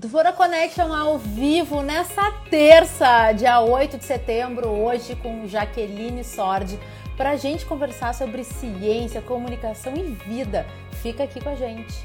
Dvora 0.00 0.32
Connection 0.32 0.90
ao 0.94 1.18
vivo 1.18 1.82
nessa 1.82 2.32
terça, 2.48 3.32
dia 3.32 3.60
8 3.60 3.98
de 3.98 4.04
setembro, 4.06 4.66
hoje 4.66 5.14
com 5.14 5.46
Jaqueline 5.46 6.24
Sordi, 6.24 6.80
para 7.18 7.32
a 7.32 7.36
gente 7.36 7.66
conversar 7.66 8.14
sobre 8.14 8.42
ciência, 8.42 9.20
comunicação 9.20 9.92
e 9.94 10.04
vida. 10.04 10.66
Fica 11.02 11.24
aqui 11.24 11.38
com 11.38 11.50
a 11.50 11.54
gente. 11.54 12.02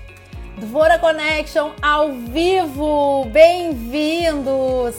Dvora 0.58 1.00
Connection 1.00 1.72
ao 1.82 2.12
vivo, 2.12 3.24
bem-vindos! 3.32 4.98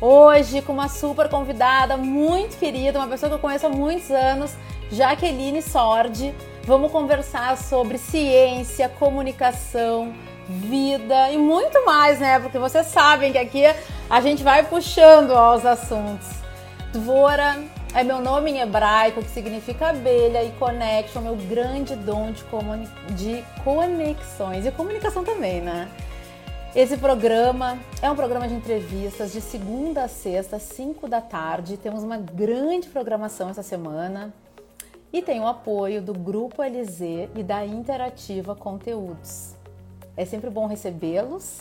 Hoje 0.00 0.62
com 0.62 0.72
uma 0.72 0.88
super 0.88 1.28
convidada, 1.28 1.98
muito 1.98 2.56
querida, 2.56 2.98
uma 2.98 3.08
pessoa 3.08 3.28
que 3.28 3.34
eu 3.34 3.40
conheço 3.40 3.66
há 3.66 3.70
muitos 3.70 4.10
anos, 4.10 4.56
Jaqueline 4.90 5.60
Sordi. 5.60 6.34
Vamos 6.64 6.90
conversar 6.90 7.58
sobre 7.58 7.98
ciência, 7.98 8.88
comunicação, 8.88 10.14
vida 10.48 11.30
e 11.30 11.38
muito 11.38 11.84
mais, 11.84 12.18
né? 12.18 12.38
Porque 12.38 12.58
vocês 12.58 12.86
sabem 12.86 13.32
que 13.32 13.38
aqui 13.38 13.64
a 14.08 14.20
gente 14.20 14.42
vai 14.42 14.62
puxando 14.64 15.32
aos 15.32 15.64
assuntos. 15.64 16.28
Dvora 16.92 17.62
é 17.94 18.04
meu 18.04 18.20
nome 18.20 18.50
em 18.52 18.60
hebraico, 18.60 19.22
que 19.22 19.30
significa 19.30 19.88
abelha, 19.88 20.44
e 20.44 20.52
connection, 20.52 21.22
meu 21.22 21.36
grande 21.36 21.96
dom 21.96 22.30
de, 22.30 22.44
de 23.14 23.44
conexões 23.64 24.66
e 24.66 24.70
comunicação 24.70 25.24
também, 25.24 25.60
né? 25.60 25.88
Esse 26.74 26.98
programa 26.98 27.78
é 28.02 28.10
um 28.10 28.14
programa 28.14 28.46
de 28.46 28.52
entrevistas 28.52 29.32
de 29.32 29.40
segunda 29.40 30.04
a 30.04 30.08
sexta, 30.08 30.58
5 30.58 31.08
da 31.08 31.22
tarde. 31.22 31.78
Temos 31.78 32.02
uma 32.02 32.18
grande 32.18 32.86
programação 32.88 33.48
essa 33.48 33.62
semana 33.62 34.30
e 35.10 35.22
tem 35.22 35.40
o 35.40 35.46
apoio 35.46 36.02
do 36.02 36.12
Grupo 36.12 36.62
LZ 36.62 37.00
e 37.34 37.42
da 37.42 37.64
Interativa 37.64 38.54
Conteúdos. 38.54 39.55
É 40.16 40.24
sempre 40.24 40.48
bom 40.48 40.66
recebê-los. 40.66 41.60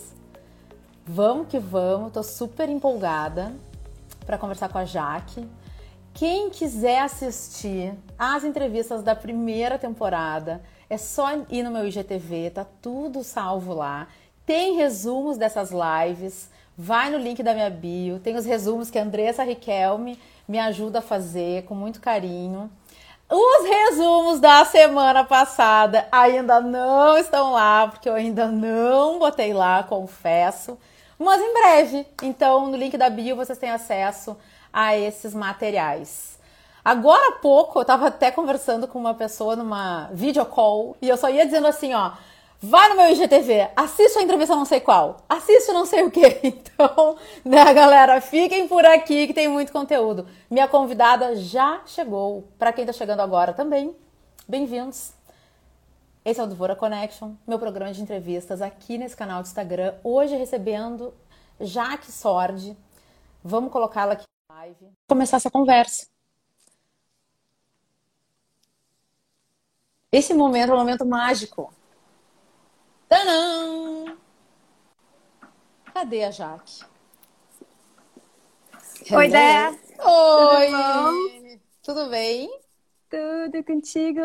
Vamos 1.05 1.47
que 1.49 1.59
vamos, 1.59 2.13
tô 2.13 2.23
super 2.23 2.69
empolgada 2.69 3.53
para 4.25 4.37
conversar 4.37 4.69
com 4.69 4.77
a 4.77 4.85
Jaque. 4.85 5.45
Quem 6.13 6.49
quiser 6.49 7.01
assistir 7.01 7.93
as 8.17 8.45
entrevistas 8.45 9.03
da 9.03 9.13
primeira 9.13 9.77
temporada, 9.77 10.63
é 10.89 10.97
só 10.97 11.27
ir 11.49 11.61
no 11.61 11.69
meu 11.69 11.85
IGTV, 11.85 12.51
tá 12.51 12.65
tudo 12.81 13.23
salvo 13.23 13.73
lá. 13.73 14.07
Tem 14.45 14.77
resumos 14.77 15.37
dessas 15.37 15.71
lives, 15.71 16.49
vai 16.77 17.09
no 17.09 17.17
link 17.17 17.43
da 17.43 17.53
minha 17.53 17.69
bio, 17.69 18.19
tem 18.19 18.37
os 18.37 18.45
resumos 18.45 18.89
que 18.89 18.97
a 18.97 19.03
Andressa 19.03 19.43
Riquelme 19.43 20.17
me 20.47 20.59
ajuda 20.59 20.99
a 20.99 21.01
fazer 21.01 21.63
com 21.63 21.75
muito 21.75 21.99
carinho. 21.99 22.71
Os 23.27 23.67
resumos 23.67 24.39
da 24.39 24.63
semana 24.65 25.23
passada 25.23 26.07
ainda 26.11 26.61
não 26.61 27.17
estão 27.17 27.53
lá, 27.53 27.87
porque 27.87 28.07
eu 28.07 28.13
ainda 28.13 28.47
não 28.47 29.17
botei 29.17 29.51
lá, 29.51 29.81
confesso. 29.81 30.77
Mas 31.17 31.41
em 31.41 31.53
breve. 31.53 32.07
Então, 32.21 32.67
no 32.67 32.77
link 32.77 32.95
da 32.97 33.09
bio 33.09 33.35
vocês 33.35 33.57
têm 33.57 33.71
acesso 33.71 34.37
a 34.71 34.95
esses 34.95 35.33
materiais. 35.33 36.37
Agora 36.83 37.29
há 37.29 37.31
pouco 37.39 37.79
eu 37.79 37.81
estava 37.81 38.07
até 38.07 38.29
conversando 38.29 38.87
com 38.87 38.99
uma 38.99 39.15
pessoa 39.15 39.55
numa 39.55 40.07
video 40.13 40.45
call 40.45 40.95
e 41.01 41.09
eu 41.09 41.17
só 41.17 41.27
ia 41.27 41.45
dizendo 41.45 41.65
assim, 41.65 41.95
ó, 41.95 42.11
Vai 42.67 42.89
no 42.89 42.95
meu 42.95 43.11
IGTV, 43.11 43.69
assiste 43.75 44.17
a 44.17 44.23
entrevista 44.23 44.55
não 44.55 44.65
sei 44.65 44.79
qual, 44.79 45.17
assiste 45.29 45.71
não 45.71 45.85
sei 45.85 46.03
o 46.03 46.09
que. 46.09 46.25
Então, 46.75 47.15
né, 47.45 47.73
galera, 47.73 48.19
fiquem 48.19 48.67
por 48.67 48.83
aqui 48.83 49.27
que 49.27 49.33
tem 49.35 49.47
muito 49.47 49.71
conteúdo. 49.71 50.27
Minha 50.49 50.67
convidada 50.67 51.35
já 51.35 51.83
chegou. 51.85 52.49
Para 52.57 52.73
quem 52.73 52.83
tá 52.85 52.91
chegando 52.91 53.19
agora 53.19 53.53
também, 53.53 53.95
bem-vindos. 54.47 55.13
Esse 56.25 56.39
é 56.39 56.43
o 56.43 56.47
Duvora 56.47 56.75
Connection, 56.75 57.35
meu 57.47 57.59
programa 57.59 57.93
de 57.93 58.01
entrevistas 58.01 58.63
aqui 58.63 58.97
nesse 58.97 59.15
canal 59.15 59.43
do 59.43 59.45
Instagram. 59.45 59.93
Hoje 60.03 60.35
recebendo 60.35 61.13
Jaque 61.61 62.11
Sordi. 62.11 62.75
Vamos 63.43 63.71
colocá-la 63.71 64.13
aqui 64.13 64.25
na 64.49 64.55
live. 64.55 64.87
Começar 65.07 65.37
essa 65.37 65.51
conversa. 65.51 66.07
Esse 70.11 70.33
momento 70.33 70.71
é 70.71 70.73
um 70.73 70.79
momento 70.79 71.05
mágico 71.05 71.71
Tanã! 73.07 74.17
Cadê 75.93 76.23
a 76.23 76.31
Jaque? 76.31 76.83
Oi, 79.11 79.27
Dé! 79.29 79.69
Oi! 79.99 80.71
Tudo, 80.71 81.59
Tudo 81.83 82.09
bem? 82.09 82.49
Tudo 83.09 83.63
contigo? 83.63 84.19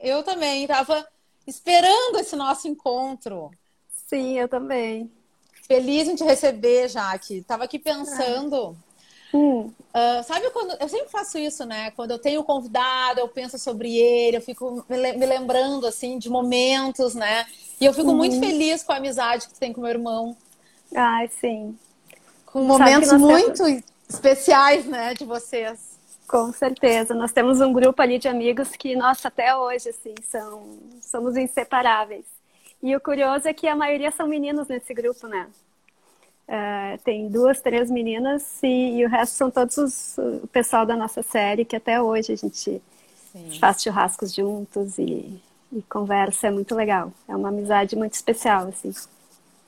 Eu 0.00 0.22
também, 0.22 0.66
tava 0.66 1.06
esperando 1.46 2.18
esse 2.18 2.34
nosso 2.34 2.66
encontro. 2.66 3.50
Sim, 3.88 4.38
eu 4.38 4.48
também. 4.48 5.12
Feliz 5.66 6.08
em 6.08 6.14
te 6.14 6.24
receber, 6.24 6.88
Jaque. 6.88 7.42
Tava 7.42 7.64
aqui 7.64 7.78
pensando. 7.78 8.76
Hum. 9.34 9.62
Uh, 9.62 10.22
sabe 10.24 10.48
quando. 10.50 10.76
Eu 10.80 10.88
sempre 10.88 11.08
faço 11.08 11.36
isso, 11.38 11.64
né? 11.66 11.90
Quando 11.90 12.12
eu 12.12 12.18
tenho 12.18 12.40
um 12.40 12.44
convidado, 12.44 13.18
eu 13.18 13.28
penso 13.28 13.58
sobre 13.58 13.96
ele, 13.96 14.36
eu 14.36 14.40
fico 14.40 14.84
me 14.88 15.26
lembrando, 15.26 15.86
assim, 15.86 16.18
de 16.18 16.30
momentos, 16.30 17.14
né? 17.16 17.44
E 17.80 17.84
eu 17.84 17.92
fico 17.92 18.10
uhum. 18.10 18.16
muito 18.16 18.38
feliz 18.38 18.84
com 18.84 18.92
a 18.92 18.96
amizade 18.96 19.48
que 19.48 19.54
tu 19.54 19.58
tem 19.58 19.72
com 19.72 19.80
meu 19.80 19.90
irmão. 19.90 20.36
Ai, 20.94 21.28
sim. 21.40 21.76
Com 22.46 22.62
momentos 22.62 23.12
muito 23.12 23.64
temos... 23.64 23.82
especiais, 24.08 24.86
né, 24.86 25.12
de 25.14 25.24
vocês. 25.24 25.98
Com 26.28 26.52
certeza. 26.52 27.14
Nós 27.14 27.32
temos 27.32 27.60
um 27.60 27.72
grupo 27.72 28.00
ali 28.00 28.18
de 28.18 28.28
amigos 28.28 28.70
que, 28.70 28.94
nossa, 28.94 29.26
até 29.26 29.56
hoje, 29.56 29.88
assim, 29.88 30.14
são, 30.22 30.78
somos 31.00 31.36
inseparáveis. 31.36 32.24
E 32.80 32.94
o 32.94 33.00
curioso 33.00 33.48
é 33.48 33.52
que 33.52 33.66
a 33.66 33.74
maioria 33.74 34.12
são 34.12 34.28
meninos 34.28 34.68
nesse 34.68 34.94
grupo, 34.94 35.26
né? 35.26 35.48
Uh, 36.46 36.98
tem 37.02 37.28
duas, 37.28 37.60
três 37.60 37.90
meninas 37.90 38.62
e, 38.62 38.98
e, 38.98 39.04
o 39.06 39.08
resto 39.08 39.34
são 39.34 39.50
todos 39.50 39.78
os, 39.78 40.18
o 40.18 40.46
pessoal 40.48 40.84
da 40.84 40.94
nossa 40.94 41.22
série 41.22 41.64
que 41.64 41.74
até 41.74 42.00
hoje 42.02 42.32
a 42.32 42.36
gente 42.36 42.82
Sim. 43.32 43.58
faz 43.58 43.82
churrascos 43.82 44.34
juntos 44.34 44.98
e 44.98 45.40
e 45.74 45.82
conversa, 45.82 46.46
é 46.46 46.50
muito 46.50 46.74
legal. 46.74 47.12
É 47.28 47.34
uma 47.34 47.48
amizade 47.48 47.96
muito 47.96 48.14
especial, 48.14 48.68
assim. 48.68 48.94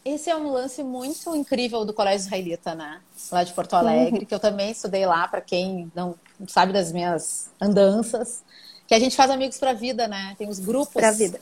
Esse 0.05 0.31
é 0.31 0.37
um 0.37 0.53
lance 0.53 0.85
muito 0.85 1.35
incrível 1.35 1.85
do 1.85 1.93
Colégio 1.93 2.27
Israelita, 2.27 2.77
né? 2.77 3.01
Lá 3.33 3.43
de 3.43 3.53
Porto 3.53 3.75
Alegre, 3.75 4.21
uhum. 4.21 4.25
que 4.25 4.33
eu 4.33 4.39
também 4.39 4.71
estudei 4.71 5.05
lá, 5.05 5.27
para 5.27 5.41
quem 5.41 5.91
não 5.95 6.15
sabe 6.47 6.73
das 6.73 6.93
minhas 6.93 7.51
andanças. 7.61 8.45
Que 8.87 8.95
a 8.95 9.01
gente 9.01 9.17
faz 9.17 9.33
amigos 9.33 9.59
para 9.59 9.73
a 9.73 9.75
vida, 9.75 10.07
né? 10.07 10.37
Tem 10.39 10.49
os 10.49 10.61
grupos 10.61 10.95
pra 10.95 11.11
vida. 11.11 11.41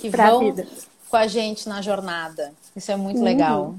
que 0.00 0.08
pra 0.08 0.30
vão 0.30 0.40
vida. 0.46 0.66
com 1.10 1.16
a 1.16 1.26
gente 1.26 1.68
na 1.68 1.82
jornada. 1.82 2.54
Isso 2.74 2.90
é 2.90 2.96
muito 2.96 3.18
uhum. 3.18 3.24
legal. 3.24 3.74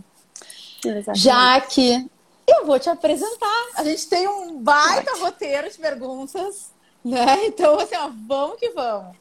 Exatamente. 0.84 1.20
Já 1.20 1.62
que 1.62 2.10
eu 2.48 2.66
vou 2.66 2.80
te 2.80 2.90
apresentar. 2.90 3.68
A 3.76 3.84
gente 3.84 4.08
tem 4.08 4.28
um 4.28 4.58
baita 4.60 5.18
roteiro 5.20 5.70
de 5.70 5.78
perguntas, 5.78 6.72
né? 7.04 7.46
Então, 7.46 7.78
assim, 7.80 7.96
ó, 7.96 8.10
vamos 8.28 8.58
que 8.58 8.70
vamos. 8.70 9.16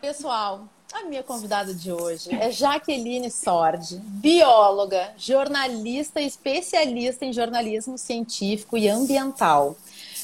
Pessoal, 0.00 0.64
a 0.92 1.02
minha 1.04 1.22
convidada 1.22 1.74
de 1.74 1.92
hoje 1.92 2.34
é 2.34 2.50
Jaqueline 2.50 3.30
Sordi, 3.30 3.96
bióloga, 3.96 5.12
jornalista 5.18 6.20
e 6.20 6.26
especialista 6.26 7.26
em 7.26 7.32
jornalismo 7.32 7.98
científico 7.98 8.76
e 8.78 8.88
ambiental. 8.88 9.76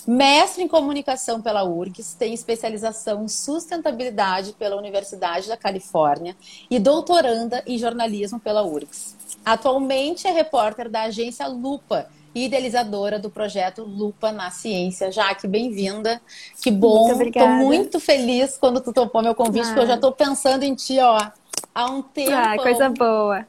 Mestre 0.07 0.63
em 0.63 0.69
comunicação 0.69 1.41
pela 1.41 1.65
URGS, 1.65 2.15
tem 2.15 2.35
especialização 2.35 3.25
em 3.25 3.29
sustentabilidade 3.29 4.53
pela 4.53 4.77
Universidade 4.77 5.49
da 5.49 5.57
Califórnia 5.57 6.37
e 6.71 6.79
doutoranda 6.79 7.63
em 7.67 7.79
jornalismo 7.79 8.39
pela 8.39 8.63
URGS. 8.63 9.17
Atualmente 9.45 10.27
é 10.27 10.31
repórter 10.31 10.89
da 10.89 11.03
agência 11.03 11.47
Lupa 11.47 12.09
e 12.35 12.47
idealizadora 12.47 13.19
do 13.19 13.31
projeto 13.31 13.83
Lupa 13.83 14.33
na 14.33 14.51
Ciência. 14.51 15.13
Jaque, 15.13 15.47
bem-vinda. 15.47 16.21
Que 16.61 16.71
bom. 16.71 17.11
Estou 17.23 17.49
muito 17.49 18.01
feliz 18.01 18.59
quando 18.59 18.81
tu 18.81 18.93
topou 18.93 19.23
meu 19.23 19.35
convite, 19.35 19.65
ah. 19.65 19.67
porque 19.69 19.81
eu 19.81 19.87
já 19.87 19.95
estou 19.95 20.13
pensando 20.13 20.65
em 20.65 20.75
ti, 20.75 20.99
ó, 20.99 21.31
há 21.75 21.87
um 21.87 22.03
tempo. 22.03 22.33
Ah, 22.33 22.57
coisa 22.57 22.91
boa. 22.91 23.47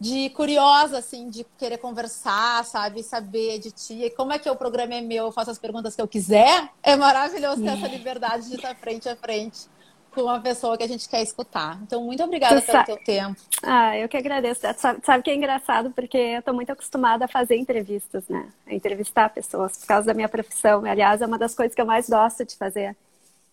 De 0.00 0.28
curiosa, 0.30 0.98
assim, 0.98 1.30
de 1.30 1.46
querer 1.56 1.78
conversar, 1.78 2.64
sabe? 2.64 3.02
Saber 3.02 3.58
de 3.58 3.70
ti. 3.70 4.04
E 4.04 4.10
como 4.10 4.32
é 4.32 4.38
que 4.38 4.50
o 4.50 4.56
programa 4.56 4.94
é 4.94 5.00
meu, 5.00 5.26
eu 5.26 5.32
faço 5.32 5.50
as 5.50 5.58
perguntas 5.58 5.94
que 5.94 6.02
eu 6.02 6.08
quiser. 6.08 6.68
É 6.82 6.96
maravilhoso 6.96 7.62
ter 7.62 7.70
essa 7.70 7.86
liberdade 7.86 8.48
de 8.48 8.56
estar 8.56 8.74
frente 8.74 9.08
a 9.08 9.16
frente 9.16 9.68
com 10.14 10.22
uma 10.22 10.40
pessoa 10.40 10.76
que 10.78 10.84
a 10.84 10.88
gente 10.88 11.08
quer 11.08 11.22
escutar. 11.22 11.78
Então, 11.82 12.02
muito 12.02 12.22
obrigada 12.22 12.60
tu 12.60 12.66
pelo 12.66 12.78
sabe... 12.78 12.86
teu 12.86 13.04
tempo. 13.04 13.40
Ah, 13.62 13.98
eu 13.98 14.08
que 14.08 14.16
agradeço. 14.16 14.60
Sabe, 14.76 15.00
sabe 15.04 15.22
que 15.22 15.30
é 15.30 15.34
engraçado? 15.34 15.90
Porque 15.90 16.16
eu 16.16 16.38
estou 16.38 16.54
muito 16.54 16.70
acostumada 16.70 17.24
a 17.24 17.28
fazer 17.28 17.56
entrevistas, 17.56 18.24
né? 18.28 18.48
A 18.66 18.74
entrevistar 18.74 19.28
pessoas 19.30 19.76
por 19.76 19.86
causa 19.86 20.06
da 20.06 20.14
minha 20.14 20.28
profissão. 20.28 20.84
Aliás, 20.84 21.20
é 21.20 21.26
uma 21.26 21.38
das 21.38 21.54
coisas 21.54 21.74
que 21.74 21.80
eu 21.80 21.86
mais 21.86 22.08
gosto 22.08 22.44
de 22.44 22.56
fazer. 22.56 22.96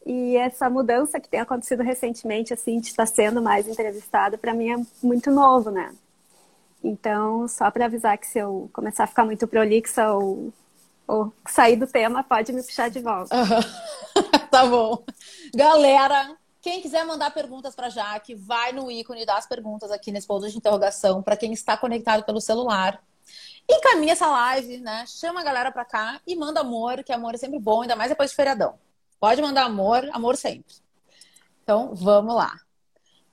E 0.05 0.35
essa 0.38 0.69
mudança 0.69 1.19
que 1.19 1.29
tem 1.29 1.39
acontecido 1.39 1.83
recentemente, 1.83 2.53
assim, 2.53 2.79
de 2.79 2.88
estar 2.88 3.05
sendo 3.05 3.41
mais 3.41 3.67
entrevistada, 3.67 4.38
para 4.38 4.53
mim 4.53 4.71
é 4.71 4.77
muito 5.01 5.31
novo, 5.31 5.71
né? 5.71 5.91
Então, 6.83 7.47
só 7.47 7.69
para 7.69 7.85
avisar 7.85 8.17
que 8.17 8.27
se 8.27 8.39
eu 8.39 8.69
começar 8.73 9.03
a 9.03 9.07
ficar 9.07 9.25
muito 9.25 9.47
prolixa 9.47 10.13
ou, 10.13 10.51
ou 11.07 11.33
sair 11.47 11.75
do 11.75 11.87
tema, 11.87 12.23
pode 12.23 12.51
me 12.51 12.63
puxar 12.63 12.89
de 12.89 12.99
volta. 12.99 13.35
tá 14.49 14.65
bom. 14.65 15.03
Galera, 15.53 16.35
Quem 16.61 16.79
quiser 16.79 17.03
mandar 17.05 17.31
perguntas 17.31 17.73
para 17.73 17.89
Jaque, 17.89 18.35
vai 18.35 18.71
no 18.71 18.91
ícone 18.91 19.25
das 19.25 19.47
perguntas 19.47 19.89
aqui 19.89 20.11
nesse 20.11 20.27
ponto 20.27 20.47
de 20.47 20.55
interrogação 20.55 21.21
para 21.23 21.35
quem 21.35 21.51
está 21.53 21.75
conectado 21.75 22.23
pelo 22.23 22.39
celular. 22.39 23.01
Encaminha 23.67 24.13
essa 24.13 24.27
live, 24.27 24.77
né? 24.79 25.05
Chama 25.07 25.41
a 25.41 25.43
galera 25.43 25.71
para 25.71 25.83
cá 25.83 26.21
e 26.25 26.35
manda 26.35 26.59
amor, 26.59 27.03
que 27.03 27.11
amor 27.11 27.33
é 27.33 27.37
sempre 27.37 27.59
bom, 27.59 27.81
ainda 27.81 27.95
mais 27.95 28.09
depois 28.09 28.29
de 28.29 28.35
feriadão. 28.35 28.77
Pode 29.19 29.41
mandar 29.41 29.63
amor, 29.65 30.07
amor 30.13 30.35
sempre. 30.35 30.75
Então, 31.63 31.95
vamos 31.95 32.35
lá. 32.35 32.55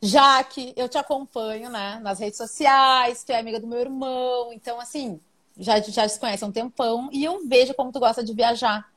Jaque, 0.01 0.73
eu 0.77 0.89
te 0.89 0.97
acompanho, 0.97 1.69
né, 1.71 1.99
nas 2.03 2.21
redes 2.21 2.39
sociais, 2.39 3.25
tu 3.25 3.33
é 3.33 3.39
amiga 3.39 3.59
do 3.59 3.67
meu 3.67 3.81
irmão, 3.81 4.53
então, 4.53 4.79
assim, 4.79 5.21
já, 5.59 5.81
já 5.81 6.09
se 6.09 6.21
conhece 6.21 6.45
há 6.45 6.47
um 6.47 6.53
tempão 6.53 7.09
e 7.13 7.25
eu 7.25 7.47
vejo 7.47 7.75
como 7.75 7.91
tu 7.91 7.99
gosta 7.99 8.23
de 8.23 8.33
viajar. 8.33 8.89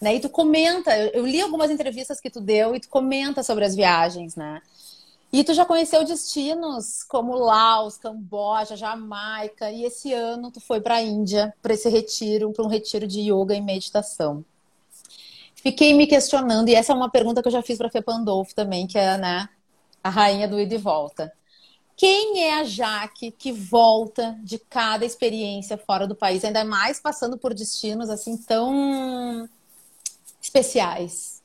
Né? 0.00 0.16
E 0.16 0.20
tu 0.20 0.28
comenta, 0.28 0.96
eu, 0.96 1.08
eu 1.08 1.26
li 1.26 1.40
algumas 1.40 1.70
entrevistas 1.70 2.20
que 2.20 2.30
tu 2.30 2.40
deu 2.40 2.74
e 2.74 2.80
tu 2.80 2.88
comenta 2.88 3.42
sobre 3.42 3.64
as 3.64 3.74
viagens, 3.74 4.36
né? 4.36 4.60
E 5.32 5.42
tu 5.42 5.52
já 5.52 5.64
conheceu 5.64 6.04
destinos 6.04 7.02
como 7.02 7.34
Laos, 7.34 7.96
Camboja, 7.96 8.76
Jamaica, 8.76 9.70
e 9.70 9.84
esse 9.84 10.12
ano 10.12 10.50
tu 10.50 10.60
foi 10.60 10.80
para 10.80 10.96
a 10.96 11.02
Índia 11.02 11.52
para 11.60 11.74
esse 11.74 11.88
retiro, 11.88 12.52
para 12.52 12.64
um 12.64 12.68
retiro 12.68 13.06
de 13.06 13.20
yoga 13.20 13.54
e 13.54 13.60
meditação. 13.60 14.44
Fiquei 15.54 15.94
me 15.94 16.06
questionando, 16.06 16.68
e 16.68 16.74
essa 16.74 16.92
é 16.92 16.96
uma 16.96 17.10
pergunta 17.10 17.42
que 17.42 17.48
eu 17.48 17.52
já 17.52 17.62
fiz 17.62 17.76
para 17.76 17.90
Fê 17.90 18.00
Pandolfo 18.00 18.54
também, 18.54 18.86
que 18.86 18.96
é 18.96 19.18
né, 19.18 19.48
a 20.06 20.10
rainha 20.10 20.46
do 20.46 20.60
ida 20.60 20.74
e 20.74 20.78
volta. 20.78 21.32
Quem 21.96 22.44
é 22.44 22.60
a 22.60 22.64
Jaque 22.64 23.30
que 23.30 23.50
volta 23.50 24.36
de 24.42 24.58
cada 24.58 25.04
experiência 25.04 25.78
fora 25.78 26.06
do 26.06 26.14
país, 26.14 26.44
ainda 26.44 26.64
mais 26.64 27.00
passando 27.00 27.38
por 27.38 27.54
destinos 27.54 28.10
assim 28.10 28.36
tão 28.36 29.48
especiais? 30.40 31.42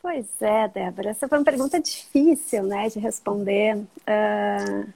Pois 0.00 0.26
é, 0.40 0.68
Débora. 0.68 1.10
Essa 1.10 1.28
foi 1.28 1.36
uma 1.36 1.44
pergunta 1.44 1.80
difícil, 1.80 2.62
né, 2.62 2.88
de 2.88 3.00
responder. 3.00 3.76
Uh, 3.76 4.88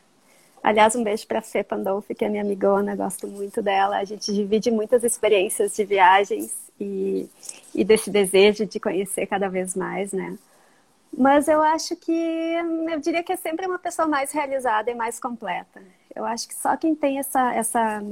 aliás, 0.63 0.95
um 0.95 1.03
beijo 1.03 1.27
para 1.27 1.41
a 1.41 1.43
Fê 1.43 1.65
Pandolfi, 1.65 2.15
que 2.15 2.25
é 2.25 2.29
minha 2.29 2.43
amigona, 2.45 2.95
gosto 2.95 3.27
muito 3.27 3.61
dela. 3.61 3.99
A 3.99 4.05
gente 4.05 4.33
divide 4.33 4.71
muitas 4.71 5.03
experiências 5.03 5.75
de 5.75 5.85
viagens 5.85 6.55
e, 6.81 7.29
e 7.75 7.85
desse 7.85 8.09
desejo 8.09 8.65
de 8.65 8.79
conhecer 8.79 9.27
cada 9.27 9.49
vez 9.49 9.75
mais, 9.75 10.13
né? 10.13 10.39
Mas 11.17 11.47
eu 11.47 11.63
acho 11.63 11.95
que 11.97 12.13
eu 12.91 12.99
diria 13.01 13.23
que 13.23 13.33
é 13.33 13.37
sempre 13.37 13.67
uma 13.67 13.79
pessoa 13.79 14.09
mais 14.09 14.33
realizada 14.33 14.91
e 14.91 14.95
mais 14.95 15.21
completa. 15.21 15.83
Eu 16.15 16.25
acho 16.25 16.49
que 16.49 16.55
só 16.55 16.77
quem 16.77 16.95
tem 16.95 17.19
essa, 17.19 17.55
essa 17.55 18.03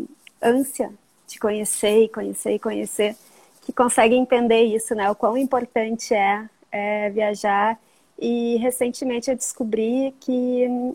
ânsia 0.42 0.92
de 1.26 1.38
conhecer 1.38 2.04
e 2.04 2.08
conhecer 2.08 2.54
e 2.54 2.58
conhecer 2.58 3.16
que 3.62 3.72
consegue 3.72 4.14
entender 4.14 4.62
isso, 4.62 4.94
né? 4.94 5.10
O 5.10 5.14
quão 5.14 5.36
importante 5.36 6.14
é, 6.14 6.48
é 6.70 7.10
viajar. 7.10 7.78
E 8.18 8.56
recentemente 8.56 9.30
eu 9.30 9.36
descobri 9.36 10.14
que 10.20 10.94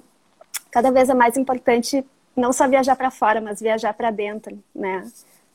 cada 0.72 0.92
vez 0.92 1.10
é 1.10 1.14
mais 1.14 1.38
importante 1.38 2.06
não 2.36 2.52
só 2.52 2.68
viajar 2.68 2.96
para 2.96 3.10
fora, 3.10 3.40
mas 3.40 3.62
viajar 3.62 3.94
para 3.94 4.12
dentro, 4.12 4.58
né? 4.76 5.10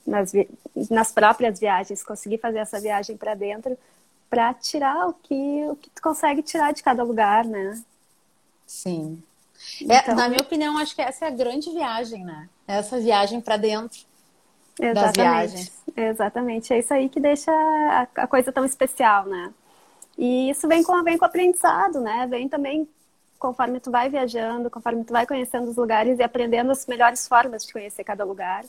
Nas, 0.06 0.32
nas 0.90 1.12
próprias 1.12 1.60
viagens, 1.60 2.02
conseguir 2.02 2.38
fazer 2.38 2.58
essa 2.58 2.80
viagem 2.80 3.16
para 3.16 3.34
dentro 3.34 3.76
para 4.30 4.54
tirar 4.54 5.08
o 5.08 5.12
que, 5.12 5.66
o 5.68 5.74
que 5.74 5.90
tu 5.90 6.00
consegue 6.00 6.40
tirar 6.40 6.72
de 6.72 6.82
cada 6.82 7.02
lugar, 7.02 7.44
né? 7.44 7.82
Sim. 8.64 9.20
É, 9.88 9.98
então, 9.98 10.14
na 10.14 10.28
minha 10.28 10.40
opinião, 10.40 10.78
acho 10.78 10.94
que 10.94 11.02
essa 11.02 11.24
é 11.24 11.28
a 11.28 11.32
grande 11.32 11.70
viagem, 11.70 12.24
né? 12.24 12.48
Essa 12.66 12.98
viagem 13.00 13.40
para 13.40 13.56
dentro 13.56 13.98
exatamente, 14.78 14.94
das 14.94 15.12
viagens. 15.16 15.72
Exatamente. 15.96 16.72
É 16.72 16.78
isso 16.78 16.94
aí 16.94 17.08
que 17.08 17.18
deixa 17.18 17.50
a, 17.50 18.06
a, 18.22 18.26
coisa 18.26 18.52
tão 18.52 18.64
especial, 18.64 19.26
né? 19.26 19.52
E 20.16 20.50
isso 20.50 20.68
vem 20.68 20.82
com, 20.82 21.02
vem 21.02 21.18
com 21.18 21.24
o 21.24 21.28
aprendizado, 21.28 22.00
né? 22.00 22.26
Vem 22.28 22.48
também 22.48 22.88
conforme 23.38 23.80
tu 23.80 23.90
vai 23.90 24.08
viajando, 24.08 24.70
conforme 24.70 25.02
tu 25.02 25.12
vai 25.12 25.26
conhecendo 25.26 25.68
os 25.68 25.76
lugares 25.76 26.18
e 26.18 26.22
aprendendo 26.22 26.70
as 26.70 26.86
melhores 26.86 27.26
formas 27.26 27.64
de 27.66 27.72
conhecer 27.72 28.04
cada 28.04 28.22
lugar, 28.22 28.64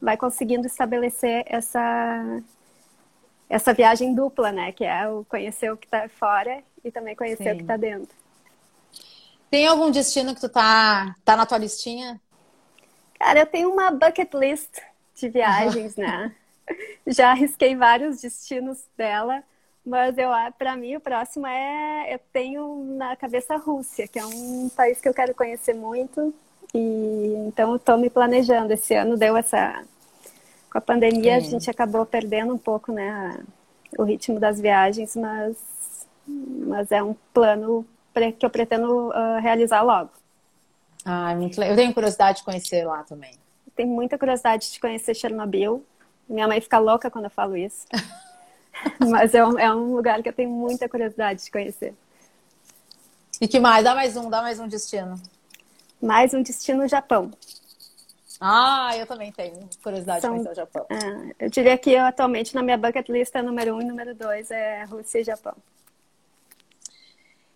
vai 0.00 0.16
conseguindo 0.16 0.66
estabelecer 0.66 1.44
essa 1.46 2.42
essa 3.48 3.72
viagem 3.72 4.14
dupla, 4.14 4.52
né? 4.52 4.72
Que 4.72 4.84
é 4.84 5.08
o 5.08 5.24
conhecer 5.24 5.72
o 5.72 5.76
que 5.76 5.86
está 5.86 6.08
fora 6.08 6.62
e 6.84 6.90
também 6.90 7.16
conhecer 7.16 7.44
Sim. 7.44 7.52
o 7.52 7.56
que 7.56 7.62
está 7.62 7.76
dentro. 7.76 8.14
Tem 9.50 9.66
algum 9.66 9.90
destino 9.90 10.34
que 10.34 10.40
tu 10.40 10.48
tá, 10.48 11.14
tá 11.24 11.36
na 11.36 11.46
tua 11.46 11.58
listinha? 11.58 12.20
Cara, 13.18 13.40
eu 13.40 13.46
tenho 13.46 13.72
uma 13.72 13.90
bucket 13.90 14.32
list 14.34 14.78
de 15.14 15.28
viagens, 15.28 15.96
né? 15.96 16.34
Já 17.06 17.30
arrisquei 17.30 17.74
vários 17.74 18.20
destinos 18.20 18.78
dela, 18.96 19.42
mas 19.84 20.18
eu, 20.18 20.28
para 20.58 20.76
mim, 20.76 20.96
o 20.96 21.00
próximo 21.00 21.46
é. 21.46 22.14
Eu 22.14 22.20
tenho 22.32 22.94
na 22.96 23.16
cabeça 23.16 23.54
a 23.54 23.56
Rússia, 23.58 24.06
que 24.06 24.18
é 24.18 24.26
um 24.26 24.68
país 24.76 25.00
que 25.00 25.08
eu 25.08 25.14
quero 25.14 25.34
conhecer 25.34 25.74
muito. 25.74 26.34
E 26.74 27.34
então 27.46 27.74
estou 27.76 27.96
me 27.96 28.10
planejando. 28.10 28.74
Esse 28.74 28.94
ano 28.94 29.16
deu 29.16 29.34
essa 29.34 29.82
com 30.70 30.78
a 30.78 30.80
pandemia 30.80 31.36
a 31.36 31.40
gente 31.40 31.70
acabou 31.70 32.04
perdendo 32.04 32.54
um 32.54 32.58
pouco, 32.58 32.92
né, 32.92 33.38
o 33.96 34.02
ritmo 34.02 34.38
das 34.38 34.60
viagens, 34.60 35.16
mas, 35.16 35.56
mas 36.26 36.92
é 36.92 37.02
um 37.02 37.14
plano 37.32 37.86
que 38.38 38.44
eu 38.44 38.50
pretendo 38.50 39.08
uh, 39.08 39.40
realizar 39.40 39.82
logo. 39.82 40.10
Ah, 41.04 41.34
muito 41.34 41.58
legal. 41.58 41.74
Eu 41.74 41.76
tenho 41.76 41.94
curiosidade 41.94 42.38
de 42.38 42.44
conhecer 42.44 42.84
lá 42.84 43.04
também. 43.04 43.32
Tenho 43.76 43.88
muita 43.88 44.18
curiosidade 44.18 44.72
de 44.72 44.80
conhecer 44.80 45.14
Chernobyl. 45.14 45.84
Minha 46.28 46.48
mãe 46.48 46.60
fica 46.60 46.78
louca 46.78 47.10
quando 47.10 47.26
eu 47.26 47.30
falo 47.30 47.56
isso. 47.56 47.86
mas 49.08 49.34
é 49.34 49.44
um, 49.44 49.58
é 49.58 49.72
um 49.72 49.94
lugar 49.94 50.22
que 50.22 50.28
eu 50.28 50.32
tenho 50.32 50.50
muita 50.50 50.88
curiosidade 50.88 51.44
de 51.44 51.50
conhecer. 51.50 51.94
E 53.40 53.46
que 53.46 53.60
mais? 53.60 53.84
Dá 53.84 53.94
mais 53.94 54.16
um, 54.16 54.28
dá 54.28 54.42
mais 54.42 54.58
um 54.58 54.66
destino. 54.66 55.14
Mais 56.02 56.34
um 56.34 56.42
destino 56.42 56.88
Japão. 56.88 57.30
Ah, 58.40 58.90
eu 58.96 59.06
também 59.06 59.32
tenho 59.32 59.68
curiosidade 59.82 60.20
São, 60.20 60.36
de 60.36 60.44
conhecer 60.44 60.52
o 60.52 60.54
Japão. 60.54 60.86
É, 60.90 61.46
eu 61.46 61.50
diria 61.50 61.76
que 61.76 61.90
eu, 61.90 62.04
atualmente 62.04 62.54
na 62.54 62.62
minha 62.62 62.78
bucket 62.78 63.08
list 63.08 63.34
é 63.34 63.42
número 63.42 63.74
um 63.74 63.80
e 63.80 63.84
número 63.84 64.14
dois 64.14 64.50
é 64.50 64.84
Rússia 64.84 65.20
e 65.20 65.24
Japão. 65.24 65.54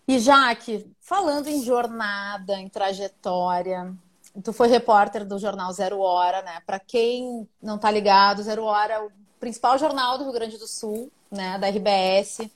E 0.07 0.19
Jaque, 0.19 0.91
falando 1.01 1.47
em 1.47 1.63
jornada, 1.63 2.55
em 2.55 2.69
trajetória, 2.69 3.95
tu 4.43 4.53
foi 4.53 4.67
repórter 4.67 5.25
do 5.25 5.39
jornal 5.39 5.73
Zero 5.73 6.01
Hora, 6.01 6.43
né? 6.43 6.61
Para 6.67 6.81
quem 6.81 7.49
não 7.63 7.79
tá 7.79 7.91
ligado, 7.91 8.43
Zero 8.43 8.65
Hora 8.65 8.95
é 8.95 9.01
o 9.01 9.11
principal 9.39 9.79
jornal 9.79 10.19
do 10.19 10.25
Rio 10.25 10.33
Grande 10.33 10.59
do 10.59 10.67
Sul, 10.67 11.11
né? 11.31 11.57
Da 11.59 11.69
RBS. 11.69 12.51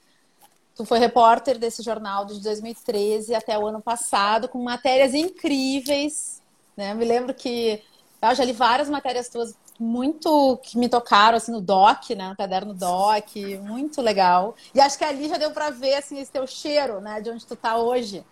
Tu 0.75 0.85
foi 0.85 0.99
repórter 0.99 1.59
desse 1.59 1.83
jornal 1.83 2.27
de 2.27 2.41
2013 2.43 3.35
até 3.35 3.57
o 3.59 3.67
ano 3.67 3.81
passado, 3.81 4.49
com 4.49 4.63
matérias 4.63 5.15
incríveis, 5.15 6.43
né? 6.77 6.93
Me 6.95 7.05
lembro 7.05 7.33
que 7.33 7.83
eu 8.31 8.37
já 8.37 8.45
li 8.45 8.53
várias 8.53 8.89
matérias 8.89 9.29
tuas 9.29 9.55
muito 9.79 10.59
que 10.63 10.79
me 10.79 10.89
tocaram 10.89 11.37
assim 11.37 11.53
no 11.53 11.61
doc, 11.61 12.11
né, 12.11 12.29
no 12.31 12.37
caderno 12.37 12.75
doc, 12.75 13.37
muito 13.63 14.01
legal. 14.01 14.55
E 14.75 14.81
acho 14.81 14.97
que 14.97 15.05
ali 15.05 15.29
já 15.29 15.37
deu 15.37 15.51
para 15.51 15.71
ver 15.71 15.95
assim 15.95 16.19
esse 16.19 16.33
teu 16.33 16.47
cheiro, 16.47 17.01
né, 17.01 17.21
de 17.21 17.31
onde 17.31 17.45
tu 17.45 17.55
tá 17.55 17.77
hoje. 17.77 18.25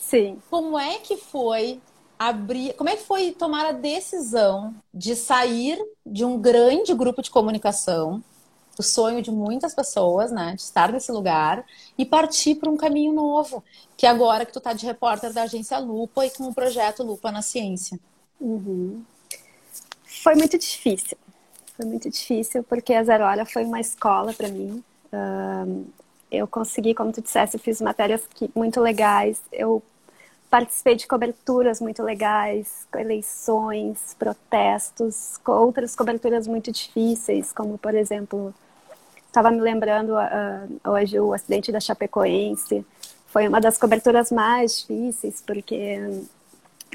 Sim. 0.00 0.40
Como 0.50 0.78
é 0.78 0.98
que 0.98 1.16
foi 1.16 1.80
abrir, 2.18 2.74
como 2.74 2.90
é 2.90 2.96
que 2.96 3.02
foi 3.04 3.32
tomar 3.32 3.66
a 3.66 3.72
decisão 3.72 4.74
de 4.92 5.16
sair 5.16 5.80
de 6.04 6.24
um 6.24 6.38
grande 6.38 6.94
grupo 6.94 7.22
de 7.22 7.30
comunicação, 7.30 8.22
o 8.78 8.82
sonho 8.82 9.20
de 9.20 9.30
muitas 9.30 9.74
pessoas, 9.74 10.30
né, 10.32 10.54
de 10.54 10.62
estar 10.62 10.92
nesse 10.92 11.12
lugar 11.12 11.64
e 11.96 12.04
partir 12.04 12.56
para 12.56 12.70
um 12.70 12.76
caminho 12.76 13.12
novo, 13.12 13.62
que 13.96 14.06
agora 14.06 14.44
que 14.46 14.52
tu 14.52 14.60
tá 14.60 14.72
de 14.72 14.86
repórter 14.86 15.32
da 15.32 15.42
agência 15.42 15.78
Lupa 15.78 16.26
e 16.26 16.30
com 16.30 16.44
o 16.44 16.54
projeto 16.54 17.02
Lupa 17.02 17.30
na 17.30 17.42
Ciência. 17.42 17.98
Uhum. 18.40 19.02
Foi 20.22 20.36
muito 20.36 20.56
difícil. 20.56 21.18
Foi 21.76 21.84
muito 21.84 22.08
difícil 22.08 22.62
porque 22.62 22.94
a 22.94 23.02
Zero 23.02 23.24
Hora 23.24 23.44
foi 23.44 23.64
uma 23.64 23.80
escola 23.80 24.32
para 24.32 24.48
mim. 24.48 24.82
Eu 26.30 26.46
consegui, 26.46 26.94
como 26.94 27.12
tu 27.12 27.20
disseste, 27.20 27.56
eu 27.56 27.60
fiz 27.60 27.80
matérias 27.80 28.22
que, 28.32 28.48
muito 28.54 28.80
legais. 28.80 29.40
Eu 29.52 29.82
participei 30.48 30.94
de 30.94 31.08
coberturas 31.08 31.80
muito 31.80 32.02
legais, 32.04 32.86
eleições, 32.94 34.14
protestos, 34.16 35.40
outras 35.44 35.96
coberturas 35.96 36.46
muito 36.46 36.70
difíceis, 36.70 37.52
como, 37.52 37.76
por 37.76 37.94
exemplo, 37.94 38.54
estava 39.26 39.50
me 39.50 39.60
lembrando 39.60 40.10
uh, 40.10 40.90
hoje 40.90 41.18
o 41.18 41.32
acidente 41.32 41.72
da 41.72 41.80
Chapecoense. 41.80 42.86
Foi 43.26 43.48
uma 43.48 43.60
das 43.60 43.76
coberturas 43.76 44.30
mais 44.30 44.78
difíceis, 44.78 45.42
porque 45.44 45.98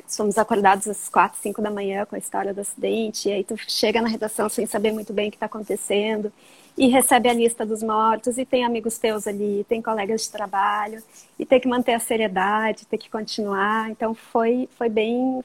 somos 0.08 0.38
acordados 0.38 0.88
às 0.88 1.10
quatro, 1.10 1.40
cinco 1.42 1.62
da 1.62 1.72
manhã 1.72 2.06
com 2.06 2.16
a 2.16 2.20
história 2.20 2.54
do 2.54 2.62
acidente, 2.62 3.30
e 3.30 3.32
aí 3.32 3.44
tu 3.44 3.56
chega 3.68 4.02
na 4.02 4.08
redação 4.08 4.50
sem 4.50 4.66
saber 4.66 4.92
muito 4.92 5.14
bem 5.14 5.28
o 5.28 5.32
que 5.32 5.38
está 5.38 5.46
acontecendo, 5.46 6.32
e 6.78 6.88
recebe 6.88 7.28
a 7.28 7.34
lista 7.34 7.66
dos 7.66 7.82
mortos, 7.82 8.38
e 8.38 8.46
tem 8.46 8.64
amigos 8.64 9.00
teus 9.00 9.26
ali, 9.26 9.66
tem 9.68 9.82
colegas 9.82 10.22
de 10.22 10.30
trabalho, 10.30 11.02
e 11.40 11.46
tem 11.46 11.60
que 11.60 11.68
manter 11.68 11.94
a 11.94 12.00
seriedade, 12.00 12.86
tem 12.86 13.00
que 13.00 13.10
continuar. 13.10 13.90
Então 13.90 14.14
foi, 14.14 14.70
foi 14.78 14.88
bem. 14.88 15.44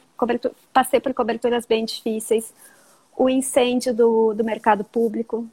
Passei 0.72 1.00
por 1.00 1.14
coberturas 1.14 1.64
bem 1.64 1.86
difíceis. 1.86 2.52
O 3.16 3.30
incêndio 3.30 3.94
do, 3.94 4.34
do 4.34 4.44
mercado 4.44 4.84
público 4.84 5.46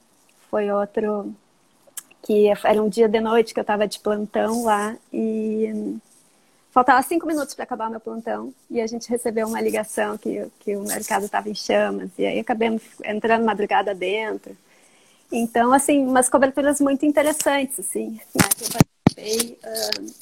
foi 0.50 0.70
outro 0.70 1.34
que 2.22 2.48
era 2.64 2.84
um 2.84 2.90
dia 2.90 3.08
de 3.08 3.22
noite 3.22 3.54
que 3.54 3.60
eu 3.60 3.64
estava 3.64 3.88
de 3.88 4.00
plantão 4.00 4.66
lá 4.66 4.98
e 5.12 5.98
faltava 6.72 7.02
cinco 7.02 7.26
minutos 7.26 7.54
para 7.54 7.64
acabar 7.64 7.90
meu 7.90 8.00
plantão 8.00 8.54
e 8.70 8.80
a 8.80 8.88
gente 8.88 9.10
recebeu 9.10 9.48
uma 9.48 9.62
ligação 9.62 10.18
que, 10.18 10.46
que 10.60 10.76
o 10.76 10.84
mercado 10.84 11.26
estava 11.26 11.50
em 11.50 11.56
chamas 11.56 12.10
e 12.18 12.26
aí 12.26 12.40
acabamos 12.40 12.82
entrando 13.04 13.46
madrugada 13.46 13.94
dentro. 13.94 14.56
Então, 15.32 15.72
assim, 15.72 16.06
umas 16.06 16.28
coberturas 16.28 16.80
muito 16.80 17.06
interessantes, 17.06 17.80
assim, 17.80 18.20
né, 18.34 18.44
que 18.58 18.64
eu 18.64 18.70
participei. 18.72 19.60
Uh, 19.64 20.14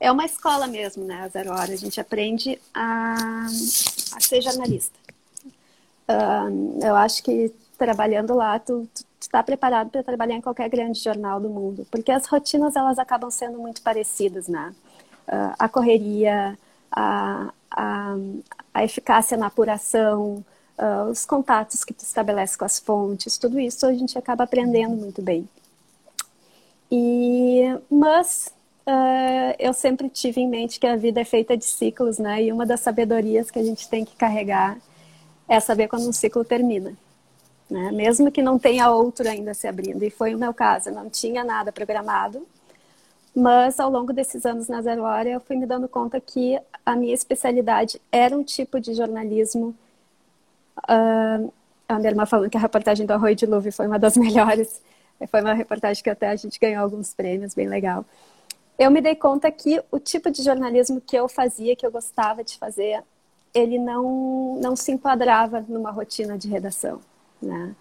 é 0.00 0.10
uma 0.10 0.24
escola 0.24 0.66
mesmo, 0.66 1.04
né, 1.04 1.22
a 1.22 1.28
Zero 1.28 1.50
Hora. 1.50 1.72
A 1.72 1.76
gente 1.76 2.00
aprende 2.00 2.58
a, 2.74 3.46
a 4.12 4.20
ser 4.20 4.40
jornalista. 4.40 4.98
Uh, 6.08 6.78
eu 6.82 6.96
acho 6.96 7.22
que 7.22 7.52
trabalhando 7.76 8.34
lá, 8.34 8.58
tu, 8.58 8.88
tu 8.94 9.04
está 9.20 9.42
preparado 9.42 9.90
para 9.90 10.02
trabalhar 10.02 10.36
em 10.36 10.40
qualquer 10.40 10.68
grande 10.70 11.00
jornal 11.00 11.40
do 11.40 11.50
mundo, 11.50 11.86
porque 11.90 12.10
as 12.10 12.26
rotinas 12.26 12.76
elas 12.76 12.98
acabam 12.98 13.30
sendo 13.30 13.58
muito 13.58 13.82
parecidas, 13.82 14.48
né? 14.48 14.74
A 15.58 15.68
correria, 15.68 16.58
a, 16.90 17.52
a, 17.70 18.16
a, 18.72 18.84
eficácia 18.84 19.36
na 19.36 19.46
apuração, 19.46 20.44
uh, 20.78 21.10
os 21.10 21.24
contatos 21.24 21.84
que 21.84 21.92
tu 21.92 22.00
estabelece 22.04 22.56
com 22.56 22.64
as 22.64 22.78
fontes, 22.78 23.36
tudo 23.38 23.58
isso 23.58 23.86
a 23.86 23.92
gente 23.92 24.16
acaba 24.16 24.44
aprendendo 24.44 24.96
muito 24.96 25.20
bem. 25.20 25.48
E, 26.90 27.62
mas 27.90 28.52
uh, 28.86 29.54
eu 29.58 29.72
sempre 29.72 30.08
tive 30.08 30.40
em 30.40 30.48
mente 30.48 30.78
que 30.78 30.86
a 30.86 30.96
vida 30.96 31.20
é 31.20 31.24
feita 31.24 31.56
de 31.56 31.64
ciclos, 31.64 32.18
né? 32.18 32.44
E 32.44 32.52
uma 32.52 32.64
das 32.64 32.80
sabedorias 32.80 33.50
que 33.50 33.58
a 33.58 33.64
gente 33.64 33.88
tem 33.88 34.04
que 34.04 34.16
carregar 34.16 34.78
é 35.48 35.58
saber 35.60 35.88
quando 35.88 36.08
um 36.08 36.12
ciclo 36.12 36.44
termina 36.44 36.96
né? 37.70 37.90
mesmo 37.92 38.30
que 38.30 38.42
não 38.42 38.58
tenha 38.58 38.90
outro 38.90 39.28
ainda 39.28 39.52
se 39.54 39.66
abrindo. 39.66 40.02
E 40.02 40.10
foi 40.10 40.34
o 40.34 40.38
meu 40.38 40.54
caso, 40.54 40.88
eu 40.88 40.94
não 40.94 41.10
tinha 41.10 41.44
nada 41.44 41.72
programado, 41.72 42.46
mas 43.36 43.78
ao 43.78 43.90
longo 43.90 44.14
desses 44.14 44.46
anos 44.46 44.66
na 44.66 44.80
Zero 44.80 45.02
Hora 45.02 45.28
eu 45.28 45.40
fui 45.40 45.56
me 45.56 45.66
dando 45.66 45.86
conta 45.86 46.18
que 46.18 46.58
a 46.86 46.96
minha 46.96 47.12
especialidade 47.12 48.00
era 48.10 48.34
um 48.34 48.42
tipo 48.42 48.80
de 48.80 48.94
jornalismo. 48.94 49.74
Uh, 50.78 51.52
a 51.86 51.98
minha 51.98 52.10
irmã 52.12 52.24
falando 52.24 52.48
que 52.48 52.56
a 52.56 52.60
reportagem 52.60 53.04
do 53.04 53.12
Arroio 53.12 53.36
de 53.36 53.44
Luve 53.44 53.70
foi 53.70 53.86
uma 53.86 53.98
das 53.98 54.16
melhores. 54.18 54.80
Foi 55.30 55.42
uma 55.42 55.52
reportagem 55.52 56.02
que 56.02 56.08
até 56.08 56.30
a 56.30 56.36
gente 56.36 56.58
ganhou 56.58 56.82
alguns 56.82 57.12
prêmios, 57.12 57.52
bem 57.52 57.68
legal. 57.68 58.06
Eu 58.78 58.90
me 58.90 59.02
dei 59.02 59.14
conta 59.14 59.50
que 59.50 59.82
o 59.90 59.98
tipo 59.98 60.30
de 60.30 60.42
jornalismo 60.42 60.98
que 60.98 61.14
eu 61.14 61.28
fazia, 61.28 61.76
que 61.76 61.84
eu 61.84 61.90
gostava 61.90 62.42
de 62.42 62.56
fazer, 62.56 63.02
ele 63.52 63.78
não, 63.78 64.58
não 64.62 64.74
se 64.74 64.92
enquadrava 64.92 65.62
numa 65.68 65.90
rotina 65.90 66.38
de 66.38 66.48
redação. 66.48 67.00
Né? 67.40 67.74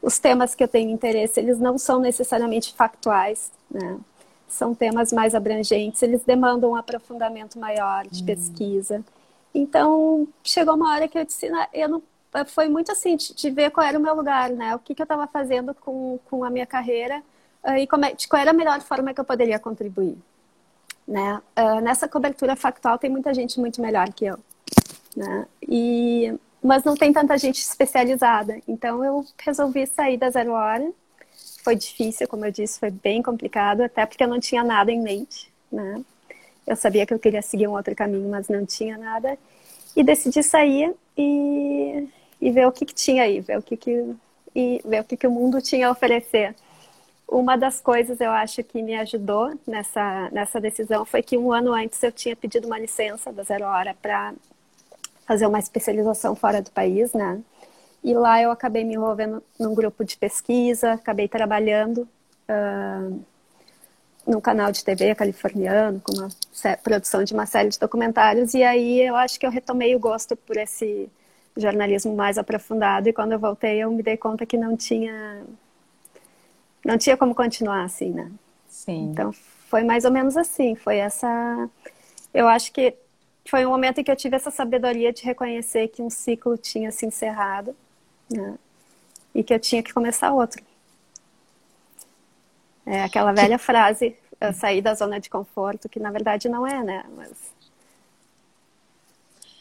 Os 0.00 0.18
temas 0.18 0.54
que 0.54 0.64
eu 0.64 0.68
tenho 0.68 0.90
interesse, 0.90 1.38
eles 1.38 1.58
não 1.58 1.76
são 1.76 2.00
necessariamente 2.00 2.72
factuais, 2.74 3.52
né? 3.70 3.98
São 4.52 4.74
temas 4.74 5.12
mais 5.12 5.34
abrangentes, 5.34 6.02
eles 6.02 6.22
demandam 6.24 6.72
um 6.72 6.76
aprofundamento 6.76 7.58
maior 7.58 8.06
de 8.06 8.22
hum. 8.22 8.26
pesquisa. 8.26 9.04
Então, 9.54 10.26
chegou 10.42 10.74
uma 10.74 10.92
hora 10.92 11.08
que 11.08 11.18
eu 11.18 11.24
disse, 11.24 11.50
eu 11.72 11.88
não, 11.88 12.02
foi 12.46 12.68
muito 12.68 12.90
assim, 12.90 13.16
de, 13.16 13.34
de 13.34 13.50
ver 13.50 13.70
qual 13.70 13.86
era 13.86 13.98
o 13.98 14.02
meu 14.02 14.14
lugar, 14.14 14.50
né? 14.50 14.74
O 14.74 14.78
que, 14.78 14.94
que 14.94 15.02
eu 15.02 15.04
estava 15.04 15.26
fazendo 15.26 15.74
com, 15.74 16.18
com 16.30 16.44
a 16.44 16.50
minha 16.50 16.66
carreira 16.66 17.22
uh, 17.62 17.76
e 17.76 17.86
como 17.86 18.04
é, 18.04 18.12
de 18.14 18.26
qual 18.26 18.40
era 18.40 18.50
a 18.50 18.54
melhor 18.54 18.80
forma 18.80 19.12
que 19.12 19.20
eu 19.20 19.24
poderia 19.24 19.58
contribuir. 19.58 20.16
Né? 21.06 21.40
Uh, 21.58 21.80
nessa 21.80 22.08
cobertura 22.08 22.56
factual 22.56 22.96
tem 22.96 23.10
muita 23.10 23.34
gente 23.34 23.60
muito 23.60 23.82
melhor 23.82 24.12
que 24.12 24.24
eu. 24.24 24.38
Né? 25.16 25.46
E 25.68 26.34
mas 26.62 26.84
não 26.84 26.94
tem 26.94 27.12
tanta 27.12 27.36
gente 27.36 27.60
especializada. 27.60 28.60
Então 28.68 29.04
eu 29.04 29.26
resolvi 29.38 29.86
sair 29.86 30.16
da 30.16 30.30
Zero 30.30 30.52
Hora. 30.52 30.92
Foi 31.62 31.76
difícil, 31.76 32.26
como 32.26 32.44
eu 32.44 32.50
disse, 32.50 32.78
foi 32.80 32.90
bem 32.90 33.22
complicado, 33.22 33.82
até 33.82 34.04
porque 34.04 34.24
eu 34.24 34.28
não 34.28 34.40
tinha 34.40 34.64
nada 34.64 34.90
em 34.90 35.00
mente, 35.00 35.52
né? 35.70 36.02
Eu 36.66 36.76
sabia 36.76 37.06
que 37.06 37.14
eu 37.14 37.18
queria 37.18 37.42
seguir 37.42 37.68
um 37.68 37.72
outro 37.72 37.94
caminho, 37.94 38.28
mas 38.28 38.48
não 38.48 38.66
tinha 38.66 38.98
nada. 38.98 39.38
E 39.94 40.02
decidi 40.02 40.42
sair 40.42 40.94
e, 41.16 42.08
e 42.40 42.50
ver 42.50 42.66
o 42.66 42.72
que, 42.72 42.84
que 42.84 42.94
tinha 42.94 43.24
aí, 43.24 43.40
ver 43.40 43.58
o 43.58 43.62
que, 43.62 43.76
que, 43.76 44.14
e 44.54 44.80
ver 44.84 45.00
o 45.00 45.04
que, 45.04 45.16
que 45.16 45.26
o 45.26 45.30
mundo 45.30 45.60
tinha 45.60 45.88
a 45.88 45.90
oferecer. 45.90 46.54
Uma 47.28 47.56
das 47.56 47.80
coisas 47.80 48.20
eu 48.20 48.30
acho 48.30 48.62
que 48.62 48.82
me 48.82 48.94
ajudou 48.96 49.52
nessa, 49.66 50.28
nessa 50.30 50.60
decisão 50.60 51.04
foi 51.04 51.22
que 51.22 51.38
um 51.38 51.52
ano 51.52 51.72
antes 51.72 52.02
eu 52.02 52.12
tinha 52.12 52.36
pedido 52.36 52.66
uma 52.66 52.78
licença 52.78 53.32
da 53.32 53.42
Zero 53.42 53.64
Hora 53.64 53.94
para 54.00 54.34
fazer 55.26 55.46
uma 55.46 55.58
especialização 55.58 56.34
fora 56.34 56.60
do 56.60 56.70
país, 56.70 57.12
né? 57.12 57.40
E 58.04 58.14
lá 58.14 58.42
eu 58.42 58.50
acabei 58.50 58.84
me 58.84 58.94
envolvendo 58.94 59.42
num 59.58 59.74
grupo 59.74 60.04
de 60.04 60.16
pesquisa, 60.16 60.94
acabei 60.94 61.28
trabalhando 61.28 62.08
uh, 62.48 63.20
num 64.26 64.40
canal 64.40 64.72
de 64.72 64.84
TV 64.84 65.14
californiano, 65.14 66.00
com 66.00 66.12
uma 66.12 66.28
produção 66.82 67.22
de 67.22 67.32
uma 67.32 67.46
série 67.46 67.68
de 67.68 67.78
documentários, 67.78 68.54
e 68.54 68.62
aí 68.62 69.00
eu 69.00 69.14
acho 69.16 69.38
que 69.38 69.46
eu 69.46 69.50
retomei 69.50 69.94
o 69.94 70.00
gosto 70.00 70.36
por 70.36 70.56
esse 70.56 71.08
jornalismo 71.56 72.14
mais 72.14 72.38
aprofundado, 72.38 73.08
e 73.08 73.12
quando 73.12 73.32
eu 73.32 73.38
voltei 73.38 73.78
eu 73.78 73.90
me 73.90 74.02
dei 74.02 74.16
conta 74.16 74.46
que 74.46 74.56
não 74.56 74.76
tinha 74.76 75.44
não 76.84 76.98
tinha 76.98 77.16
como 77.16 77.34
continuar 77.34 77.84
assim, 77.84 78.10
né? 78.10 78.32
Sim. 78.68 79.10
Então 79.10 79.32
foi 79.68 79.84
mais 79.84 80.04
ou 80.04 80.10
menos 80.10 80.36
assim, 80.36 80.74
foi 80.74 80.96
essa 80.96 81.68
eu 82.34 82.48
acho 82.48 82.72
que 82.72 82.94
foi 83.48 83.66
um 83.66 83.70
momento 83.70 84.00
em 84.00 84.04
que 84.04 84.10
eu 84.10 84.16
tive 84.16 84.36
essa 84.36 84.50
sabedoria 84.50 85.12
de 85.12 85.22
reconhecer 85.24 85.88
que 85.88 86.00
um 86.00 86.08
ciclo 86.08 86.56
tinha 86.56 86.90
se 86.90 87.04
encerrado 87.04 87.76
né? 88.32 88.58
e 89.34 89.42
que 89.42 89.52
eu 89.52 89.58
tinha 89.58 89.82
que 89.82 89.92
começar 89.92 90.32
outro. 90.32 90.62
É 92.84 93.02
aquela 93.04 93.32
velha 93.32 93.58
frase, 93.58 94.16
sair 94.54 94.82
da 94.82 94.94
zona 94.94 95.20
de 95.20 95.30
conforto, 95.30 95.88
que 95.88 96.00
na 96.00 96.10
verdade 96.10 96.48
não 96.48 96.66
é, 96.66 96.82
né? 96.82 97.04
Mas, 97.16 97.30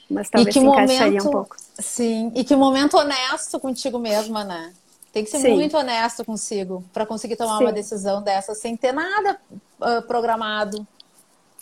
mas 0.09 0.29
talvez 0.29 0.53
se 0.53 0.59
encaixaria 0.59 1.05
momento, 1.05 1.27
um 1.27 1.31
pouco. 1.31 1.55
Sim, 1.79 2.31
e 2.35 2.43
que 2.43 2.55
momento 2.55 2.97
honesto 2.97 3.59
contigo 3.59 3.99
mesma, 3.99 4.43
né? 4.43 4.73
Tem 5.13 5.23
que 5.23 5.29
ser 5.29 5.39
sim. 5.39 5.53
muito 5.53 5.77
honesto 5.77 6.23
consigo 6.23 6.83
para 6.93 7.05
conseguir 7.05 7.35
tomar 7.35 7.57
sim. 7.57 7.65
uma 7.65 7.73
decisão 7.73 8.21
dessa 8.23 8.55
sem 8.55 8.75
ter 8.75 8.93
nada 8.93 9.39
uh, 9.79 10.01
programado. 10.03 10.85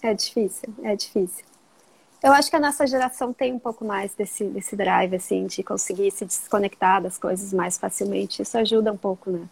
É 0.02 0.14
difícil, 0.14 0.74
é 0.84 0.96
difícil. 0.96 1.44
Eu 2.22 2.34
acho 2.34 2.50
que 2.50 2.56
a 2.56 2.60
nossa 2.60 2.86
geração 2.86 3.32
tem 3.32 3.54
um 3.54 3.60
pouco 3.60 3.86
mais 3.86 4.14
desse, 4.14 4.44
desse 4.44 4.76
drive, 4.76 5.16
assim, 5.16 5.48
de 5.48 5.64
conseguir 5.64 6.12
se 6.12 6.26
desconectar 6.26 7.02
das 7.02 7.18
coisas 7.18 7.54
mais 7.54 7.78
facilmente. 7.78 8.42
Isso 8.42 8.58
ajuda 8.58 8.92
um 8.92 8.98
pouco, 8.98 9.32
né? 9.32 9.48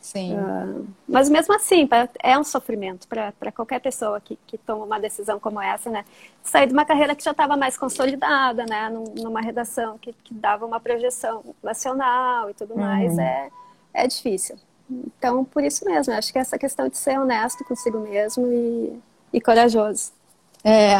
Sim. 0.00 0.34
Uh, 0.38 0.86
mas 1.06 1.28
mesmo 1.28 1.54
assim, 1.54 1.86
é 2.22 2.38
um 2.38 2.44
sofrimento 2.44 3.06
para 3.06 3.52
qualquer 3.52 3.78
pessoa 3.80 4.20
que, 4.20 4.38
que 4.46 4.56
toma 4.56 4.84
uma 4.84 4.98
decisão 4.98 5.38
como 5.38 5.60
essa, 5.60 5.90
né? 5.90 6.04
Sair 6.42 6.66
de 6.66 6.72
uma 6.72 6.86
carreira 6.86 7.14
que 7.14 7.22
já 7.22 7.32
estava 7.32 7.58
mais 7.58 7.76
consolidada, 7.76 8.64
né? 8.64 8.88
numa 8.88 9.42
redação 9.42 9.98
que, 9.98 10.14
que, 10.24 10.32
dava 10.32 10.64
uma 10.64 10.80
projeção 10.80 11.44
nacional 11.62 12.48
e 12.48 12.54
tudo 12.54 12.72
uhum. 12.72 12.80
mais, 12.80 13.18
é, 13.18 13.50
é 13.92 14.06
difícil. 14.06 14.56
Então, 14.90 15.44
por 15.44 15.62
isso 15.62 15.84
mesmo, 15.84 16.14
acho 16.14 16.32
que 16.32 16.38
essa 16.38 16.56
questão 16.58 16.88
de 16.88 16.96
ser 16.96 17.18
honesto 17.18 17.62
consigo 17.64 18.00
mesmo 18.00 18.46
e, 18.46 18.98
e 19.34 19.40
corajoso. 19.40 20.12
É, 20.64 20.96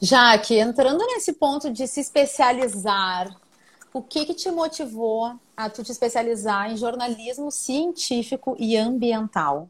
Jaque, 0.00 0.58
entrando 0.58 1.04
nesse 1.06 1.32
ponto 1.32 1.70
de 1.70 1.86
se 1.86 2.00
especializar, 2.00 3.34
o 3.92 4.02
que, 4.02 4.26
que 4.26 4.34
te 4.34 4.50
motivou 4.50 5.38
a 5.56 5.70
tu 5.70 5.82
te 5.84 5.92
especializar 5.92 6.70
em 6.70 6.76
jornalismo 6.76 7.50
científico 7.50 8.56
e 8.58 8.76
ambiental? 8.76 9.68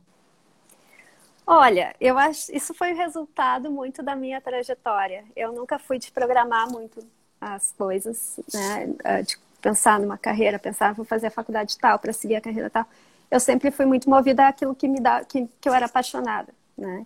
Olha, 1.46 1.94
eu 2.00 2.16
acho 2.16 2.50
isso 2.56 2.72
foi 2.72 2.92
o 2.92 2.96
resultado 2.96 3.70
muito 3.70 4.02
da 4.02 4.16
minha 4.16 4.40
trajetória. 4.40 5.24
Eu 5.36 5.52
nunca 5.52 5.78
fui 5.78 5.98
de 5.98 6.10
programar 6.10 6.70
muito 6.70 7.06
as 7.38 7.72
coisas, 7.72 8.40
né? 8.52 8.94
Ah, 9.04 9.20
de 9.20 9.36
pensar 9.60 10.00
numa 10.00 10.16
carreira, 10.16 10.58
pensar 10.58 10.94
vou 10.94 11.04
fazer 11.04 11.26
a 11.26 11.30
faculdade 11.30 11.76
tal 11.78 11.98
para 11.98 12.12
seguir 12.14 12.36
a 12.36 12.40
carreira 12.40 12.70
tal. 12.70 12.86
Eu 13.30 13.40
sempre 13.40 13.70
fui 13.70 13.84
muito 13.84 14.08
movida 14.08 14.48
àquilo 14.48 14.74
que 14.74 14.88
me 14.88 15.00
dá, 15.00 15.22
que, 15.24 15.46
que 15.60 15.68
eu 15.68 15.74
era 15.74 15.86
apaixonada, 15.86 16.54
né? 16.78 17.04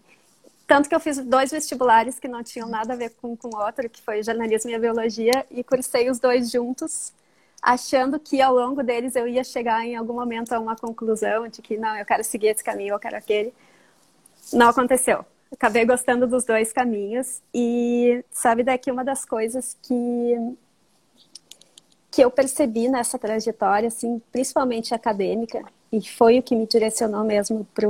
Tanto 0.68 0.86
que 0.86 0.94
eu 0.94 1.00
fiz 1.00 1.16
dois 1.16 1.50
vestibulares 1.50 2.20
que 2.20 2.28
não 2.28 2.42
tinham 2.42 2.68
nada 2.68 2.92
a 2.92 2.96
ver 2.96 3.10
com 3.22 3.28
o 3.42 3.56
outro, 3.56 3.88
que 3.88 4.02
foi 4.02 4.22
jornalismo 4.22 4.70
e 4.70 4.74
a 4.74 4.78
biologia, 4.78 5.46
e 5.50 5.64
cursei 5.64 6.10
os 6.10 6.18
dois 6.18 6.50
juntos, 6.50 7.10
achando 7.62 8.20
que 8.20 8.42
ao 8.42 8.54
longo 8.54 8.82
deles 8.82 9.16
eu 9.16 9.26
ia 9.26 9.42
chegar 9.42 9.82
em 9.86 9.96
algum 9.96 10.12
momento 10.12 10.52
a 10.52 10.60
uma 10.60 10.76
conclusão 10.76 11.48
de 11.48 11.62
que 11.62 11.78
não, 11.78 11.96
eu 11.96 12.04
quero 12.04 12.22
seguir 12.22 12.48
esse 12.48 12.62
caminho, 12.62 12.94
eu 12.94 12.98
quero 12.98 13.16
aquele. 13.16 13.54
Não 14.52 14.68
aconteceu. 14.68 15.24
Acabei 15.50 15.86
gostando 15.86 16.26
dos 16.26 16.44
dois 16.44 16.70
caminhos 16.70 17.40
e 17.54 18.22
sabe 18.30 18.62
daqui 18.62 18.90
uma 18.90 19.02
das 19.02 19.24
coisas 19.24 19.74
que 19.82 20.54
que 22.10 22.22
eu 22.22 22.30
percebi 22.30 22.88
nessa 22.88 23.18
trajetória, 23.18 23.88
assim, 23.88 24.20
principalmente 24.32 24.92
acadêmica, 24.92 25.62
e 25.92 26.00
foi 26.06 26.38
o 26.38 26.42
que 26.42 26.56
me 26.56 26.66
direcionou 26.66 27.22
mesmo 27.22 27.66
para 27.72 27.86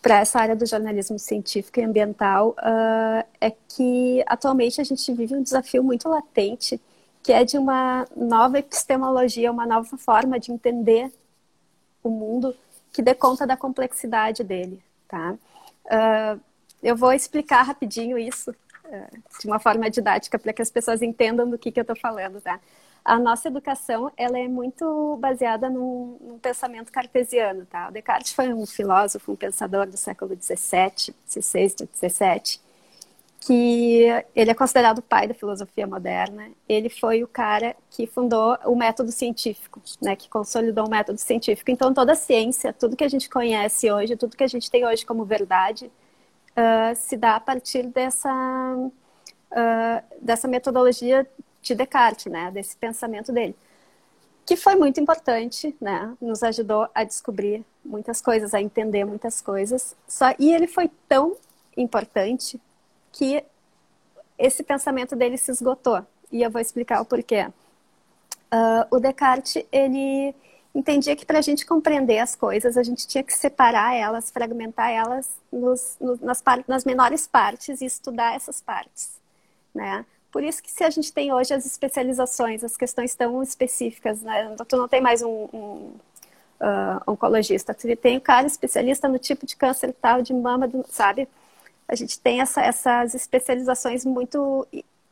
para 0.00 0.20
essa 0.20 0.38
área 0.38 0.54
do 0.54 0.66
jornalismo 0.66 1.18
científico 1.18 1.80
e 1.80 1.84
ambiental 1.84 2.50
uh, 2.50 3.26
é 3.40 3.50
que 3.50 4.22
atualmente 4.26 4.80
a 4.80 4.84
gente 4.84 5.12
vive 5.12 5.34
um 5.34 5.42
desafio 5.42 5.82
muito 5.82 6.08
latente, 6.08 6.80
que 7.22 7.32
é 7.32 7.44
de 7.44 7.58
uma 7.58 8.06
nova 8.16 8.58
epistemologia, 8.58 9.50
uma 9.50 9.66
nova 9.66 9.96
forma 9.96 10.38
de 10.38 10.52
entender 10.52 11.12
o 12.02 12.08
mundo 12.08 12.54
que 12.92 13.02
dê 13.02 13.14
conta 13.14 13.46
da 13.46 13.56
complexidade 13.56 14.42
dele, 14.44 14.82
tá? 15.08 15.36
Uh, 15.86 16.40
eu 16.82 16.96
vou 16.96 17.12
explicar 17.12 17.62
rapidinho 17.62 18.16
isso 18.16 18.50
uh, 18.50 19.40
de 19.40 19.46
uma 19.46 19.58
forma 19.58 19.90
didática 19.90 20.38
para 20.38 20.52
que 20.52 20.62
as 20.62 20.70
pessoas 20.70 21.02
entendam 21.02 21.48
do 21.50 21.58
que, 21.58 21.72
que 21.72 21.80
eu 21.80 21.82
estou 21.82 21.96
falando, 21.96 22.40
tá? 22.40 22.60
A 23.08 23.18
nossa 23.18 23.48
educação 23.48 24.12
ela 24.18 24.38
é 24.38 24.46
muito 24.46 25.16
baseada 25.18 25.70
num, 25.70 26.18
num, 26.20 26.38
pensamento 26.38 26.92
cartesiano, 26.92 27.64
tá? 27.64 27.88
Descartes 27.88 28.34
foi 28.34 28.52
um 28.52 28.66
filósofo, 28.66 29.32
um 29.32 29.36
pensador 29.36 29.86
do 29.86 29.96
século 29.96 30.36
XVII, 30.38 31.14
XVI, 31.26 31.88
XVII, 31.94 32.60
que 33.40 34.04
ele 34.36 34.50
é 34.50 34.54
considerado 34.54 34.98
o 34.98 35.02
pai 35.02 35.26
da 35.26 35.32
filosofia 35.32 35.86
moderna. 35.86 36.50
Ele 36.68 36.90
foi 36.90 37.22
o 37.22 37.26
cara 37.26 37.74
que 37.88 38.06
fundou 38.06 38.58
o 38.66 38.76
método 38.76 39.10
científico, 39.10 39.80
né, 40.02 40.14
que 40.14 40.28
consolidou 40.28 40.86
o 40.86 40.90
método 40.90 41.18
científico. 41.18 41.70
Então, 41.70 41.94
toda 41.94 42.12
a 42.12 42.14
ciência, 42.14 42.74
tudo 42.74 42.94
que 42.94 43.04
a 43.04 43.08
gente 43.08 43.30
conhece 43.30 43.90
hoje, 43.90 44.16
tudo 44.16 44.36
que 44.36 44.44
a 44.44 44.48
gente 44.48 44.70
tem 44.70 44.84
hoje 44.84 45.06
como 45.06 45.24
verdade, 45.24 45.86
uh, 45.86 46.94
se 46.94 47.16
dá 47.16 47.36
a 47.36 47.40
partir 47.40 47.86
dessa, 47.86 48.30
uh, 48.76 50.02
dessa 50.20 50.46
metodologia 50.46 51.26
de 51.62 51.74
Descartes, 51.74 52.30
né, 52.30 52.50
desse 52.50 52.76
pensamento 52.76 53.32
dele, 53.32 53.56
que 54.46 54.56
foi 54.56 54.76
muito 54.76 55.00
importante, 55.00 55.76
né, 55.80 56.14
nos 56.20 56.42
ajudou 56.42 56.88
a 56.94 57.04
descobrir 57.04 57.64
muitas 57.84 58.20
coisas, 58.20 58.54
a 58.54 58.62
entender 58.62 59.04
muitas 59.04 59.40
coisas. 59.40 59.96
Só 60.06 60.34
e 60.38 60.54
ele 60.54 60.66
foi 60.66 60.90
tão 61.08 61.36
importante 61.76 62.60
que 63.12 63.44
esse 64.38 64.62
pensamento 64.62 65.16
dele 65.16 65.36
se 65.36 65.50
esgotou. 65.50 66.04
E 66.30 66.42
eu 66.42 66.50
vou 66.50 66.60
explicar 66.60 67.00
o 67.00 67.04
porquê. 67.04 67.46
Uh, 68.52 68.96
o 68.96 69.00
Descartes, 69.00 69.62
ele 69.70 70.34
entendia 70.74 71.16
que 71.16 71.26
para 71.26 71.38
a 71.38 71.42
gente 71.42 71.66
compreender 71.66 72.18
as 72.18 72.36
coisas, 72.36 72.76
a 72.76 72.82
gente 72.82 73.06
tinha 73.06 73.22
que 73.22 73.34
separar 73.34 73.94
elas, 73.94 74.30
fragmentar 74.30 74.90
elas 74.90 75.28
nos, 75.52 75.96
nos, 76.00 76.20
nas, 76.20 76.42
nas, 76.66 76.84
menores 76.84 77.26
partes 77.26 77.80
e 77.80 77.84
estudar 77.84 78.34
essas 78.34 78.60
partes, 78.60 79.20
né? 79.74 80.06
Por 80.38 80.44
isso 80.44 80.62
que 80.62 80.70
se 80.70 80.84
a 80.84 80.90
gente 80.90 81.12
tem 81.12 81.32
hoje 81.32 81.52
as 81.52 81.66
especializações, 81.66 82.62
as 82.62 82.76
questões 82.76 83.12
tão 83.12 83.42
específicas, 83.42 84.22
né? 84.22 84.54
Tu 84.68 84.76
não 84.76 84.86
tem 84.86 85.00
mais 85.00 85.20
um, 85.20 85.48
um 85.52 85.92
uh, 86.60 87.02
oncologista, 87.08 87.74
tu 87.74 87.88
tem 87.96 88.18
o 88.18 88.20
cara 88.20 88.46
especialista 88.46 89.08
no 89.08 89.18
tipo 89.18 89.44
de 89.44 89.56
câncer 89.56 89.92
tal, 90.00 90.22
de 90.22 90.32
mama, 90.32 90.70
sabe? 90.90 91.26
a 91.88 91.96
gente 91.96 92.20
tem 92.20 92.40
essa, 92.40 92.62
essas 92.62 93.14
especializações 93.16 94.04
muito, 94.04 94.64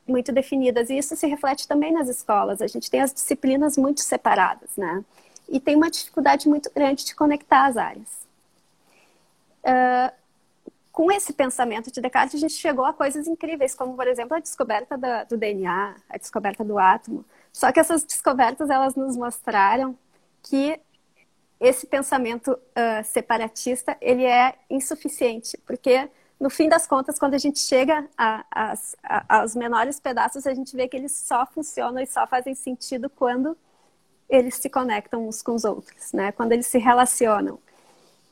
muito 0.07 0.31
definidas. 0.31 0.91
E 0.91 0.97
isso 0.97 1.17
se 1.17 1.27
reflete 1.27 1.67
também 1.67 1.93
nas 1.93 2.09
escolas. 2.09 2.63
A 2.63 2.69
gente 2.69 2.89
tem 2.89 3.01
as 3.01 3.13
disciplinas 3.13 3.77
muito 3.77 4.03
separadas, 4.03 4.71
né? 4.77 5.05
E 5.49 5.59
tem 5.59 5.75
uma 5.75 5.91
dificuldade 5.91 6.49
muito 6.49 6.71
grande 6.73 7.05
de 7.05 7.17
conectar 7.17 7.67
as 7.67 7.77
áreas. 7.77 8.27
Uh, 9.65 10.15
com 10.97 11.13
esse 11.13 11.35
pensamento 11.35 11.93
de 11.93 12.01
Descartes, 12.01 12.37
a 12.37 12.39
gente 12.39 12.55
chegou 12.55 12.83
a 12.83 12.91
coisas 12.91 13.29
incríveis, 13.29 13.75
como, 13.75 13.95
por 13.95 14.09
exemplo, 14.09 14.35
a 14.35 14.41
descoberta 14.41 14.97
do 15.29 15.37
DNA, 15.37 15.95
a 16.09 16.17
descoberta 16.17 16.65
do 16.65 16.79
átomo. 16.79 17.23
Só 17.53 17.71
que 17.71 17.79
essas 17.79 18.03
descobertas, 18.03 18.71
elas 18.71 18.95
nos 18.95 19.15
mostraram 19.15 19.95
que 20.43 20.81
esse 21.61 21.87
pensamento 21.87 22.53
uh, 22.53 23.05
separatista, 23.05 23.95
ele 24.01 24.25
é 24.25 24.55
insuficiente, 24.71 25.59
porque 25.67 26.09
no 26.41 26.49
fim 26.49 26.67
das 26.67 26.87
contas, 26.87 27.19
quando 27.19 27.35
a 27.35 27.39
gente 27.39 27.59
chega 27.59 28.09
aos 29.29 29.55
menores 29.55 30.01
pedaços, 30.01 30.47
a 30.47 30.55
gente 30.55 30.75
vê 30.75 30.89
que 30.89 30.97
eles 30.97 31.13
só 31.13 31.45
funcionam 31.45 32.03
e 32.03 32.07
só 32.07 32.27
fazem 32.27 32.55
sentido 32.55 33.11
quando 33.11 33.55
eles 34.31 34.55
se 34.55 34.71
conectam 34.71 35.29
uns 35.29 35.43
com 35.43 35.55
os 35.55 35.65
outros, 35.67 36.15
né? 36.15 36.33
Quando 36.33 36.53
eles 36.53 36.67
se 36.67 36.79
relacionam. 36.79 37.59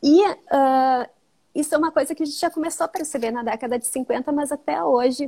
E 0.02 0.22
uh, 0.22 1.13
isso 1.54 1.74
é 1.74 1.78
uma 1.78 1.92
coisa 1.92 2.14
que 2.14 2.22
a 2.22 2.26
gente 2.26 2.38
já 2.38 2.50
começou 2.50 2.84
a 2.84 2.88
perceber 2.88 3.30
na 3.30 3.42
década 3.42 3.78
de 3.78 3.86
50, 3.86 4.32
mas 4.32 4.50
até 4.50 4.82
hoje 4.82 5.26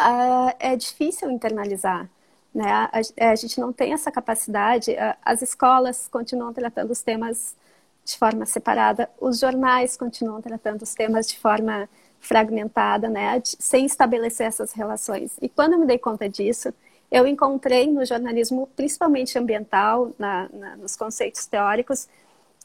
uh, 0.00 0.54
é 0.58 0.76
difícil 0.76 1.30
internalizar. 1.30 2.08
Né? 2.54 2.70
A, 2.70 2.90
a, 3.30 3.34
gente 3.34 3.60
não 3.60 3.72
tem 3.72 3.92
essa 3.92 4.12
capacidade. 4.12 4.92
Uh, 4.92 5.16
as 5.24 5.42
escolas 5.42 6.06
continuam 6.08 6.52
tratando 6.52 6.92
os 6.92 7.02
temas 7.02 7.56
de 8.04 8.16
forma 8.16 8.46
separada. 8.46 9.10
Os 9.20 9.40
jornais 9.40 9.96
continuam 9.96 10.40
tratando 10.40 10.82
os 10.82 10.94
temas 10.94 11.26
de 11.26 11.38
forma 11.38 11.88
fragmentada, 12.20 13.08
né, 13.08 13.40
sem 13.44 13.84
estabelecer 13.84 14.46
essas 14.46 14.72
relações. 14.72 15.36
E 15.42 15.48
quando 15.48 15.74
eu 15.74 15.78
me 15.78 15.86
dei 15.86 15.98
conta 15.98 16.26
disso, 16.26 16.72
eu 17.10 17.26
encontrei 17.26 17.90
no 17.90 18.04
jornalismo, 18.04 18.66
principalmente 18.74 19.38
ambiental, 19.38 20.10
na, 20.18 20.48
na, 20.52 20.76
nos 20.76 20.96
conceitos 20.96 21.44
teóricos, 21.46 22.08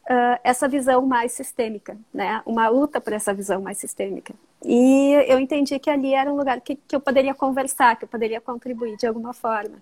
uh, 0.05 0.39
essa 0.43 0.67
visão 0.67 1.05
mais 1.05 1.31
sistêmica, 1.31 1.97
né, 2.13 2.41
uma 2.45 2.67
luta 2.67 2.99
por 2.99 3.13
essa 3.13 3.33
visão 3.33 3.61
mais 3.61 3.77
sistêmica. 3.77 4.33
E 4.63 5.13
eu 5.27 5.39
entendi 5.39 5.79
que 5.79 5.89
ali 5.89 6.13
era 6.13 6.31
um 6.31 6.35
lugar 6.35 6.59
que, 6.61 6.75
que 6.75 6.95
eu 6.95 6.99
poderia 6.99 7.33
conversar, 7.33 7.95
que 7.95 8.03
eu 8.03 8.09
poderia 8.09 8.41
contribuir 8.41 8.97
de 8.97 9.07
alguma 9.07 9.33
forma. 9.33 9.81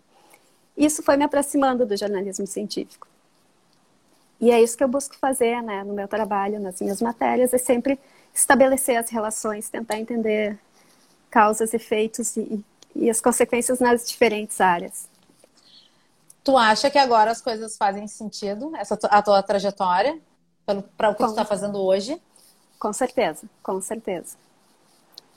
Isso 0.77 1.01
foi 1.01 1.17
me 1.17 1.23
aproximando 1.23 1.85
do 1.85 1.97
jornalismo 1.97 2.45
científico. 2.45 3.07
E 4.39 4.51
é 4.51 4.61
isso 4.61 4.77
que 4.77 4.83
eu 4.83 4.87
busco 4.87 5.17
fazer 5.17 5.61
né, 5.63 5.83
no 5.83 5.93
meu 5.93 6.07
trabalho, 6.07 6.59
nas 6.59 6.79
minhas 6.79 7.01
matérias, 7.01 7.53
é 7.53 7.57
sempre 7.57 7.99
estabelecer 8.33 8.97
as 8.97 9.09
relações, 9.09 9.67
tentar 9.67 9.99
entender 9.99 10.57
causas, 11.31 11.73
efeitos 11.73 12.37
e, 12.37 12.63
e 12.95 13.09
as 13.09 13.19
consequências 13.19 13.79
nas 13.79 14.07
diferentes 14.07 14.61
áreas. 14.61 15.09
Tu 16.47 16.57
acha 16.57 16.89
que 16.89 16.97
agora 16.97 17.29
as 17.29 17.41
coisas 17.41 17.75
fazem 17.75 18.07
sentido, 18.07 18.73
essa 18.77 18.97
a 19.09 19.21
tua 19.21 19.43
trajetória, 19.43 20.17
para 20.65 21.09
o 21.09 21.13
que 21.13 21.17
com, 21.17 21.25
tu 21.25 21.31
está 21.31 21.43
fazendo 21.43 21.77
hoje? 21.77 22.21
Com 22.79 22.93
certeza, 22.93 23.49
com 23.61 23.81
certeza. 23.81 24.37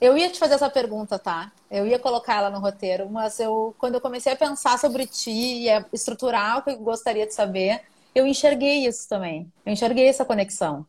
Eu 0.01 0.17
ia 0.17 0.31
te 0.31 0.39
fazer 0.39 0.55
essa 0.55 0.71
pergunta, 0.71 1.19
tá? 1.19 1.51
Eu 1.69 1.85
ia 1.85 1.99
colocar 1.99 2.37
ela 2.37 2.49
no 2.49 2.61
roteiro, 2.61 3.11
mas 3.11 3.41
eu, 3.41 3.75
quando 3.77 3.97
eu 3.97 4.01
comecei 4.01 4.33
a 4.33 4.37
pensar 4.37 4.79
sobre 4.79 5.05
ti 5.05 5.63
e 5.63 5.69
a 5.69 5.85
estruturar 5.93 6.59
o 6.59 6.63
que 6.63 6.71
eu 6.71 6.79
gostaria 6.79 7.27
de 7.27 7.35
saber, 7.35 7.83
eu 8.15 8.25
enxerguei 8.25 8.87
isso 8.87 9.09
também. 9.09 9.53
Eu 9.67 9.73
enxerguei 9.73 10.07
essa 10.07 10.25
conexão. 10.25 10.87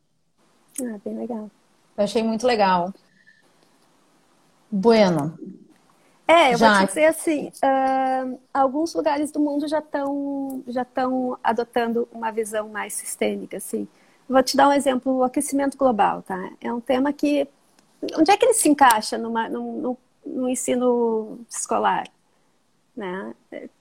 Ah, 0.80 1.00
bem 1.04 1.18
legal. 1.18 1.50
Eu 1.98 2.04
achei 2.04 2.22
muito 2.22 2.46
legal. 2.46 2.94
Bueno. 4.70 5.36
É, 6.32 6.54
eu 6.54 6.58
já... 6.58 6.70
vou 6.70 6.80
te 6.82 6.88
dizer 6.88 7.06
assim, 7.06 7.52
uh, 7.64 8.40
alguns 8.54 8.94
lugares 8.94 9.32
do 9.32 9.40
mundo 9.40 9.68
já 9.68 9.80
estão 9.80 10.64
já 10.68 10.84
estão 10.84 11.38
adotando 11.44 12.08
uma 12.12 12.32
visão 12.32 12.70
mais 12.70 12.94
sistêmica, 12.94 13.58
assim. 13.58 13.88
Vou 14.30 14.42
te 14.42 14.56
dar 14.56 14.70
um 14.70 14.74
exemplo, 14.74 15.18
o 15.18 15.24
aquecimento 15.24 15.78
global, 15.78 16.22
tá? 16.22 16.52
É 16.62 16.72
um 16.72 16.80
tema 16.80 17.12
que, 17.12 17.48
onde 18.18 18.32
é 18.32 18.38
que 18.38 18.46
ele 18.46 18.54
se 18.54 18.70
encaixa 18.70 19.18
numa, 19.18 19.50
no, 19.50 19.98
no 20.26 20.50
ensino 20.50 21.40
escolar? 21.50 22.06
né? 22.96 23.34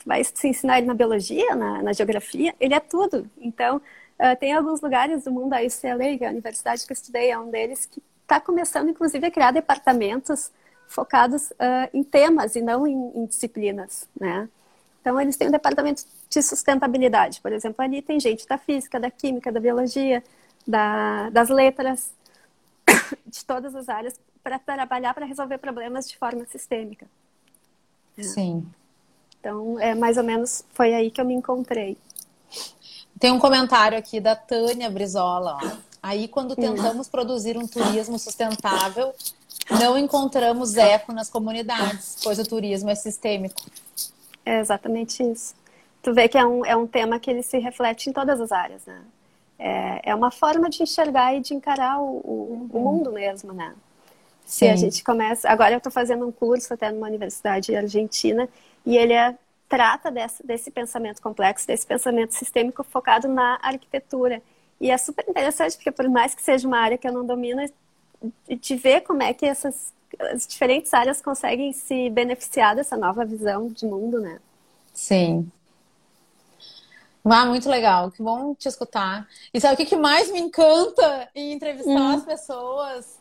Vai 0.05 0.23
se 0.25 0.49
ensinar 0.49 0.79
ele 0.79 0.87
na 0.87 0.95
biologia, 0.95 1.55
na, 1.55 1.83
na 1.83 1.93
geografia, 1.93 2.55
ele 2.61 2.75
é 2.75 2.81
tudo. 2.81 3.29
Então, 3.39 3.77
uh, 3.77 4.37
tem 4.39 4.53
alguns 4.53 4.81
lugares 4.81 5.25
do 5.25 5.33
mundo, 5.33 5.53
a 5.53 5.59
UCLA, 5.63 6.17
que 6.17 6.25
é 6.25 6.29
a 6.29 6.31
universidade 6.31 6.87
que 6.87 6.93
eu 6.93 6.95
estudei, 6.95 7.31
é 7.31 7.39
um 7.39 7.51
deles, 7.51 7.87
que 7.87 8.03
está 8.23 8.41
começando, 8.41 8.89
inclusive, 8.89 9.27
a 9.27 9.31
criar 9.31 9.51
departamentos 9.51 10.51
focados 10.91 11.53
uh, 11.53 11.89
em 11.95 12.03
temas 12.03 12.57
e 12.57 12.61
não 12.61 12.85
em, 12.85 13.13
em, 13.15 13.25
disciplinas, 13.25 14.09
né? 14.19 14.49
Então, 15.01 15.19
eles 15.21 15.37
têm 15.37 15.47
um 15.47 15.53
departamento 15.53 16.05
de 16.29 16.43
sustentabilidade, 16.43 17.41
por 17.41 17.53
exemplo, 17.53 17.83
ali 17.83 18.03
tem 18.03 18.19
gente 18.19 18.47
da 18.47 18.59
física, 18.59 18.99
da 18.99 19.11
química, 19.11 19.53
da 19.53 19.61
biologia, 19.61 20.23
da, 20.67 21.31
das 21.31 21.49
letras, 21.49 22.13
de 23.25 23.45
todas 23.45 23.75
as 23.75 23.89
áreas, 23.89 24.21
para 24.43 24.59
trabalhar 24.59 25.15
para 25.15 25.25
resolver 25.25 25.59
problemas 25.59 26.09
de 26.09 26.19
forma 26.19 26.45
sistêmica. 26.47 27.07
Sim. 28.21 28.67
Então, 29.39 29.79
é 29.79 29.95
mais 29.95 30.19
ou 30.19 30.25
menos 30.25 30.65
foi 30.73 30.93
aí 30.93 31.11
que 31.11 31.21
eu 31.21 31.25
me 31.25 31.35
encontrei. 31.35 31.97
Tem 33.19 33.31
um 33.31 33.39
comentário 33.39 33.97
aqui 33.97 34.21
da 34.21 34.35
Tânia 34.35 34.91
Brizola. 34.91 35.57
Ó. 35.63 35.71
Aí, 36.03 36.27
quando 36.27 36.57
tentamos 36.57 37.09
produzir 37.09 37.57
um 37.57 37.67
turismo 37.67 38.19
sustentável, 38.19 39.15
não 39.79 39.97
encontramos 39.99 40.77
eco 40.77 41.13
nas 41.13 41.29
comunidades, 41.29 42.17
pois 42.23 42.39
o 42.39 42.45
turismo 42.45 42.91
é 42.91 42.95
sistêmico. 42.95 43.61
É 44.45 44.61
exatamente 44.61 45.23
isso. 45.23 45.55
Tu 46.03 46.15
vê 46.15 46.29
que 46.29 46.39
é 46.39 46.45
um, 46.45 46.65
é 46.65 46.75
um 46.75 46.87
tema 46.87 47.21
que 47.21 47.31
ele 47.31 47.43
se 47.43 47.59
reflete 47.59 48.09
em 48.09 48.13
todas 48.13 48.41
as 48.41 48.51
áreas, 48.51 48.85
né? 48.87 49.03
É, 49.59 50.11
é 50.11 50.15
uma 50.15 50.31
forma 50.31 50.71
de 50.71 50.83
enxergar 50.83 51.35
e 51.35 51.41
de 51.41 51.53
encarar 51.53 52.01
o, 52.01 52.05
o, 52.05 52.69
o 52.73 52.77
uhum. 52.77 52.83
mundo 52.83 53.13
mesmo, 53.13 53.53
né? 53.53 53.75
Se 54.45 54.67
Sim. 54.67 54.71
a 54.71 54.77
gente 54.77 55.05
começa. 55.05 55.49
Agora 55.49 55.73
eu 55.73 55.79
estou 55.79 55.93
fazendo 55.93 56.27
um 56.27 56.33
curso 56.33 56.73
até 56.73 56.91
numa 56.91 57.07
universidade 57.07 57.77
argentina 57.77 58.49
e 58.87 58.97
ele 58.97 59.13
é, 59.13 59.37
trata 59.69 60.11
desse, 60.11 60.45
desse 60.45 60.71
pensamento 60.71 61.21
complexo, 61.21 61.67
desse 61.67 61.87
pensamento 61.87 62.35
sistêmico 62.35 62.83
focado 62.83 63.29
na 63.29 63.59
arquitetura. 63.63 64.43
E 64.81 64.91
é 64.91 64.97
super 64.97 65.25
interessante, 65.29 65.77
porque 65.77 65.93
por 65.93 66.09
mais 66.09 66.35
que 66.35 66.43
seja 66.43 66.67
uma 66.67 66.79
área 66.79 66.97
que 66.97 67.07
eu 67.07 67.13
não 67.13 67.25
domino, 67.25 67.63
de 68.49 68.77
ver 68.77 69.03
como 69.03 69.23
é 69.23 69.33
que 69.33 69.47
essas 69.47 69.93
as 70.19 70.47
diferentes 70.47 70.93
áreas 70.93 71.23
conseguem 71.23 71.73
se 71.73 72.11
beneficiar 72.11 72.75
dessa 72.75 72.97
nova 72.97 73.25
visão 73.25 73.69
de 73.69 73.87
mundo, 73.87 74.21
né? 74.21 74.41
Sim. 74.93 75.51
Ah, 77.25 77.47
muito 77.47 77.69
legal, 77.69 78.11
que 78.11 78.23
bom 78.23 78.55
te 78.55 78.69
escutar. 78.69 79.29
E 79.53 79.61
sabe 79.61 79.83
o 79.83 79.87
que, 79.87 79.97
mais 79.97 80.31
me 80.31 80.41
encanta 80.41 81.29
em 81.35 81.53
entrevistar 81.53 81.91
hum. 81.91 82.15
as 82.15 82.25
pessoas? 82.25 83.19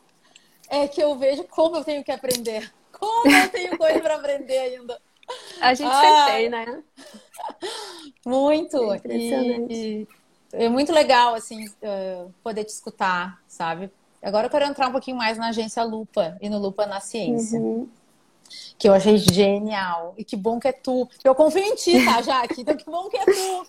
É 0.70 0.88
que 0.88 1.02
eu 1.02 1.18
vejo 1.18 1.44
como 1.46 1.78
eu 1.78 1.84
tenho 1.84 2.04
que 2.04 2.12
aprender. 2.12 2.72
Como 3.00 3.32
eu 3.34 3.50
tenho 3.50 3.78
coisa 3.78 3.98
para 4.02 4.16
aprender 4.16 4.58
ainda. 4.58 5.00
A 5.62 5.74
gente 5.74 5.90
ah, 5.90 6.02
sempre 6.02 6.34
tem, 6.34 6.50
né? 6.50 6.84
Muito. 8.26 8.92
É 8.92 8.98
impressionante. 8.98 9.74
E, 9.74 10.08
e 10.54 10.66
é 10.66 10.68
muito 10.68 10.92
legal, 10.92 11.34
assim, 11.34 11.66
eh, 11.82 12.26
poder 12.44 12.66
te 12.66 12.74
escutar, 12.74 13.42
sabe? 13.48 13.90
Agora 14.22 14.48
eu 14.48 14.50
quero 14.50 14.66
entrar 14.66 14.88
um 14.88 14.92
pouquinho 14.92 15.18
mais 15.18 15.38
na 15.38 15.50
agência 15.50 15.84
Lupa 15.84 16.38
e 16.42 16.50
no 16.50 16.60
Lupa 16.60 16.86
na 16.86 17.00
Ciência. 17.00 17.60
Uhum. 17.60 17.88
Que 18.78 18.90
eu 18.90 18.94
achei 18.94 19.18
genial. 19.18 20.14
E 20.18 20.24
que 20.24 20.36
bom 20.36 20.60
que 20.60 20.68
é 20.68 20.72
tu. 20.72 21.08
Eu 21.24 21.36
confio 21.36 21.64
em 21.64 21.76
ti, 21.76 22.04
tá, 22.04 22.22
Jaque? 22.22 22.62
Então 22.62 22.76
que 22.76 22.86
bom 22.86 23.10
que 23.10 23.18
é 23.18 23.26
tu. 23.26 23.68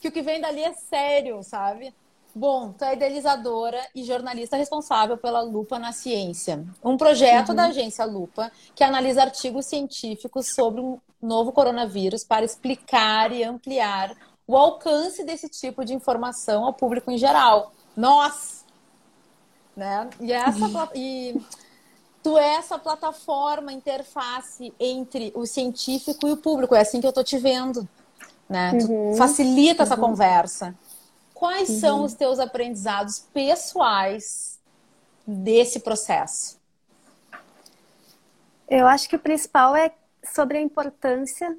Que 0.00 0.08
o 0.08 0.12
que 0.12 0.22
vem 0.22 0.40
dali 0.40 0.62
é 0.62 0.72
sério, 0.72 1.42
sabe? 1.42 1.92
Bom, 2.34 2.72
tu 2.72 2.84
é 2.84 2.94
idealizadora 2.94 3.80
e 3.94 4.04
jornalista 4.04 4.56
responsável 4.56 5.16
pela 5.16 5.40
Lupa 5.40 5.78
na 5.78 5.92
Ciência, 5.92 6.64
um 6.84 6.96
projeto 6.96 7.48
uhum. 7.48 7.54
da 7.54 7.64
agência 7.64 8.04
Lupa 8.04 8.52
que 8.76 8.84
analisa 8.84 9.22
artigos 9.22 9.66
científicos 9.66 10.54
sobre 10.54 10.80
um 10.80 11.00
novo 11.20 11.50
coronavírus 11.50 12.22
para 12.22 12.44
explicar 12.44 13.32
e 13.32 13.42
ampliar 13.42 14.14
o 14.46 14.56
alcance 14.56 15.24
desse 15.24 15.48
tipo 15.48 15.84
de 15.84 15.94
informação 15.94 16.64
ao 16.64 16.72
público 16.72 17.10
em 17.10 17.18
geral. 17.18 17.72
Nós, 17.96 18.57
né? 19.78 20.10
E 20.20 20.32
essa 20.32 20.66
uhum. 20.66 20.88
e 20.92 21.40
tu 22.20 22.36
é 22.36 22.56
essa 22.56 22.76
plataforma, 22.78 23.72
interface 23.72 24.74
entre 24.78 25.32
o 25.36 25.46
científico 25.46 26.26
e 26.26 26.32
o 26.32 26.36
público. 26.36 26.74
É 26.74 26.80
assim 26.80 27.00
que 27.00 27.06
eu 27.06 27.12
tô 27.12 27.22
te 27.22 27.38
vendo, 27.38 27.88
né? 28.48 28.72
Uhum. 28.72 29.14
Facilita 29.16 29.84
essa 29.84 29.94
uhum. 29.94 30.00
conversa. 30.00 30.74
Quais 31.32 31.68
uhum. 31.68 31.80
são 31.80 32.04
os 32.04 32.14
teus 32.14 32.40
aprendizados 32.40 33.20
pessoais 33.32 34.58
desse 35.24 35.78
processo? 35.78 36.58
Eu 38.68 38.86
acho 38.88 39.08
que 39.08 39.14
o 39.14 39.20
principal 39.20 39.76
é 39.76 39.92
sobre 40.34 40.58
a 40.58 40.60
importância 40.60 41.56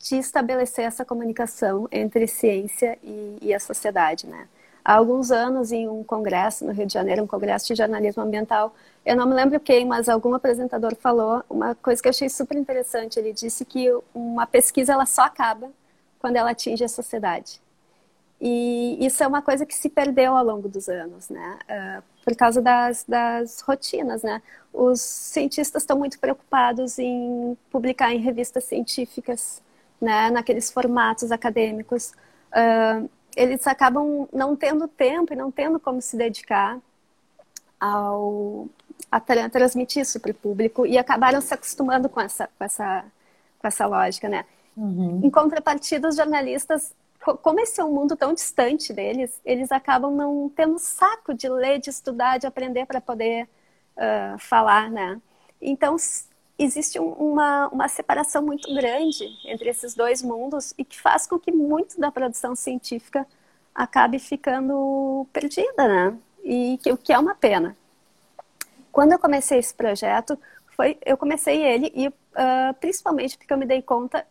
de 0.00 0.16
estabelecer 0.16 0.84
essa 0.84 1.04
comunicação 1.04 1.88
entre 1.92 2.26
ciência 2.26 2.98
e, 3.04 3.38
e, 3.40 3.54
a 3.54 3.60
sociedade, 3.60 4.26
né? 4.26 4.48
Há 4.84 4.94
alguns 4.94 5.30
anos, 5.30 5.70
em 5.70 5.88
um 5.88 6.02
congresso 6.02 6.64
no 6.64 6.72
Rio 6.72 6.86
de 6.86 6.92
Janeiro, 6.92 7.22
um 7.22 7.26
congresso 7.26 7.68
de 7.68 7.74
jornalismo 7.74 8.22
ambiental, 8.22 8.74
eu 9.04 9.16
não 9.16 9.26
me 9.26 9.34
lembro 9.34 9.60
quem, 9.60 9.84
mas 9.84 10.08
algum 10.08 10.34
apresentador 10.34 10.96
falou 10.96 11.42
uma 11.48 11.74
coisa 11.74 12.02
que 12.02 12.08
eu 12.08 12.10
achei 12.10 12.28
super 12.28 12.56
interessante. 12.56 13.18
Ele 13.18 13.32
disse 13.32 13.64
que 13.64 13.88
uma 14.14 14.46
pesquisa 14.46 14.92
ela 14.92 15.06
só 15.06 15.22
acaba 15.22 15.70
quando 16.18 16.36
ela 16.36 16.50
atinge 16.50 16.84
a 16.84 16.88
sociedade. 16.88 17.60
E 18.40 18.98
isso 19.04 19.22
é 19.22 19.26
uma 19.26 19.40
coisa 19.40 19.64
que 19.64 19.74
se 19.74 19.88
perdeu 19.88 20.36
ao 20.36 20.44
longo 20.44 20.68
dos 20.68 20.88
anos, 20.88 21.28
né? 21.28 21.58
Uh, 21.70 22.02
por 22.24 22.34
causa 22.34 22.60
das, 22.60 23.04
das 23.06 23.60
rotinas, 23.60 24.24
né? 24.24 24.42
Os 24.72 25.00
cientistas 25.00 25.82
estão 25.82 25.96
muito 25.96 26.18
preocupados 26.18 26.98
em 26.98 27.56
publicar 27.70 28.12
em 28.12 28.18
revistas 28.18 28.64
científicas, 28.64 29.62
né? 30.00 30.28
Naqueles 30.30 30.72
formatos 30.72 31.30
acadêmicos. 31.30 32.14
Uh, 32.52 33.08
eles 33.36 33.66
acabam 33.66 34.28
não 34.32 34.54
tendo 34.56 34.86
tempo 34.88 35.32
e 35.32 35.36
não 35.36 35.50
tendo 35.50 35.78
como 35.80 36.00
se 36.00 36.16
dedicar 36.16 36.78
ao 37.80 38.68
a 39.10 39.20
tra 39.20 39.48
transmitir 39.48 40.02
isso 40.02 40.20
para 40.20 40.30
o 40.30 40.34
público 40.34 40.86
e 40.86 40.96
acabaram 40.96 41.40
se 41.40 41.52
acostumando 41.52 42.08
com 42.08 42.20
essa 42.20 42.48
com 42.58 42.64
essa 42.64 43.04
com 43.58 43.66
essa 43.68 43.86
lógica, 43.86 44.28
né? 44.28 44.44
Uhum. 44.76 45.20
Em 45.22 45.30
contrapartida, 45.30 46.08
os 46.08 46.16
jornalistas 46.16 46.94
como 47.42 47.60
esse 47.60 47.80
é 47.80 47.84
um 47.84 47.92
mundo 47.92 48.16
tão 48.16 48.34
distante 48.34 48.92
deles, 48.92 49.40
eles 49.44 49.70
acabam 49.70 50.14
não 50.14 50.50
tendo 50.54 50.78
saco 50.78 51.32
de 51.32 51.48
ler, 51.48 51.78
de 51.78 51.88
estudar, 51.88 52.38
de 52.38 52.46
aprender 52.46 52.84
para 52.84 53.00
poder 53.00 53.48
uh, 53.96 54.38
falar, 54.38 54.90
né? 54.90 55.20
Então, 55.60 55.96
existe 56.58 56.98
uma, 56.98 57.68
uma 57.68 57.88
separação 57.88 58.42
muito 58.42 58.72
grande 58.74 59.24
entre 59.44 59.68
esses 59.68 59.94
dois 59.94 60.22
mundos 60.22 60.74
e 60.78 60.84
que 60.84 61.00
faz 61.00 61.26
com 61.26 61.38
que 61.38 61.50
muito 61.50 61.98
da 61.98 62.10
produção 62.10 62.54
científica 62.54 63.26
acabe 63.74 64.18
ficando 64.18 65.26
perdida, 65.32 65.88
né? 65.88 66.16
E 66.44 66.78
que, 66.82 66.92
o 66.92 66.96
que 66.96 67.12
é 67.12 67.18
uma 67.18 67.34
pena. 67.34 67.76
Quando 68.90 69.12
eu 69.12 69.18
comecei 69.18 69.58
esse 69.58 69.72
projeto, 69.72 70.38
foi, 70.76 70.98
eu 71.04 71.16
comecei 71.16 71.62
ele 71.62 71.90
e 71.94 72.08
uh, 72.08 72.74
principalmente 72.80 73.38
porque 73.38 73.52
eu 73.52 73.58
me 73.58 73.66
dei 73.66 73.80
conta 73.80 74.26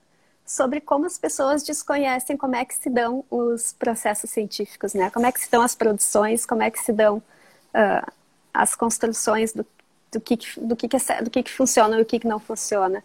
sobre 0.46 0.82
como 0.82 1.06
as 1.06 1.18
pessoas 1.18 1.64
desconhecem 1.64 2.36
como 2.36 2.56
é 2.56 2.66
que 2.66 2.76
se 2.76 2.90
dão 2.90 3.24
os 3.30 3.74
processos 3.74 4.30
científicos, 4.30 4.94
né? 4.94 5.10
Como 5.10 5.26
é 5.26 5.32
que 5.32 5.40
se 5.40 5.50
dão 5.50 5.62
as 5.62 5.76
produções, 5.76 6.46
como 6.46 6.62
é 6.62 6.70
que 6.70 6.80
se 6.80 6.92
dão 6.92 7.18
uh, 7.18 8.12
as 8.54 8.76
construções 8.76 9.54
do, 9.54 9.66
do, 10.12 10.20
que, 10.20 10.38
do, 10.58 10.76
que, 10.76 10.88
que, 10.88 10.98
é, 10.98 11.22
do 11.22 11.30
que, 11.30 11.44
que 11.44 11.52
funciona 11.52 11.98
e 11.98 12.02
o 12.02 12.06
que, 12.06 12.20
que 12.20 12.28
não 12.28 12.40
funciona. 12.40 13.04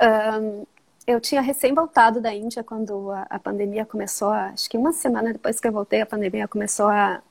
Um, 0.00 0.66
eu 1.06 1.20
tinha 1.20 1.40
recém 1.40 1.72
voltado 1.72 2.20
da 2.20 2.34
Índia 2.34 2.62
quando 2.62 3.10
a, 3.10 3.26
a, 3.30 3.38
pandemia 3.38 3.86
começou, 3.86 4.30
acho 4.30 4.68
que 4.68 4.76
uma 4.76 4.92
semana 4.92 5.32
depois 5.32 5.58
que 5.58 5.66
eu 5.66 5.72
voltei, 5.72 6.02
a 6.02 6.06
pandemia 6.06 6.46
começou 6.46 6.88
a, 6.88 7.22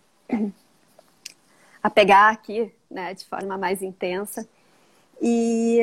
a 1.83 1.89
pegar 1.89 2.29
aqui, 2.29 2.73
né, 2.89 3.13
de 3.13 3.25
forma 3.25 3.57
mais 3.57 3.81
intensa. 3.81 4.47
E 5.21 5.81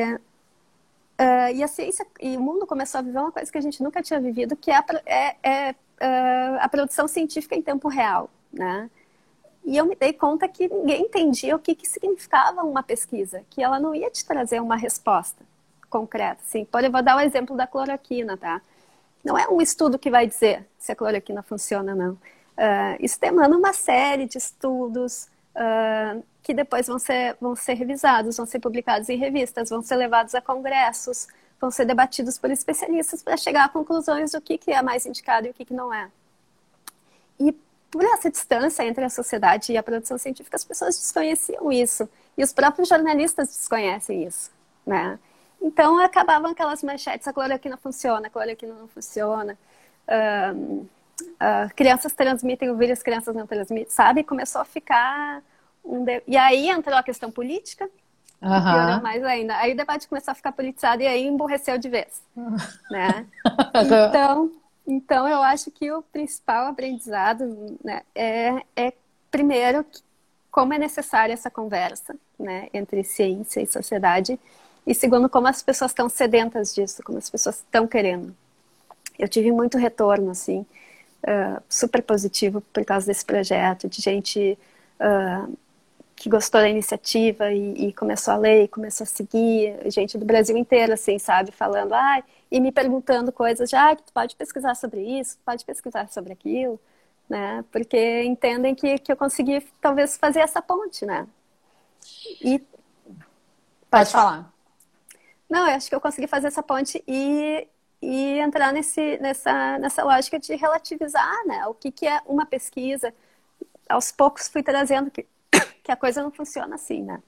Uh, 1.15 1.55
e 1.55 1.63
a 1.63 1.69
ciência 1.69 2.05
e 2.21 2.37
o 2.37 2.41
mundo 2.41 2.67
começou 2.67 2.99
a 2.99 3.03
viver 3.03 3.19
uma 3.19 3.31
coisa 3.31 3.51
que 3.51 3.57
a 3.57 3.61
gente 3.61 3.81
nunca 3.81 4.03
tinha 4.03 4.21
vivido, 4.21 4.57
que 4.57 4.69
é 4.69 4.77
a, 4.77 4.85
é, 5.07 5.37
é, 5.45 5.71
uh, 5.71 6.59
a 6.59 6.69
produção 6.69 7.07
científica 7.07 7.55
em 7.55 7.63
tempo 7.63 7.87
real, 7.87 8.29
né? 8.53 8.91
E 9.65 9.77
eu 9.77 9.87
me 9.87 9.97
dei 9.97 10.13
conta 10.13 10.47
que 10.47 10.69
ninguém 10.69 11.03
entendia 11.03 11.57
o 11.57 11.59
que, 11.59 11.75
que 11.75 11.89
significava 11.89 12.63
uma 12.63 12.83
pesquisa, 12.83 13.43
que 13.49 13.63
ela 13.63 13.81
não 13.81 13.95
ia 13.95 14.11
te 14.11 14.25
trazer 14.25 14.61
uma 14.61 14.77
resposta 14.77 15.43
concreta. 15.89 16.43
Assim, 16.47 16.65
pode, 16.65 16.87
eu 16.87 16.93
vou 16.93 17.03
dar 17.03 17.17
o 17.17 17.21
exemplo 17.21 17.57
da 17.57 17.67
cloroquina, 17.67 18.37
tá? 18.37 18.61
Não 19.25 19.39
é 19.39 19.49
um 19.49 19.61
estudo 19.63 19.99
que 19.99 20.11
vai 20.11 20.27
dizer 20.27 20.67
se 20.79 20.93
a 20.93 20.97
cloroquina 20.97 21.43
funciona 21.43 21.93
ou 21.93 21.99
não. 21.99 22.13
Uh, 22.13 22.97
isso 23.01 23.19
demanda 23.19 23.57
uma 23.57 23.73
série 23.73 24.27
de 24.27 24.37
estudos, 24.37 25.29
uh, 25.57 26.23
que 26.43 26.53
depois 26.53 26.87
vão 26.87 26.99
ser, 26.99 27.37
vão 27.41 27.57
ser 27.57 27.75
revisados, 27.75 28.37
vão 28.37 28.45
ser 28.45 28.61
publicados 28.61 29.09
em 29.09 29.17
revistas, 29.17 29.71
vão 29.71 29.81
ser 29.81 29.97
levados 29.97 30.35
a 30.35 30.43
congressos, 30.43 31.27
vão 31.59 31.71
ser 31.71 31.87
debatidos 31.87 32.37
por 32.37 32.51
especialistas 32.51 33.23
para 33.23 33.37
chegar 33.39 33.65
a 33.65 33.69
conclusões 33.69 34.33
do 34.33 34.41
que, 34.41 34.59
que 34.59 34.73
é 34.73 34.83
mais 34.83 35.07
indicado 35.07 35.47
e 35.47 35.51
o 35.51 35.55
que, 35.55 35.65
que 35.65 35.73
não 35.73 35.93
é. 35.93 36.11
E 37.41 37.57
por 37.95 38.05
essa 38.05 38.29
distância 38.29 38.83
entre 38.83 39.05
a 39.05 39.09
sociedade 39.09 39.73
e 39.73 39.77
a 39.77 39.83
produção 39.85 40.19
científica, 40.19 40.57
as 40.57 40.65
pessoas 40.65 40.99
desconheciam 40.99 41.71
isso. 41.71 42.09
E 42.37 42.43
os 42.43 42.53
próprios 42.53 42.89
jornalistas 42.89 43.47
desconhecem 43.47 44.25
isso, 44.27 44.51
né? 44.85 45.17
Então, 45.63 46.01
acabavam 46.01 46.51
aquelas 46.51 46.83
manchetes, 46.83 47.29
a 47.29 47.33
cloroquina 47.33 47.77
funciona, 47.77 48.27
a 48.27 48.31
cloroquina 48.31 48.75
não 48.75 48.89
funciona. 48.89 49.57
Uh, 50.09 50.89
uh, 51.21 51.75
crianças 51.77 52.13
transmitem 52.13 52.69
o 52.69 52.77
vírus, 52.77 53.01
crianças 53.01 53.33
não 53.33 53.47
transmitem, 53.47 53.89
sabe? 53.89 54.25
Começou 54.25 54.61
a 54.61 54.65
ficar 54.65 55.41
um 55.85 56.05
de... 56.05 56.21
E 56.27 56.37
aí 56.37 56.69
entrou 56.69 56.99
a 56.99 57.03
questão 57.05 57.31
política, 57.31 57.89
uhum. 58.43 59.03
mais 59.03 59.23
ainda. 59.23 59.57
Aí 59.59 59.73
o 59.73 59.77
debate 59.77 60.09
começou 60.09 60.33
a 60.33 60.35
ficar 60.35 60.51
politizado 60.51 61.01
e 61.01 61.07
aí 61.07 61.25
emborreceu 61.25 61.79
de 61.79 61.89
vez. 61.89 62.21
né? 62.91 63.25
Então, 64.09 64.51
então, 64.87 65.27
eu 65.27 65.43
acho 65.43 65.71
que 65.71 65.91
o 65.91 66.03
principal 66.03 66.67
aprendizado 66.67 67.79
né, 67.83 68.03
é, 68.15 68.63
é, 68.77 68.93
primeiro, 69.31 69.85
como 70.51 70.75
é 70.75 70.79
necessária 70.79 71.33
essa 71.33 71.51
conversa 71.51 72.15
né, 72.39 72.69
entre 72.73 73.03
ciência 73.03 73.61
e 73.61 73.67
sociedade, 73.67 74.39
e 74.87 74.95
segundo, 74.95 75.29
como 75.29 75.49
as 75.49 75.63
pessoas 75.63 75.91
estão 75.91 76.09
sedentas 76.09 76.75
disso, 76.75 77.03
como 77.03 77.17
as 77.17 77.31
pessoas 77.31 77.57
estão 77.57 77.87
querendo. 77.87 78.37
Eu 79.19 79.29
tive 79.29 79.51
muito 79.51 79.79
retorno, 79.79 80.31
assim, 80.31 80.67
uh, 81.23 81.63
super 81.69 82.03
positivo 82.03 82.61
por 82.73 82.85
causa 82.85 83.07
desse 83.07 83.25
projeto, 83.25 83.89
de 83.89 84.03
gente 84.03 84.59
uh, 85.01 85.57
que 86.17 86.29
gostou 86.29 86.61
da 86.61 86.69
iniciativa 86.69 87.53
e, 87.53 87.89
e, 87.89 87.93
começou 87.93 88.35
a 88.35 88.37
ler, 88.37 88.65
e 88.65 88.69
começou 88.69 89.05
a 89.05 89.07
seguir, 89.07 89.77
gente 89.91 90.17
do 90.17 90.25
Brasil 90.25 90.57
inteiro, 90.57 90.93
assim, 90.93 91.19
sabe, 91.19 91.51
falando, 91.51 91.93
ah, 91.93 92.23
e 92.51 92.61
me 92.61 92.71
perguntando 92.71 93.33
coisas, 93.33 93.69
já, 93.69 93.91
ah, 93.91 93.97
que 93.97 94.05
tu 94.05 94.13
pode 94.13 94.37
pesquisar 94.37 94.75
sobre 94.75 95.01
isso, 95.01 95.39
pode 95.45 95.65
pesquisar 95.65 96.09
sobre 96.09 96.33
aquilo, 96.33 96.81
né, 97.29 97.65
porque 97.73 98.23
entendem 98.23 98.75
que, 98.75 98.99
que 98.99 99.11
eu 99.11 99.17
consegui, 99.17 99.61
talvez, 99.81 100.17
fazer 100.17 100.41
essa 100.41 100.63
ponte, 100.63 101.05
né. 101.05 101.27
E... 102.41 102.59
Pode, 102.59 102.69
pode 103.91 104.11
falar. 104.13 104.53
Não, 105.51 105.69
eu 105.69 105.75
acho 105.75 105.89
que 105.89 105.95
eu 105.95 106.01
consegui 106.01 106.27
fazer 106.27 106.47
essa 106.49 106.63
ponte 106.63 107.03
e, 107.09 107.67
e 108.01 108.39
entrar 108.39 108.73
nesse, 108.73 109.19
nessa, 109.19 109.79
nessa 109.79 110.05
lógica 110.05 110.39
de 110.39 110.55
relativizar, 110.55 111.45
né, 111.47 111.67
o 111.67 111.75
que, 111.75 111.91
que 111.91 112.07
é 112.07 112.21
uma 112.25 112.47
pesquisa, 112.47 113.13
aos 113.89 114.13
poucos 114.13 114.49
fui 114.49 114.63
trazendo 114.63 115.11
que 115.11 115.27
que 115.85 115.93
a 115.93 115.97
coisa 115.97 116.23
não 116.23 116.33
funciona 116.33 116.75
assim, 116.75 117.03
né? 117.03 117.23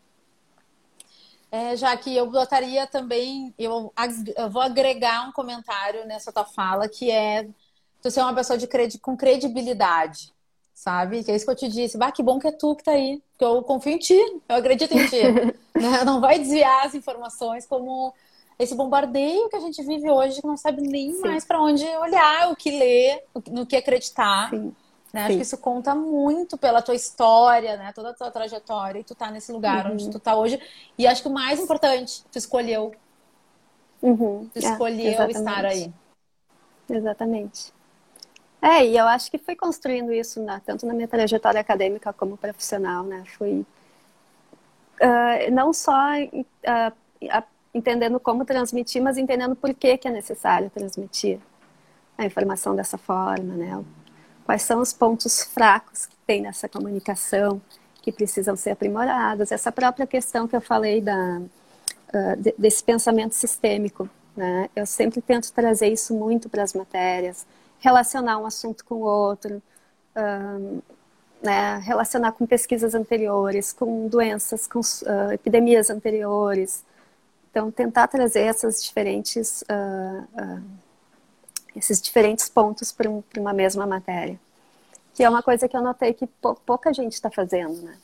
É, 1.52 1.76
já 1.76 1.96
que 1.96 2.14
eu 2.14 2.28
botaria 2.28 2.86
também, 2.86 3.54
eu, 3.56 3.92
eu, 4.36 4.50
vou 4.50 4.62
agregar 4.62 5.28
um 5.28 5.32
comentário 5.32 6.04
nessa 6.06 6.32
tua 6.32 6.44
fala, 6.44 6.88
que 6.88 7.10
é 7.10 7.46
tu 8.02 8.10
ser 8.10 8.20
uma 8.20 8.34
pessoa 8.34 8.58
de 8.58 8.66
credi 8.66 8.98
com 8.98 9.16
credibilidade, 9.16 10.32
sabe? 10.74 11.22
Que 11.22 11.30
é 11.30 11.36
isso 11.36 11.44
que 11.44 11.50
eu 11.52 11.56
te 11.56 11.68
disse. 11.68 11.96
Bah, 11.96 12.10
que 12.10 12.22
bom 12.22 12.38
que 12.38 12.48
é 12.48 12.52
tu 12.52 12.74
que 12.74 12.82
tá 12.82 12.92
aí. 12.92 13.22
Porque 13.32 13.44
eu 13.44 13.62
confio 13.62 13.92
em 13.92 13.98
ti, 13.98 14.18
eu 14.48 14.56
acredito 14.56 14.92
em 14.92 15.06
ti. 15.06 15.22
né? 15.78 16.04
Não 16.04 16.20
vai 16.20 16.38
desviar 16.38 16.86
as 16.86 16.94
informações 16.94 17.64
como 17.66 18.12
esse 18.58 18.74
bombardeio 18.74 19.48
que 19.48 19.56
a 19.56 19.60
gente 19.60 19.82
vive 19.82 20.10
hoje, 20.10 20.40
que 20.40 20.46
não 20.46 20.56
sabe 20.56 20.82
nem 20.82 21.12
Sim. 21.12 21.20
mais 21.20 21.44
para 21.44 21.60
onde 21.60 21.84
olhar, 21.84 22.50
o 22.50 22.56
que 22.56 22.70
ler, 22.70 23.22
no 23.50 23.66
que 23.66 23.76
acreditar. 23.76 24.50
Sim. 24.50 24.74
Né? 25.16 25.22
Acho 25.24 25.36
que 25.36 25.42
isso 25.42 25.56
conta 25.56 25.94
muito 25.94 26.58
pela 26.58 26.82
tua 26.82 26.94
história, 26.94 27.78
né? 27.78 27.90
Toda 27.94 28.10
a 28.10 28.12
tua 28.12 28.30
trajetória. 28.30 29.00
E 29.00 29.04
tu 29.04 29.14
tá 29.14 29.30
nesse 29.30 29.50
lugar 29.50 29.86
uhum. 29.86 29.92
onde 29.92 30.10
tu 30.10 30.20
tá 30.20 30.36
hoje. 30.36 30.60
E 30.98 31.06
acho 31.06 31.22
que 31.22 31.28
o 31.28 31.32
mais 31.32 31.58
importante, 31.58 32.22
tu 32.30 32.36
escolheu. 32.36 32.94
Uhum. 34.02 34.46
Tu 34.52 34.58
escolheu 34.58 35.22
é, 35.22 35.30
estar 35.30 35.64
aí. 35.64 35.90
Exatamente. 36.90 37.72
É, 38.60 38.84
e 38.84 38.94
eu 38.94 39.06
acho 39.06 39.30
que 39.30 39.38
fui 39.38 39.56
construindo 39.56 40.12
isso 40.12 40.38
né, 40.42 40.60
tanto 40.66 40.84
na 40.84 40.92
minha 40.92 41.08
trajetória 41.08 41.62
acadêmica 41.62 42.12
como 42.12 42.36
profissional, 42.36 43.02
né? 43.02 43.24
Fui 43.38 43.64
uh, 45.00 45.50
não 45.50 45.72
só 45.72 45.94
uh, 46.20 47.42
entendendo 47.72 48.20
como 48.20 48.44
transmitir, 48.44 49.02
mas 49.02 49.16
entendendo 49.16 49.56
por 49.56 49.72
que, 49.72 49.96
que 49.96 50.08
é 50.08 50.10
necessário 50.10 50.68
transmitir 50.68 51.40
a 52.18 52.26
informação 52.26 52.76
dessa 52.76 52.98
forma, 52.98 53.54
né? 53.54 53.82
Quais 54.46 54.62
são 54.62 54.80
os 54.80 54.92
pontos 54.92 55.42
fracos 55.42 56.06
que 56.06 56.16
tem 56.24 56.40
nessa 56.40 56.68
comunicação 56.68 57.60
que 58.00 58.12
precisam 58.12 58.56
ser 58.56 58.70
aprimorados? 58.70 59.50
Essa 59.50 59.72
própria 59.72 60.06
questão 60.06 60.46
que 60.46 60.54
eu 60.54 60.60
falei 60.60 61.00
da, 61.00 61.40
uh, 61.40 62.54
desse 62.56 62.82
pensamento 62.84 63.34
sistêmico, 63.34 64.08
né? 64.36 64.70
Eu 64.76 64.86
sempre 64.86 65.20
tento 65.20 65.52
trazer 65.52 65.88
isso 65.88 66.14
muito 66.14 66.48
para 66.48 66.62
as 66.62 66.72
matérias 66.74 67.44
relacionar 67.80 68.38
um 68.38 68.46
assunto 68.46 68.84
com 68.84 68.96
o 68.96 69.00
outro, 69.02 69.62
um, 70.16 70.80
né, 71.42 71.78
relacionar 71.78 72.32
com 72.32 72.46
pesquisas 72.46 72.94
anteriores, 72.94 73.72
com 73.72 74.08
doenças, 74.08 74.66
com 74.66 74.80
uh, 74.80 75.32
epidemias 75.32 75.90
anteriores. 75.90 76.84
Então, 77.50 77.70
tentar 77.70 78.08
trazer 78.08 78.42
essas 78.42 78.82
diferentes, 78.82 79.62
uh, 79.62 80.62
esses 81.76 82.00
diferentes 82.00 82.48
pontos 82.48 82.90
para 82.90 83.08
um, 83.08 83.22
uma 83.36 83.52
mesma 83.52 83.86
matéria. 83.86 84.40
Que 85.14 85.22
é 85.22 85.28
uma 85.28 85.42
coisa 85.42 85.68
que 85.68 85.76
eu 85.76 85.82
notei 85.82 86.12
que 86.12 86.26
pouca 86.26 86.92
gente 86.92 87.12
está 87.12 87.30
fazendo, 87.30 87.82
né? 87.82 87.96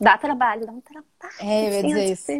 Dá 0.00 0.18
trabalho, 0.18 0.66
dá 0.66 0.72
um 0.72 0.80
trabalho. 0.80 1.06
É, 1.40 1.68
eu 1.68 1.72
ia 1.72 1.82
dizer 1.82 2.12
isso. 2.12 2.32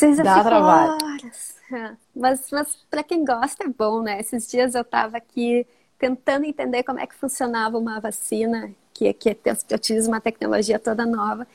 Eu 0.00 0.24
Dá 0.24 0.42
trabalho. 0.42 0.98
horas. 1.02 1.54
É. 1.72 1.96
Mas, 2.14 2.50
mas 2.50 2.76
para 2.90 3.02
quem 3.02 3.24
gosta 3.24 3.64
é 3.64 3.68
bom, 3.68 4.02
né? 4.02 4.20
Esses 4.20 4.48
dias 4.48 4.74
eu 4.74 4.82
estava 4.82 5.18
aqui 5.18 5.66
tentando 5.98 6.44
entender 6.44 6.82
como 6.82 6.98
é 6.98 7.06
que 7.06 7.14
funcionava 7.14 7.78
uma 7.78 8.00
vacina, 8.00 8.74
que, 8.92 9.12
que 9.12 9.38
eu 9.44 9.76
utilizo 9.76 10.08
uma 10.08 10.20
tecnologia 10.20 10.78
toda 10.78 11.06
nova, 11.06 11.46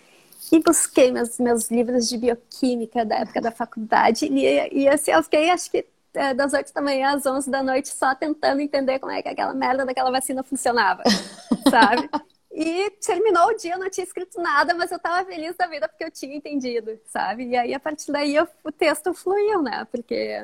e 0.52 0.60
busquei 0.60 1.12
meus, 1.12 1.38
meus 1.40 1.70
livros 1.70 2.08
de 2.08 2.18
bioquímica 2.18 3.04
da 3.04 3.18
época 3.18 3.42
da 3.42 3.52
faculdade, 3.52 4.26
e, 4.26 4.84
e 4.84 4.88
assim, 4.88 5.12
eu 5.12 5.22
fiquei, 5.22 5.50
acho 5.50 5.70
que 5.70 5.86
é, 6.18 6.34
das 6.34 6.54
8 6.54 6.74
da 6.74 6.82
manhã 6.82 7.16
às 7.16 7.26
11 7.26 7.50
da 7.50 7.62
noite 7.62 7.90
só 7.90 8.16
tentando 8.16 8.60
entender 8.60 9.00
como 9.00 9.12
é 9.12 9.22
que 9.22 9.30
aquela 9.30 9.54
merda 9.54 9.86
daquela 9.86 10.12
vacina 10.12 10.44
funcionava, 10.44 11.04
sabe? 11.70 12.10
E 12.52 12.90
terminou 13.06 13.50
o 13.50 13.54
dia, 13.54 13.76
eu 13.76 13.80
não 13.80 13.90
tinha 13.90 14.04
escrito 14.04 14.42
nada, 14.42 14.74
mas 14.74 14.90
eu 14.90 14.98
estava 14.98 15.24
feliz 15.30 15.56
da 15.56 15.68
vida 15.68 15.88
porque 15.88 16.04
eu 16.04 16.12
tinha 16.12 16.36
entendido, 16.36 17.00
sabe? 17.06 17.50
E 17.50 17.56
aí, 17.56 17.72
a 17.72 17.80
partir 17.80 18.12
daí, 18.12 18.36
eu, 18.36 18.48
o 18.64 18.72
texto 18.72 19.14
fluiu, 19.14 19.62
né? 19.62 19.86
Porque 19.92 20.44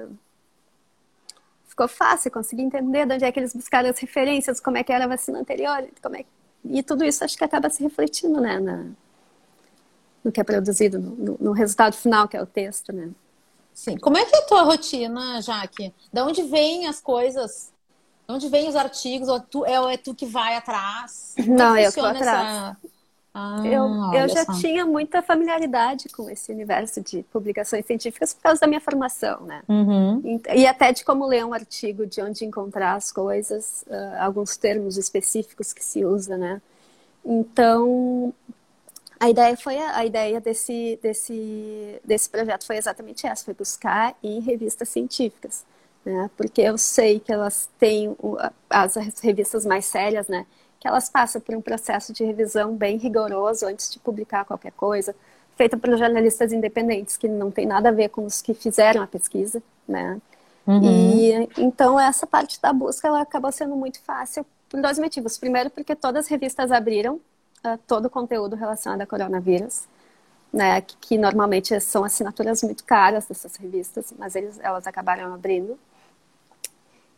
ficou 1.65 1.87
fácil, 1.87 2.29
consegui 2.29 2.61
entender 2.61 3.07
de 3.07 3.15
onde 3.15 3.25
é 3.25 3.31
que 3.31 3.39
eles 3.39 3.53
buscaram 3.53 3.89
as 3.89 3.97
referências, 3.97 4.59
como 4.59 4.77
é 4.77 4.83
que 4.83 4.93
era 4.93 5.05
a 5.05 5.07
vacina 5.07 5.39
anterior, 5.39 5.87
como 6.03 6.15
é... 6.15 6.23
e 6.65 6.83
tudo 6.83 7.03
isso 7.03 7.23
acho 7.23 7.35
que 7.35 7.43
acaba 7.43 7.67
se 7.71 7.81
refletindo, 7.81 8.39
né? 8.39 8.59
Na... 8.59 8.85
no 10.23 10.31
que 10.31 10.39
é 10.39 10.43
produzido, 10.43 10.99
no, 10.99 11.35
no 11.39 11.51
resultado 11.51 11.95
final, 11.95 12.27
que 12.27 12.37
é 12.37 12.41
o 12.43 12.45
texto, 12.45 12.93
né? 12.93 13.09
Sim. 13.73 13.97
Como 13.97 14.17
é 14.17 14.25
que 14.25 14.35
é 14.35 14.39
a 14.39 14.45
tua 14.45 14.63
rotina, 14.63 15.41
Jaque? 15.41 15.93
Da 16.11 16.25
onde 16.25 16.43
vêm 16.43 16.87
as 16.87 17.01
coisas 17.01 17.73
onde 18.27 18.49
vêm 18.49 18.67
os 18.67 18.75
artigos? 18.75 19.27
Ou 19.27 19.39
tu, 19.39 19.65
é, 19.65 19.93
é 19.93 19.97
tu 19.97 20.13
que 20.13 20.25
vai 20.25 20.55
atrás? 20.55 21.33
Como 21.35 21.55
Não, 21.55 21.77
eu 21.77 21.91
tô 21.91 22.05
atrás. 22.05 22.47
Essa... 22.47 22.77
Ah, 23.35 23.63
eu, 23.65 24.13
eu 24.13 24.29
já 24.29 24.45
só. 24.45 24.53
tinha 24.59 24.85
muita 24.85 25.19
familiaridade 25.23 26.07
com 26.09 26.29
esse 26.29 26.51
universo 26.51 27.01
de 27.01 27.23
publicações 27.23 27.83
científicas 27.83 28.31
por 28.31 28.43
causa 28.43 28.61
da 28.61 28.67
minha 28.67 28.79
formação, 28.79 29.41
né? 29.41 29.63
Uhum. 29.67 30.21
E, 30.23 30.59
e, 30.59 30.67
até 30.67 30.91
de 30.91 31.03
como 31.03 31.25
ler 31.25 31.43
um 31.43 31.51
artigo, 31.51 32.05
de 32.05 32.21
onde 32.21 32.45
encontrar 32.45 32.93
as 32.93 33.11
coisas, 33.11 33.83
uh, 33.87 34.21
alguns 34.21 34.55
termos 34.55 34.97
específicos 34.97 35.73
que 35.73 35.83
se 35.83 36.05
usa, 36.05 36.37
né? 36.37 36.61
Então, 37.25 38.31
a 39.25 39.29
ideia 39.29 39.57
foi 39.57 39.77
a 39.77 40.05
ideia 40.05 40.41
desse, 40.41 40.99
desse, 41.01 41.99
desse 42.03 42.29
projeto 42.29 42.65
foi 42.65 42.77
exatamente 42.77 43.25
essa, 43.25 43.45
foi 43.45 43.53
buscar 43.53 44.15
em 44.23 44.39
revistas 44.39 44.89
científicas 44.89 45.65
né? 46.05 46.29
Porque 46.35 46.61
eu 46.61 46.77
sei 46.77 47.19
que 47.19 47.31
elas 47.31 47.69
têm 47.79 48.15
as 48.69 48.95
revistas 49.21 49.65
mais 49.65 49.85
sérias, 49.85 50.27
né? 50.27 50.45
Que 50.79 50.87
elas 50.87 51.09
passam 51.09 51.39
por 51.39 51.55
um 51.55 51.61
processo 51.61 52.11
de 52.11 52.23
revisão 52.23 52.75
bem 52.75 52.97
rigoroso 52.97 53.65
antes 53.65 53.91
de 53.91 53.99
publicar 53.99 54.45
qualquer 54.45 54.73
coisa, 54.73 55.15
feita 55.55 55.77
por 55.77 55.95
jornalistas 55.97 56.51
independentes 56.51 57.15
que 57.15 57.27
não 57.27 57.49
tem 57.51 57.65
nada 57.65 57.89
a 57.89 57.91
ver 57.91 58.09
com 58.09 58.25
os 58.25 58.41
que 58.41 58.53
fizeram 58.53 59.01
a 59.01 59.07
pesquisa, 59.07 59.63
né? 59.87 60.19
Uhum. 60.65 60.81
E 60.83 61.49
então 61.57 61.99
essa 61.99 62.25
parte 62.25 62.61
da 62.61 62.71
busca 62.71 63.07
ela 63.07 63.21
acabou 63.21 63.51
sendo 63.51 63.75
muito 63.75 64.01
fácil 64.01 64.45
por 64.69 64.81
dois 64.81 64.97
motivos. 64.97 65.37
Primeiro, 65.37 65.69
porque 65.69 65.95
todas 65.95 66.25
as 66.25 66.29
revistas 66.29 66.71
abriram 66.71 67.19
uh, 67.65 67.77
todo 67.87 68.05
o 68.05 68.09
conteúdo 68.09 68.55
relacionado 68.55 69.01
a 69.01 69.05
coronavírus 69.05 69.87
né, 70.53 70.81
que, 70.81 70.95
que, 70.97 71.17
normalmente 71.17 71.79
são 71.79 72.03
assinaturas 72.03 72.61
muito 72.61 72.83
caras 72.83 73.25
dessas 73.25 73.55
revistas, 73.55 74.13
mas 74.17 74.35
eles, 74.35 74.59
elas 74.59 74.85
acabaram 74.85 75.33
abrindo. 75.33 75.79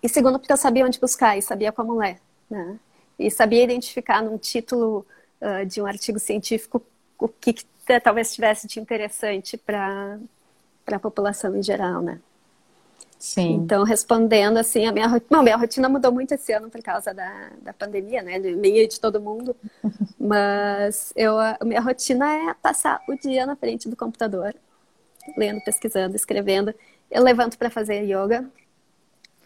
E 0.02 0.08
segundo, 0.08 0.40
porque 0.40 0.54
eu 0.54 0.58
sabia 0.58 0.86
onde 0.86 1.00
buscar 1.00 1.38
e 1.38 1.42
sabia 1.42 1.72
como 1.72 1.96
ler, 1.96 2.22
né? 2.50 2.80
E 3.20 3.30
sabia 3.30 3.64
identificar 3.64 4.22
num 4.22 4.38
título 4.38 5.06
uh, 5.42 5.66
de 5.66 5.82
um 5.82 5.86
artigo 5.86 6.20
científico 6.20 6.82
o 7.18 7.28
que, 7.28 7.54
que 7.54 7.66
talvez 8.04 8.34
tivesse 8.34 8.68
de 8.68 8.80
interessante 8.80 9.58
para 9.58 10.20
a 10.92 11.00
população 11.00 11.56
em 11.56 11.64
geral, 11.64 12.02
né? 12.02 12.20
Sim. 13.18 13.54
Então, 13.54 13.84
respondendo 13.84 14.58
assim, 14.58 14.86
a 14.86 14.92
minha 14.92 15.08
rotina, 15.08 15.44
minha 15.44 15.58
rotina 15.58 15.90
mudou 15.90 16.12
muito 16.12 16.34
esse 16.34 16.52
ano 16.54 16.70
por 16.70 16.82
causa 16.82 17.14
da, 17.14 17.50
da 17.62 17.74
pandemia, 17.74 18.22
né? 18.22 18.38
Minha 18.38 18.84
e 18.84 18.88
de 18.88 19.00
todo 19.00 19.22
mundo. 19.22 19.56
Mas 20.20 21.14
eu, 21.16 21.38
a 21.40 21.58
minha 21.64 21.82
rotina 21.82 22.32
é 22.32 22.54
passar 22.54 23.02
o 23.08 23.16
dia 23.16 23.46
na 23.46 23.56
frente 23.56 23.90
do 23.90 23.96
computador, 23.96 24.54
lendo, 25.38 25.62
pesquisando, 25.64 26.16
escrevendo. 26.16 26.74
Eu 27.10 27.24
levanto 27.24 27.58
para 27.58 27.70
fazer 27.70 28.04
yoga, 28.04 28.46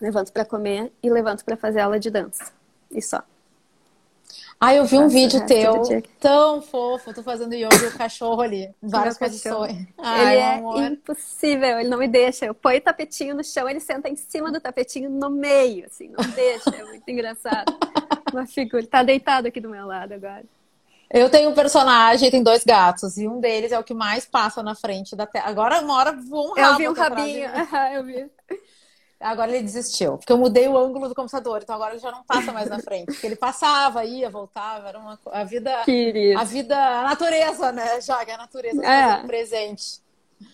levanto 0.01 0.31
para 0.31 0.45
comer 0.45 0.91
e 1.01 1.09
levanto 1.09 1.45
para 1.45 1.55
fazer 1.55 1.81
aula 1.81 1.99
de 1.99 2.09
dança. 2.09 2.51
E 2.91 3.01
só. 3.01 3.23
Ah, 4.61 4.75
eu 4.75 4.83
vi 4.83 4.99
um 4.99 5.07
vídeo 5.07 5.45
teu 5.45 5.81
tão 6.19 6.61
fofo, 6.61 7.13
tu 7.13 7.23
fazendo 7.23 7.53
yoga 7.53 7.77
e 7.77 7.87
o 7.87 7.97
cachorro 7.97 8.41
ali, 8.41 8.69
várias 8.83 9.17
posições. 9.17 9.87
Ai, 9.97 10.33
ele 10.33 10.41
é 10.41 10.53
amor. 10.55 10.83
impossível, 10.83 11.79
ele 11.79 11.87
não 11.87 11.97
me 11.97 12.09
deixa. 12.09 12.45
Eu 12.45 12.53
ponho 12.53 12.77
o 12.77 12.81
tapetinho 12.81 13.33
no 13.35 13.43
chão, 13.43 13.69
ele 13.69 13.79
senta 13.79 14.09
em 14.09 14.17
cima 14.17 14.51
do 14.51 14.59
tapetinho 14.59 15.09
no 15.09 15.29
meio, 15.29 15.85
assim, 15.85 16.09
não 16.09 16.29
deixa. 16.31 16.69
É 16.71 16.83
muito 16.83 17.07
engraçado. 17.07 17.73
Uma 18.33 18.45
figura, 18.45 18.79
ele 18.79 18.87
tá 18.87 19.01
deitado 19.01 19.47
aqui 19.47 19.61
do 19.61 19.69
meu 19.69 19.87
lado 19.87 20.13
agora. 20.13 20.43
Eu 21.09 21.29
tenho 21.29 21.49
um 21.49 21.55
personagem, 21.55 22.29
tem 22.29 22.43
dois 22.43 22.63
gatos, 22.63 23.17
e 23.17 23.27
um 23.27 23.39
deles 23.39 23.71
é 23.71 23.79
o 23.79 23.83
que 23.83 23.93
mais 23.93 24.25
passa 24.25 24.61
na 24.61 24.75
frente 24.75 25.15
da 25.15 25.25
tela. 25.25 25.47
Agora, 25.47 25.79
uma 25.79 25.95
hora 25.95 26.11
voa 26.11 26.51
um 26.51 26.53
rabo. 26.53 26.59
Eu 26.69 26.77
vi 26.77 26.89
um 26.89 26.93
rabinho, 26.93 27.49
eu 27.95 28.03
vi. 28.03 28.29
Agora 29.19 29.51
ele 29.51 29.63
desistiu, 29.63 30.17
porque 30.17 30.31
eu 30.31 30.37
mudei 30.37 30.67
o 30.69 30.77
ângulo 30.77 31.09
do 31.09 31.15
computador, 31.15 31.59
então 31.61 31.75
agora 31.75 31.93
ele 31.93 32.01
já 32.01 32.09
não 32.09 32.23
passa 32.23 32.53
mais 32.53 32.69
na 32.69 32.79
frente. 32.79 33.07
Porque 33.07 33.27
ele 33.27 33.35
passava, 33.35 34.05
ia, 34.05 34.29
voltava, 34.29 34.87
era 34.87 34.97
uma 34.97 35.19
a 35.25 35.43
vida, 35.43 35.83
Querido. 35.83 36.39
a 36.39 36.43
vida, 36.45 36.77
a 36.77 37.03
natureza, 37.03 37.71
né? 37.73 37.99
Que 37.99 38.31
a 38.31 38.37
natureza 38.37 38.85
é. 38.85 39.27
presente. 39.27 40.01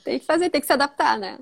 Tem 0.04 0.18
que 0.18 0.26
fazer, 0.26 0.50
tem 0.50 0.60
que 0.60 0.66
se 0.66 0.74
adaptar, 0.74 1.16
né? 1.16 1.38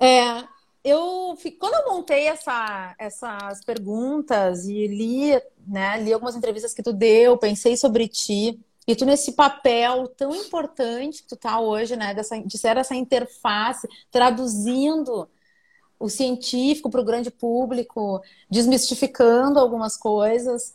É, 0.00 0.42
eu 0.84 1.38
quando 1.60 1.74
eu 1.74 1.94
montei 1.94 2.26
essa, 2.26 2.94
essas 2.98 3.64
perguntas 3.64 4.66
e 4.66 4.86
li, 4.88 5.40
né, 5.66 6.02
li 6.02 6.12
algumas 6.12 6.34
entrevistas 6.34 6.74
que 6.74 6.82
tu 6.82 6.92
deu, 6.92 7.38
pensei 7.38 7.76
sobre 7.76 8.08
ti 8.08 8.60
e 8.86 8.94
tu 8.94 9.06
nesse 9.06 9.32
papel 9.32 10.08
tão 10.08 10.34
importante 10.34 11.22
que 11.22 11.28
tu 11.28 11.36
tá 11.36 11.58
hoje, 11.58 11.96
né, 11.96 12.12
dessa, 12.12 12.38
de 12.38 12.58
ser 12.58 12.76
essa 12.76 12.94
interface, 12.94 13.88
traduzindo 14.10 15.28
o 15.98 16.08
científico 16.08 16.90
para 16.90 17.00
o 17.00 17.04
grande 17.04 17.30
público, 17.30 18.22
desmistificando 18.50 19.58
algumas 19.58 19.96
coisas. 19.96 20.74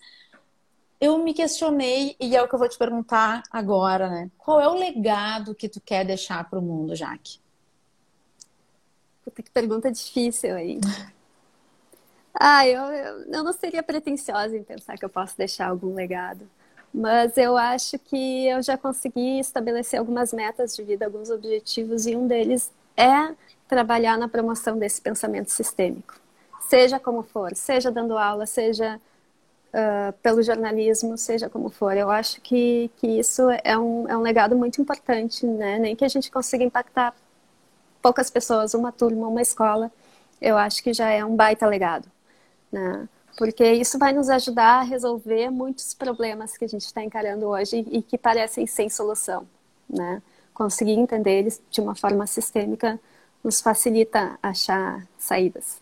Eu 1.00 1.18
me 1.20 1.34
questionei, 1.34 2.16
e 2.20 2.36
é 2.36 2.42
o 2.42 2.48
que 2.48 2.56
eu 2.56 2.60
vou 2.60 2.68
te 2.68 2.78
perguntar 2.78 3.44
agora, 3.52 4.10
né? 4.10 4.30
Qual 4.38 4.60
é 4.60 4.68
o 4.68 4.74
legado 4.74 5.56
que 5.56 5.70
tu 5.70 5.80
quer 5.80 6.06
deixar 6.06 6.50
para 6.50 6.60
o 6.60 6.62
mundo, 6.62 6.96
Jaque? 6.96 7.40
Puta, 9.24 9.44
que 9.44 9.52
pergunta 9.52 9.92
difícil 9.92 10.56
aí. 10.56 10.80
Ah, 12.42 12.66
eu, 12.66 12.84
eu, 12.84 13.24
eu 13.24 13.44
não 13.44 13.52
seria 13.52 13.84
pretensiosa 13.84 14.56
em 14.56 14.64
pensar 14.64 14.98
que 14.98 15.04
eu 15.04 15.10
posso 15.10 15.38
deixar 15.38 15.68
algum 15.68 15.94
legado. 15.94 16.48
Mas 16.94 17.38
eu 17.38 17.58
acho 17.58 18.00
que 18.00 18.48
eu 18.48 18.62
já 18.64 18.78
consegui 18.78 19.40
estabelecer 19.40 20.00
algumas 20.00 20.34
metas 20.34 20.76
de 20.76 20.84
vida, 20.84 21.06
alguns 21.06 21.30
objetivos, 21.30 22.06
e 22.06 22.16
um 22.16 22.28
deles 22.28 22.72
é 22.98 23.36
trabalhar 23.70 24.18
na 24.18 24.28
promoção 24.28 24.78
desse 24.78 25.00
pensamento 25.00 25.50
sistêmico. 25.52 26.16
Seja 26.68 27.00
como 27.00 27.24
for, 27.24 27.56
seja 27.56 27.92
dando 27.92 28.18
aula, 28.18 28.46
seja 28.46 29.00
uh, 29.70 30.12
pelo 30.24 30.42
jornalismo, 30.42 31.18
seja 31.18 31.48
como 31.48 31.70
for. 31.70 31.96
Eu 31.96 32.10
acho 32.10 32.42
que, 32.42 32.92
que 32.98 33.08
isso 33.20 33.44
é 33.64 33.78
um, 33.78 34.08
é 34.10 34.18
um 34.18 34.22
legado 34.22 34.58
muito 34.58 34.82
importante, 34.82 35.46
né? 35.46 35.78
Nem 35.78 35.96
que 35.96 36.04
a 36.04 36.10
gente 36.10 36.32
consiga 36.32 36.64
impactar 36.64 37.16
poucas 38.02 38.30
pessoas, 38.30 38.74
uma 38.74 38.92
turma, 38.92 39.28
uma 39.28 39.42
escola, 39.42 39.92
eu 40.42 40.58
acho 40.58 40.82
que 40.82 40.92
já 40.94 41.10
é 41.10 41.24
um 41.24 41.36
baita 41.36 41.68
legado, 41.68 42.08
né? 42.72 43.08
Porque 43.38 43.72
isso 43.74 44.00
vai 44.00 44.12
nos 44.14 44.30
ajudar 44.30 44.80
a 44.80 44.82
resolver 44.82 45.50
muitos 45.50 45.94
problemas 45.94 46.58
que 46.58 46.66
a 46.66 46.68
gente 46.68 46.86
está 46.86 47.04
encarando 47.04 47.46
hoje 47.46 47.86
e 47.92 48.02
que 48.02 48.18
parecem 48.18 48.66
sem 48.66 48.90
solução, 48.90 49.48
né? 49.88 50.22
Conseguir 50.54 50.94
entender 50.94 51.40
eles 51.40 51.62
de 51.70 51.82
uma 51.82 51.96
forma 51.96 52.26
sistêmica 52.26 53.00
nos 53.44 53.62
facilita 53.62 54.38
achar 54.42 55.06
saídas. 55.18 55.82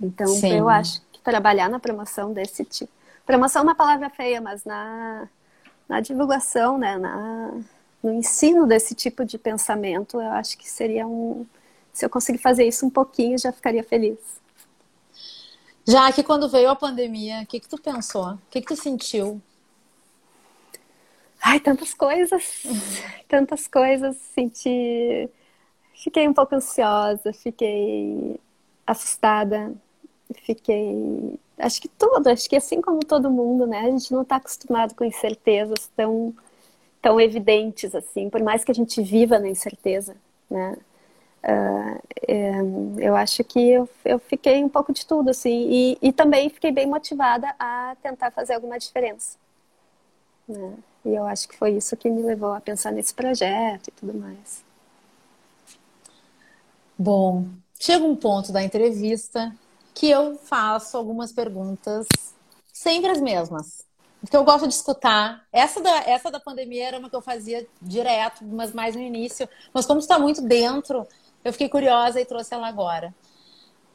Então, 0.00 0.26
Sim. 0.28 0.58
eu 0.58 0.68
acho 0.68 1.02
que 1.12 1.20
trabalhar 1.20 1.68
na 1.68 1.78
promoção 1.78 2.32
desse 2.32 2.64
tipo. 2.64 2.92
Promoção 3.26 3.60
é 3.60 3.64
uma 3.64 3.74
palavra 3.74 4.08
feia, 4.08 4.40
mas 4.40 4.64
na, 4.64 5.28
na 5.88 6.00
divulgação, 6.00 6.78
né, 6.78 6.96
na, 6.96 7.52
no 8.02 8.12
ensino 8.12 8.66
desse 8.66 8.94
tipo 8.94 9.24
de 9.24 9.36
pensamento, 9.36 10.20
eu 10.20 10.30
acho 10.32 10.56
que 10.56 10.68
seria 10.68 11.06
um. 11.06 11.46
Se 11.92 12.04
eu 12.04 12.10
conseguir 12.10 12.38
fazer 12.38 12.66
isso 12.66 12.86
um 12.86 12.90
pouquinho, 12.90 13.38
já 13.38 13.52
ficaria 13.52 13.82
feliz. 13.82 14.18
Já 15.86 16.10
que 16.12 16.22
quando 16.22 16.48
veio 16.48 16.70
a 16.70 16.76
pandemia, 16.76 17.42
o 17.42 17.46
que, 17.46 17.60
que 17.60 17.68
tu 17.68 17.76
pensou? 17.76 18.32
O 18.34 18.38
que, 18.50 18.60
que 18.60 18.68
tu 18.68 18.76
sentiu? 18.76 19.40
Ai, 21.42 21.58
tantas 21.58 21.94
coisas, 21.94 22.62
tantas 23.28 23.66
coisas. 23.66 24.16
Senti. 24.34 25.28
Fiquei 26.02 26.26
um 26.26 26.32
pouco 26.32 26.54
ansiosa, 26.54 27.30
fiquei 27.32 28.40
assustada, 28.86 29.74
fiquei. 30.44 31.38
Acho 31.58 31.80
que 31.82 31.88
tudo, 31.88 32.28
acho 32.28 32.48
que 32.48 32.56
assim 32.56 32.80
como 32.80 33.00
todo 33.04 33.30
mundo, 33.30 33.66
né? 33.66 33.80
A 33.80 33.90
gente 33.90 34.10
não 34.12 34.22
está 34.22 34.36
acostumado 34.36 34.94
com 34.94 35.04
incertezas 35.04 35.90
tão, 35.94 36.34
tão 37.02 37.20
evidentes 37.20 37.94
assim, 37.94 38.30
por 38.30 38.42
mais 38.42 38.64
que 38.64 38.70
a 38.70 38.74
gente 38.74 39.02
viva 39.02 39.38
na 39.38 39.48
incerteza, 39.48 40.16
né? 40.50 40.76
Uh, 41.42 42.00
é, 42.28 42.52
eu 42.98 43.16
acho 43.16 43.44
que 43.44 43.58
eu, 43.70 43.88
eu 44.04 44.18
fiquei 44.18 44.64
um 44.64 44.68
pouco 44.68 44.92
de 44.92 45.06
tudo, 45.06 45.30
assim, 45.30 45.68
e, 45.70 45.98
e 46.00 46.12
também 46.12 46.48
fiquei 46.50 46.72
bem 46.72 46.86
motivada 46.86 47.54
a 47.58 47.96
tentar 48.02 48.30
fazer 48.30 48.54
alguma 48.54 48.78
diferença. 48.78 49.38
Né? 50.48 50.74
E 51.04 51.14
eu 51.14 51.24
acho 51.26 51.48
que 51.48 51.56
foi 51.56 51.72
isso 51.72 51.96
que 51.96 52.10
me 52.10 52.22
levou 52.22 52.52
a 52.52 52.60
pensar 52.60 52.90
nesse 52.92 53.14
projeto 53.14 53.88
e 53.88 53.90
tudo 53.92 54.14
mais. 54.14 54.69
Bom, 57.02 57.46
chega 57.80 58.04
um 58.04 58.14
ponto 58.14 58.52
da 58.52 58.62
entrevista 58.62 59.56
que 59.94 60.10
eu 60.10 60.36
faço 60.36 60.98
algumas 60.98 61.32
perguntas, 61.32 62.06
sempre 62.74 63.10
as 63.10 63.22
mesmas. 63.22 63.86
Porque 64.20 64.36
eu 64.36 64.44
gosto 64.44 64.68
de 64.68 64.74
escutar. 64.74 65.42
Essa 65.50 65.80
da, 65.80 65.96
essa 66.00 66.30
da 66.30 66.38
pandemia 66.38 66.88
era 66.88 66.98
uma 66.98 67.08
que 67.08 67.16
eu 67.16 67.22
fazia 67.22 67.66
direto, 67.80 68.44
mas 68.44 68.74
mais 68.74 68.94
no 68.94 69.00
início. 69.00 69.48
Mas 69.72 69.86
como 69.86 69.98
está 69.98 70.18
muito 70.18 70.42
dentro, 70.42 71.06
eu 71.42 71.52
fiquei 71.52 71.70
curiosa 71.70 72.20
e 72.20 72.26
trouxe 72.26 72.52
ela 72.52 72.68
agora. 72.68 73.14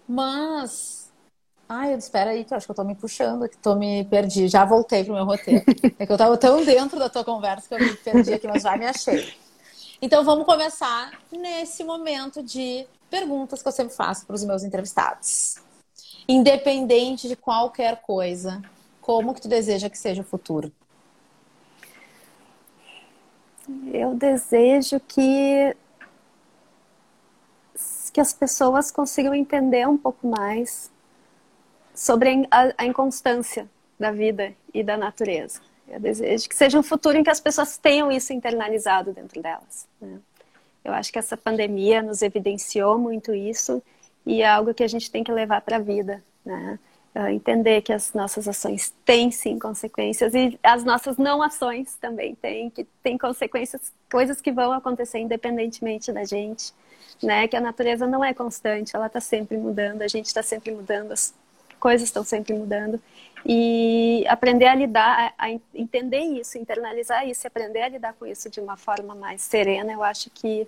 Mas. 0.08 1.14
Ai, 1.70 1.94
espera 1.94 2.32
aí, 2.32 2.44
que 2.44 2.56
eu 2.56 2.58
acho 2.58 2.66
que 2.66 2.72
eu 2.72 2.76
tô 2.76 2.84
me 2.84 2.96
puxando, 2.96 3.48
que 3.48 3.58
tô 3.58 3.76
me 3.76 4.04
perdi. 4.06 4.48
Já 4.48 4.66
voltei 4.66 5.04
pro 5.04 5.14
meu 5.14 5.26
roteiro. 5.26 5.64
É 6.00 6.08
que 6.08 6.12
eu 6.12 6.18
tava 6.18 6.38
tão 6.38 6.66
dentro 6.66 6.98
da 6.98 7.08
tua 7.08 7.24
conversa 7.24 7.70
que 7.70 7.76
eu 7.76 7.80
me 7.80 7.94
perdi 7.98 8.34
aqui, 8.34 8.48
mas 8.48 8.64
já 8.64 8.76
me 8.76 8.88
achei. 8.88 9.45
Então 10.02 10.24
vamos 10.24 10.46
começar 10.46 11.12
nesse 11.32 11.84
momento 11.84 12.44
de 12.44 12.86
perguntas 13.10 13.62
que 13.62 13.68
eu 13.68 13.72
sempre 13.72 13.96
faço 13.96 14.26
para 14.26 14.36
os 14.36 14.44
meus 14.44 14.64
entrevistados. 14.64 15.56
Independente 16.28 17.28
de 17.28 17.36
qualquer 17.36 18.02
coisa, 18.02 18.62
como 19.00 19.34
que 19.34 19.42
tu 19.42 19.48
deseja 19.48 19.90
que 19.90 19.98
seja 19.98 20.22
o 20.22 20.26
futuro? 20.26 20.72
Eu 23.94 24.14
desejo 24.14 25.00
que 25.00 25.76
que 28.12 28.22
as 28.22 28.32
pessoas 28.32 28.92
consigam 28.92 29.36
entender 29.36 29.86
um 29.86 29.98
pouco 29.98 30.26
mais 30.26 30.90
sobre 31.94 32.48
a, 32.50 32.74
a 32.78 32.86
inconstância 32.86 33.70
da 34.00 34.10
vida 34.10 34.56
e 34.74 34.82
da 34.82 34.96
natureza. 34.96 35.60
Eu 35.88 36.00
desejo 36.00 36.50
que 36.50 36.56
seja 36.56 36.80
um 36.80 36.84
futuro 36.84 37.18
em 37.18 37.24
que 37.24 37.30
as 37.30 37.40
pessoas 37.40 37.78
tenham 37.78 38.12
isso 38.12 38.34
internalizado 38.34 39.14
dentro 39.14 39.42
delas. 39.42 39.88
Né? 40.02 40.20
Eu 40.84 40.94
acho 40.94 41.12
que 41.12 41.20
essa 41.20 41.38
pandemia 41.38 42.02
nos 42.02 42.22
evidenciou 42.22 42.98
muito 42.98 43.34
isso 43.34 43.82
e 44.26 44.42
é 44.42 44.48
algo 44.48 44.74
que 44.74 44.84
a 44.84 44.88
gente 44.88 45.10
tem 45.12 45.24
que 45.24 45.32
levar 45.32 45.62
para 45.62 45.78
a 45.78 45.80
vida. 45.80 46.24
Né? 46.46 46.80
Uh, 47.16 47.28
entender 47.28 47.82
que 47.82 47.94
as 47.94 48.14
nossas 48.14 48.46
ações 48.46 48.94
têm 49.06 49.32
sim 49.32 49.58
consequências 49.58 50.34
e 50.34 50.60
as 50.62 50.84
nossas 50.84 51.18
não 51.18 51.42
ações 51.42 51.96
também 51.96 52.36
têm, 52.36 52.70
que 52.70 52.84
têm 53.02 53.18
consequências, 53.18 53.94
coisas 54.12 54.42
que 54.42 54.52
vão 54.52 54.74
acontecer 54.74 55.20
independentemente 55.20 56.12
da 56.12 56.26
gente 56.26 56.74
né? 57.22 57.48
Que 57.48 57.56
a 57.56 57.62
natureza 57.62 58.08
não 58.08 58.24
é 58.24 58.34
constante, 58.34 58.96
ela 58.96 59.08
está 59.08 59.22
sempre 59.22 59.58
mudando, 59.58 60.02
a 60.02 60.08
gente 60.08 60.28
está 60.28 60.44
sempre 60.44 60.72
mudando, 60.72 61.12
as 61.12 61.34
coisas 61.86 62.08
estão 62.08 62.24
sempre 62.24 62.52
mudando. 62.56 63.00
E 63.46 64.26
aprender 64.28 64.66
a 64.66 64.74
lidar, 64.74 65.36
a 65.38 65.52
entender 65.72 66.18
isso, 66.18 66.58
internalizar 66.58 67.28
isso, 67.30 67.46
aprender 67.46 67.84
a 67.84 67.90
lidar 67.90 68.14
com 68.14 68.26
isso 68.26 68.50
de 68.50 68.60
uma 68.60 68.76
forma 68.76 69.14
mais 69.14 69.44
serena, 69.44 69.94
eu 69.94 70.02
acho 70.02 70.32
que 70.32 70.68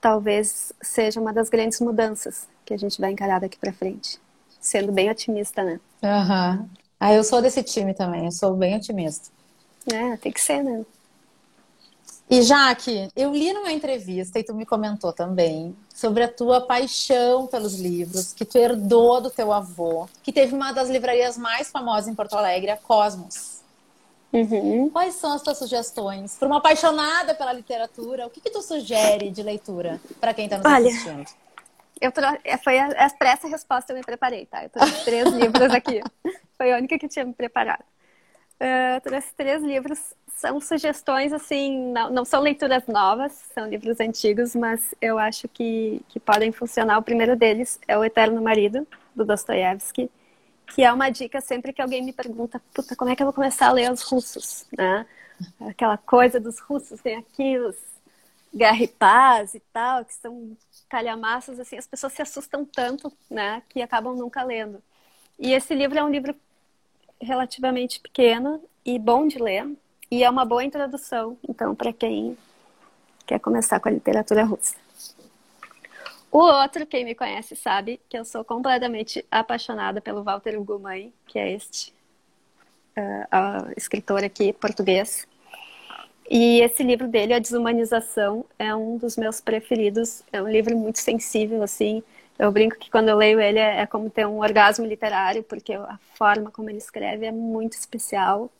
talvez 0.00 0.72
seja 0.82 1.20
uma 1.20 1.32
das 1.32 1.48
grandes 1.48 1.78
mudanças 1.78 2.48
que 2.64 2.74
a 2.74 2.76
gente 2.76 3.00
vai 3.00 3.12
encarar 3.12 3.38
daqui 3.38 3.56
para 3.56 3.72
frente. 3.72 4.18
Sendo 4.60 4.90
bem 4.90 5.08
otimista, 5.08 5.62
né? 5.62 5.78
Aham. 6.02 6.58
Uhum. 6.58 6.68
Ah, 6.98 7.14
eu 7.14 7.22
sou 7.22 7.40
desse 7.40 7.62
time 7.62 7.94
também, 7.94 8.24
eu 8.24 8.32
sou 8.32 8.56
bem 8.56 8.76
otimista. 8.76 9.30
É, 9.86 10.16
tem 10.16 10.32
que 10.32 10.40
ser, 10.40 10.64
né? 10.64 10.84
E 12.30 12.42
Jaque, 12.42 13.08
eu 13.16 13.34
li 13.34 13.52
numa 13.52 13.72
entrevista 13.72 14.38
e 14.38 14.44
tu 14.44 14.54
me 14.54 14.64
comentou 14.64 15.12
também 15.12 15.76
sobre 15.92 16.22
a 16.22 16.28
tua 16.28 16.60
paixão 16.60 17.48
pelos 17.48 17.74
livros, 17.74 18.32
que 18.32 18.44
tu 18.44 18.56
herdou 18.56 19.20
do 19.20 19.28
teu 19.28 19.52
avô, 19.52 20.08
que 20.22 20.32
teve 20.32 20.54
uma 20.54 20.70
das 20.70 20.88
livrarias 20.88 21.36
mais 21.36 21.72
famosas 21.72 22.06
em 22.06 22.14
Porto 22.14 22.34
Alegre, 22.34 22.70
a 22.70 22.76
Cosmos. 22.76 23.58
Uhum. 24.32 24.88
Quais 24.90 25.14
são 25.14 25.32
as 25.32 25.42
tuas 25.42 25.58
sugestões? 25.58 26.36
Para 26.36 26.46
uma 26.46 26.58
apaixonada 26.58 27.34
pela 27.34 27.52
literatura, 27.52 28.28
o 28.28 28.30
que, 28.30 28.40
que 28.40 28.50
tu 28.50 28.62
sugere 28.62 29.28
de 29.32 29.42
leitura 29.42 30.00
para 30.20 30.32
quem 30.32 30.44
está 30.44 30.58
nos 30.58 30.66
Olha, 30.66 30.88
assistindo? 30.88 31.26
Eu 32.00 32.12
é, 32.44 32.56
foi 32.58 32.78
a, 32.78 33.06
a, 33.06 33.10
para 33.10 33.32
essa 33.32 33.48
resposta 33.48 33.92
eu 33.92 33.96
me 33.96 34.04
preparei, 34.04 34.46
tá? 34.46 34.62
Eu 34.62 34.70
trouxe 34.70 35.04
três 35.04 35.28
livros 35.32 35.72
aqui. 35.72 36.00
Foi 36.56 36.72
a 36.72 36.76
única 36.76 36.98
que 36.98 37.08
tinha 37.08 37.24
me 37.24 37.32
preparado. 37.32 37.82
Uh, 38.60 39.00
trouxe 39.02 39.34
três 39.34 39.62
livros 39.62 40.14
são 40.40 40.58
sugestões, 40.58 41.34
assim, 41.34 41.92
não, 41.92 42.10
não, 42.10 42.24
são 42.24 42.40
leituras 42.40 42.86
novas, 42.86 43.32
são 43.54 43.68
livros 43.68 44.00
antigos, 44.00 44.56
mas 44.56 44.94
eu 44.98 45.18
acho 45.18 45.46
que, 45.48 46.02
que 46.08 46.18
podem 46.18 46.50
funcionar. 46.50 46.96
O 46.96 47.02
primeiro 47.02 47.36
deles 47.36 47.78
é 47.86 47.96
O 47.98 48.02
Eterno 48.02 48.40
Marido, 48.40 48.86
do 49.14 49.22
Dostoiévski, 49.22 50.10
que 50.74 50.82
é 50.82 50.90
uma 50.90 51.10
dica 51.10 51.42
sempre 51.42 51.74
que 51.74 51.82
alguém 51.82 52.02
me 52.02 52.12
pergunta, 52.12 52.58
puta, 52.72 52.96
como 52.96 53.10
é 53.10 53.16
que 53.16 53.22
eu 53.22 53.26
vou 53.26 53.34
começar 53.34 53.66
a 53.68 53.72
ler 53.72 53.92
os 53.92 54.00
russos, 54.00 54.64
né? 54.76 55.04
Aquela 55.60 55.98
coisa 55.98 56.40
dos 56.40 56.58
russos, 56.58 57.02
tem 57.02 57.16
aquilo, 57.16 57.74
Guerra 58.54 58.82
e 58.82 58.88
Paz 58.88 59.54
e 59.54 59.60
tal, 59.72 60.06
que 60.06 60.14
são 60.14 60.56
calhamaços, 60.88 61.60
assim, 61.60 61.76
as 61.76 61.86
pessoas 61.86 62.14
se 62.14 62.22
assustam 62.22 62.64
tanto, 62.64 63.12
né, 63.30 63.62
que 63.68 63.82
acabam 63.82 64.16
nunca 64.16 64.42
lendo. 64.42 64.82
E 65.38 65.52
esse 65.52 65.74
livro 65.74 65.98
é 65.98 66.04
um 66.04 66.10
livro 66.10 66.34
relativamente 67.20 68.00
pequeno 68.00 68.62
e 68.84 68.98
bom 68.98 69.26
de 69.26 69.38
ler, 69.38 69.68
e 70.10 70.24
é 70.24 70.30
uma 70.30 70.44
boa 70.44 70.64
introdução, 70.64 71.36
então, 71.48 71.74
para 71.74 71.92
quem 71.92 72.36
quer 73.26 73.38
começar 73.38 73.78
com 73.78 73.88
a 73.88 73.92
literatura 73.92 74.44
russa. 74.44 74.74
O 76.32 76.38
outro, 76.38 76.86
quem 76.86 77.04
me 77.04 77.14
conhece 77.14 77.56
sabe 77.56 78.00
que 78.08 78.16
eu 78.16 78.24
sou 78.24 78.44
completamente 78.44 79.24
apaixonada 79.30 80.00
pelo 80.00 80.22
Walter 80.22 80.58
Ugumãe, 80.58 81.12
que 81.26 81.38
é 81.38 81.52
este 81.52 81.92
uh, 82.96 83.72
escritor 83.76 84.22
aqui 84.22 84.52
português. 84.52 85.26
E 86.30 86.60
esse 86.60 86.84
livro 86.84 87.08
dele, 87.08 87.34
A 87.34 87.40
Desumanização, 87.40 88.44
é 88.56 88.72
um 88.72 88.96
dos 88.96 89.16
meus 89.16 89.40
preferidos. 89.40 90.22
É 90.32 90.40
um 90.40 90.48
livro 90.48 90.76
muito 90.76 91.00
sensível, 91.00 91.62
assim. 91.64 92.00
Eu 92.40 92.50
brinco 92.50 92.78
que 92.78 92.90
quando 92.90 93.10
eu 93.10 93.16
leio 93.18 93.38
ele 93.38 93.58
é, 93.58 93.82
é 93.82 93.86
como 93.86 94.08
ter 94.08 94.26
um 94.26 94.38
orgasmo 94.38 94.86
literário, 94.86 95.42
porque 95.42 95.74
a 95.74 95.98
forma 96.14 96.50
como 96.50 96.70
ele 96.70 96.78
escreve 96.78 97.26
é 97.26 97.30
muito 97.30 97.74
especial. 97.74 98.50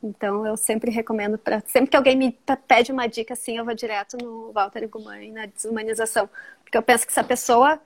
Então 0.00 0.46
eu 0.46 0.56
sempre 0.56 0.88
recomendo 0.88 1.36
para 1.36 1.60
sempre 1.66 1.90
que 1.90 1.96
alguém 1.96 2.14
me 2.14 2.38
pede 2.68 2.92
uma 2.92 3.08
dica 3.08 3.34
assim, 3.34 3.58
eu 3.58 3.64
vou 3.64 3.74
direto 3.74 4.16
no 4.16 4.52
Walter 4.52 4.88
Gumain 4.88 5.32
na 5.32 5.46
desumanização, 5.46 6.30
porque 6.62 6.78
eu 6.78 6.82
penso 6.82 7.04
que 7.04 7.12
se 7.12 7.18
a 7.18 7.24
pessoa 7.24 7.80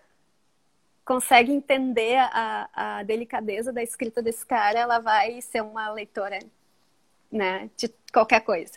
consegue 1.03 1.51
entender 1.51 2.17
a, 2.19 2.69
a 2.75 3.03
delicadeza 3.03 3.73
da 3.73 3.83
escrita 3.83 4.21
desse 4.21 4.45
cara, 4.45 4.79
ela 4.79 4.99
vai 4.99 5.41
ser 5.41 5.63
uma 5.63 5.91
leitora, 5.91 6.41
né, 7.33 7.71
de 7.75 7.89
qualquer 8.13 8.41
coisa. 8.41 8.75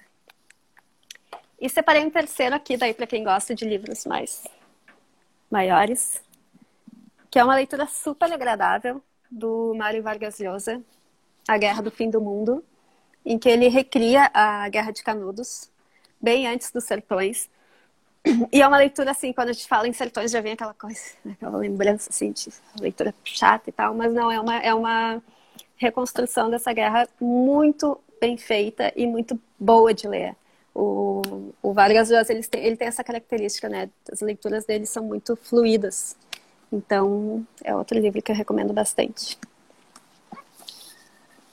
E 1.59 1.67
separei 1.69 2.05
um 2.05 2.09
terceiro 2.09 2.55
aqui, 2.55 2.77
daí 2.77 2.93
para 2.93 3.05
quem 3.05 3.25
gosta 3.25 3.53
de 3.53 3.65
livros 3.65 4.05
mais 4.05 4.47
maiores, 5.49 6.21
que 7.31 7.39
é 7.39 7.43
uma 7.43 7.55
leitura 7.55 7.87
super 7.87 8.31
agradável 8.31 9.01
do 9.31 9.73
Mário 9.73 10.03
Vargas 10.03 10.37
Llosa, 10.37 10.83
A 11.47 11.57
Guerra 11.57 11.81
do 11.81 11.89
Fim 11.89 12.09
do 12.09 12.19
Mundo, 12.19 12.61
em 13.25 13.39
que 13.39 13.47
ele 13.47 13.69
recria 13.69 14.29
a 14.33 14.67
Guerra 14.67 14.91
de 14.91 15.01
Canudos, 15.01 15.71
bem 16.19 16.45
antes 16.45 16.71
dos 16.71 16.83
sertões. 16.83 17.49
E 18.51 18.61
é 18.61 18.67
uma 18.67 18.77
leitura, 18.77 19.11
assim, 19.11 19.31
quando 19.31 19.49
a 19.49 19.53
gente 19.53 19.67
fala 19.67 19.87
em 19.87 19.93
sertões, 19.93 20.29
já 20.29 20.41
vem 20.41 20.51
aquela 20.51 20.73
coisa, 20.73 20.99
aquela 21.25 21.57
lembrança, 21.57 22.09
assim, 22.09 22.33
de 22.33 22.49
leitura 22.79 23.15
chata 23.23 23.69
e 23.69 23.73
tal, 23.73 23.95
mas 23.95 24.13
não, 24.13 24.29
é 24.29 24.39
uma, 24.39 24.57
é 24.57 24.73
uma 24.73 25.23
reconstrução 25.77 26.49
dessa 26.49 26.73
guerra 26.73 27.07
muito 27.19 27.97
bem 28.19 28.37
feita 28.37 28.91
e 28.93 29.07
muito 29.07 29.39
boa 29.57 29.93
de 29.93 30.05
ler. 30.05 30.35
O, 30.75 31.53
o 31.61 31.73
Vargas 31.73 32.09
Llosa, 32.09 32.33
ele 32.33 32.43
tem, 32.43 32.63
ele 32.63 32.77
tem 32.77 32.87
essa 32.89 33.03
característica, 33.03 33.69
né? 33.69 33.89
As 34.11 34.19
leituras 34.19 34.65
dele 34.65 34.85
são 34.85 35.03
muito 35.03 35.35
fluídas. 35.35 36.15
Então, 36.71 37.45
é 37.63 37.75
outro 37.75 37.99
livro 37.99 38.21
que 38.21 38.31
eu 38.31 38.35
recomendo 38.35 38.71
bastante. 38.71 39.37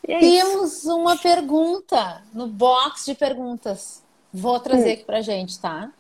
É 0.07 0.21
Temos 0.21 0.79
isso. 0.79 0.97
uma 0.97 1.19
pergunta 1.19 2.23
no 2.33 2.47
box 2.47 3.05
de 3.05 3.15
perguntas. 3.15 4.03
Vou 4.33 4.61
trazer 4.61 4.91
hum. 4.91 4.93
aqui 4.95 5.05
pra 5.05 5.21
gente, 5.21 5.59
tá? 5.59 5.93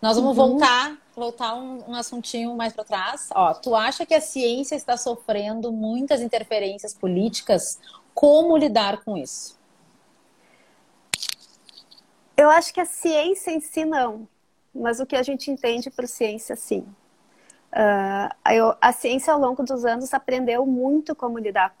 Nós 0.00 0.16
vamos 0.16 0.36
uhum. 0.38 0.50
voltar, 0.52 0.96
voltar 1.14 1.54
um, 1.54 1.90
um 1.90 1.94
assuntinho 1.94 2.54
mais 2.56 2.72
para 2.72 2.84
trás. 2.84 3.28
Ó, 3.34 3.52
tu 3.54 3.74
acha 3.74 4.06
que 4.06 4.14
a 4.14 4.20
ciência 4.20 4.76
está 4.76 4.96
sofrendo 4.96 5.72
muitas 5.72 6.20
interferências 6.20 6.94
políticas? 6.94 7.78
Como 8.14 8.56
lidar 8.56 9.04
com 9.04 9.16
isso? 9.16 9.58
Eu 12.36 12.48
acho 12.50 12.72
que 12.72 12.80
a 12.80 12.84
ciência 12.86 13.50
em 13.50 13.60
si 13.60 13.84
não, 13.84 14.28
mas 14.72 15.00
o 15.00 15.06
que 15.06 15.16
a 15.16 15.22
gente 15.24 15.50
entende 15.50 15.90
por 15.90 16.06
ciência, 16.06 16.54
sim. 16.54 16.86
Uh, 17.78 18.52
eu, 18.52 18.74
a 18.80 18.92
ciência 18.92 19.32
ao 19.32 19.38
longo 19.38 19.62
dos 19.62 19.84
anos 19.84 20.12
aprendeu 20.12 20.66
muito 20.66 21.14
como 21.14 21.38
lidar 21.38 21.72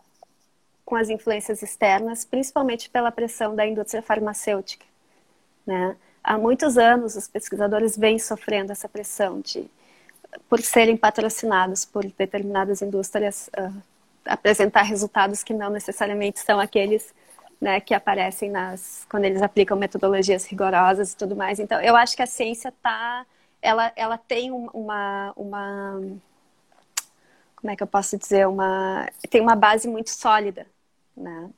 com 0.84 0.94
as 0.94 1.10
influências 1.10 1.60
externas, 1.60 2.24
principalmente 2.24 2.88
pela 2.88 3.10
pressão 3.10 3.54
da 3.54 3.66
indústria 3.66 4.00
farmacêutica, 4.00 4.86
né? 5.66 5.96
há 6.22 6.36
muitos 6.38 6.78
anos 6.78 7.16
os 7.16 7.26
pesquisadores 7.26 7.96
vêm 7.96 8.18
sofrendo 8.18 8.70
essa 8.70 8.88
pressão 8.88 9.40
de, 9.40 9.68
por 10.48 10.60
serem 10.60 10.96
patrocinados 10.96 11.84
por 11.84 12.04
determinadas 12.04 12.80
indústrias, 12.82 13.50
uh, 13.58 13.82
apresentar 14.24 14.82
resultados 14.82 15.42
que 15.42 15.54
não 15.54 15.70
necessariamente 15.70 16.38
são 16.38 16.60
aqueles 16.60 17.12
né, 17.60 17.80
que 17.80 17.92
aparecem 17.94 18.50
nas 18.50 19.04
quando 19.10 19.24
eles 19.24 19.42
aplicam 19.42 19.76
metodologias 19.76 20.44
rigorosas 20.46 21.12
e 21.12 21.16
tudo 21.16 21.34
mais. 21.34 21.58
Então, 21.58 21.80
eu 21.80 21.96
acho 21.96 22.14
que 22.14 22.22
a 22.22 22.26
ciência 22.26 22.72
tá, 22.82 23.26
ela, 23.60 23.92
ela 23.96 24.18
tem 24.18 24.50
uma, 24.50 25.32
uma, 25.36 26.00
como 27.56 27.70
é 27.70 27.76
que 27.76 27.82
eu 27.82 27.86
posso 27.86 28.16
dizer, 28.16 28.46
uma, 28.46 29.08
tem 29.28 29.40
uma 29.40 29.56
base 29.56 29.88
muito 29.88 30.10
sólida, 30.10 30.66
né? 31.16 31.50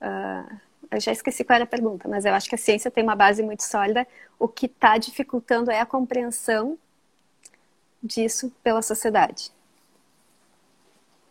Uh, 0.00 0.60
eu 0.90 1.00
já 1.00 1.12
esqueci 1.12 1.44
qual 1.44 1.56
era 1.56 1.64
a 1.64 1.68
pergunta, 1.68 2.08
mas 2.08 2.24
eu 2.24 2.34
acho 2.34 2.48
que 2.48 2.54
a 2.54 2.58
ciência 2.58 2.90
tem 2.90 3.02
uma 3.02 3.16
base 3.16 3.42
muito 3.42 3.62
sólida. 3.62 4.06
O 4.38 4.46
que 4.46 4.66
está 4.66 4.96
dificultando 4.98 5.70
é 5.70 5.80
a 5.80 5.86
compreensão 5.86 6.78
disso 8.02 8.52
pela 8.62 8.82
sociedade. 8.82 9.50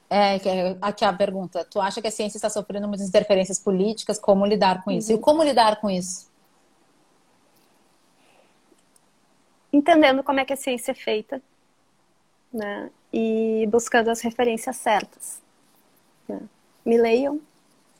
É, 0.09 0.35
aqui 0.81 1.03
a 1.03 1.13
pergunta. 1.13 1.65
Tu 1.65 1.79
acha 1.79 2.01
que 2.01 2.07
a 2.07 2.11
ciência 2.11 2.37
está 2.37 2.49
sofrendo 2.49 2.87
muitas 2.87 3.07
interferências 3.07 3.59
políticas? 3.59 4.19
Como 4.19 4.45
lidar 4.45 4.83
com 4.83 4.91
isso? 4.91 5.11
Uhum. 5.11 5.17
E 5.17 5.21
como 5.21 5.43
lidar 5.43 5.79
com 5.81 5.89
isso? 5.89 6.29
Entendendo 9.75 10.23
como 10.23 10.39
é 10.39 10.45
que 10.45 10.53
a 10.53 10.57
ciência 10.57 10.91
é 10.91 10.95
feita, 10.95 11.41
né? 12.51 12.89
E 13.11 13.67
buscando 13.69 14.09
as 14.09 14.21
referências 14.21 14.77
certas. 14.77 15.41
Né? 16.27 16.39
Me 16.85 16.97
leiam, 16.97 17.41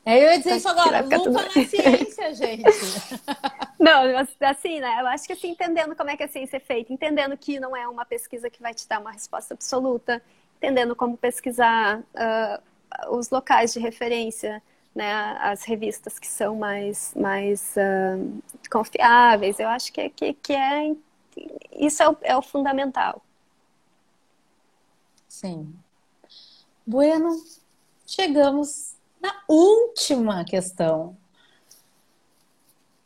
é, 0.06 0.18
eu 0.20 0.30
ia 0.30 0.38
dizer 0.38 0.56
isso 0.58 0.68
agora, 0.68 1.00
lupa 1.00 1.42
na 1.42 1.50
ciência, 1.50 2.32
gente. 2.34 2.62
Não, 3.76 4.02
assim, 4.40 4.78
né? 4.78 5.00
Eu 5.00 5.06
acho 5.08 5.26
que 5.26 5.32
assim, 5.32 5.48
entendendo 5.48 5.96
como 5.96 6.08
é 6.08 6.16
que 6.16 6.22
a 6.22 6.28
ciência 6.28 6.58
é 6.58 6.60
feita, 6.60 6.92
entendendo 6.92 7.36
que 7.36 7.58
não 7.58 7.76
é 7.76 7.88
uma 7.88 8.04
pesquisa 8.04 8.48
que 8.48 8.62
vai 8.62 8.72
te 8.72 8.86
dar 8.86 9.00
uma 9.00 9.10
resposta 9.10 9.52
absoluta, 9.52 10.22
entendendo 10.58 10.94
como 10.94 11.16
pesquisar 11.16 11.98
uh, 11.98 13.16
os 13.16 13.30
locais 13.30 13.72
de 13.72 13.80
referência, 13.80 14.62
né? 14.94 15.12
As 15.40 15.64
revistas 15.64 16.20
que 16.20 16.28
são 16.28 16.54
mais, 16.54 17.12
mais 17.16 17.74
uh, 17.76 18.42
confiáveis. 18.70 19.58
Eu 19.58 19.66
acho 19.66 19.92
que, 19.92 20.02
é, 20.02 20.08
que, 20.08 20.34
que 20.34 20.52
é 20.52 20.94
isso 21.72 22.02
é 22.02 22.08
o, 22.08 22.16
é 22.22 22.36
o 22.36 22.42
fundamental. 22.42 23.22
Sim. 25.28 25.74
Bueno, 26.86 27.30
chegamos 28.06 28.94
na 29.20 29.42
última 29.48 30.44
questão, 30.44 31.16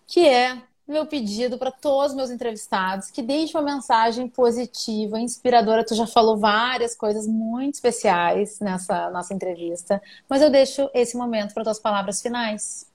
que 0.07 0.29
é 0.29 0.63
meu 0.91 1.07
pedido 1.07 1.57
para 1.57 1.71
todos 1.71 2.11
os 2.11 2.17
meus 2.17 2.31
entrevistados 2.31 3.11
que 3.11 3.23
deixem 3.23 3.59
uma 3.59 3.75
mensagem 3.75 4.29
positiva, 4.29 5.21
inspiradora. 5.21 5.85
Tu 5.85 5.95
já 5.95 6.07
falou 6.07 6.37
várias 6.37 6.97
coisas 6.97 7.27
muito 7.27 7.75
especiais 7.75 8.59
nessa 8.59 9.09
nossa 9.11 9.33
entrevista, 9.33 10.03
mas 10.29 10.43
eu 10.43 10.51
deixo 10.51 10.91
esse 10.93 11.17
momento 11.17 11.55
para 11.55 11.65
tuas 11.65 11.79
palavras 11.79 12.21
finais. 12.21 12.87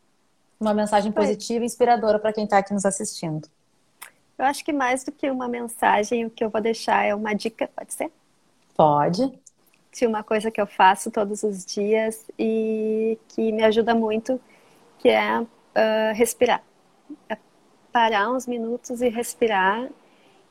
Uma 0.60 0.74
mensagem 0.74 1.12
positiva 1.12 1.64
e 1.64 1.66
inspiradora 1.66 2.20
para 2.20 2.34
quem 2.34 2.44
está 2.44 2.58
aqui 2.58 2.74
nos 2.74 2.86
assistindo. 2.86 3.48
Eu 4.38 4.46
acho 4.46 4.64
que 4.64 4.74
mais 4.74 5.04
do 5.04 5.12
que 5.12 5.30
uma 5.30 5.48
mensagem, 5.48 6.26
o 6.26 6.30
que 6.30 6.44
eu 6.44 6.50
vou 6.50 6.62
deixar 6.62 7.06
é 7.06 7.16
uma 7.16 7.34
dica, 7.34 7.70
pode 7.76 7.94
ser? 7.94 8.12
Pode 8.76 9.32
de 9.96 10.06
uma 10.06 10.24
coisa 10.24 10.52
que 10.52 10.60
eu 10.60 10.68
faço 10.68 11.10
todos 11.10 11.42
os 11.44 11.66
dias 11.66 12.26
e 12.38 13.18
que 13.30 13.52
me 13.52 13.64
ajuda 13.64 13.96
muito, 13.96 14.40
que 15.00 15.08
é 15.08 15.40
uh, 15.40 15.48
respirar. 16.14 16.62
É 17.30 17.38
parar 17.94 18.30
uns 18.30 18.46
minutos 18.46 19.02
e 19.02 19.08
respirar 19.08 19.88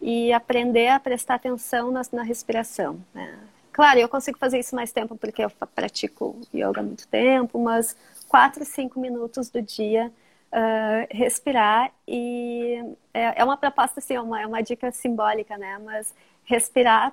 e 0.01 0.33
aprender 0.33 0.89
a 0.89 0.99
prestar 0.99 1.35
atenção 1.35 1.91
na, 1.91 2.01
na 2.11 2.23
respiração. 2.23 2.99
Né? 3.13 3.39
Claro, 3.71 4.01
eu 4.01 4.09
consigo 4.09 4.39
fazer 4.39 4.59
isso 4.59 4.75
mais 4.75 4.93
tempo 4.93 5.15
porque 5.15 5.45
eu 5.45 5.51
pratico 5.75 6.41
yoga 6.55 6.81
há 6.81 6.83
muito 6.83 7.07
tempo, 7.07 7.59
mas 7.59 7.95
quatro, 8.27 8.65
cinco 8.65 8.99
minutos 8.99 9.51
do 9.51 9.61
dia 9.61 10.11
uh, 10.55 11.07
respirar 11.11 11.93
e 12.07 12.79
é, 13.13 13.41
é, 13.41 13.45
uma 13.45 13.57
proposta 13.57 13.99
assim, 13.99 14.15
é 14.15 14.21
uma, 14.21 14.41
é 14.41 14.47
uma 14.47 14.63
dica 14.63 14.91
simbólica, 14.93 15.59
né? 15.59 15.79
Mas 15.79 16.15
respirar 16.45 17.13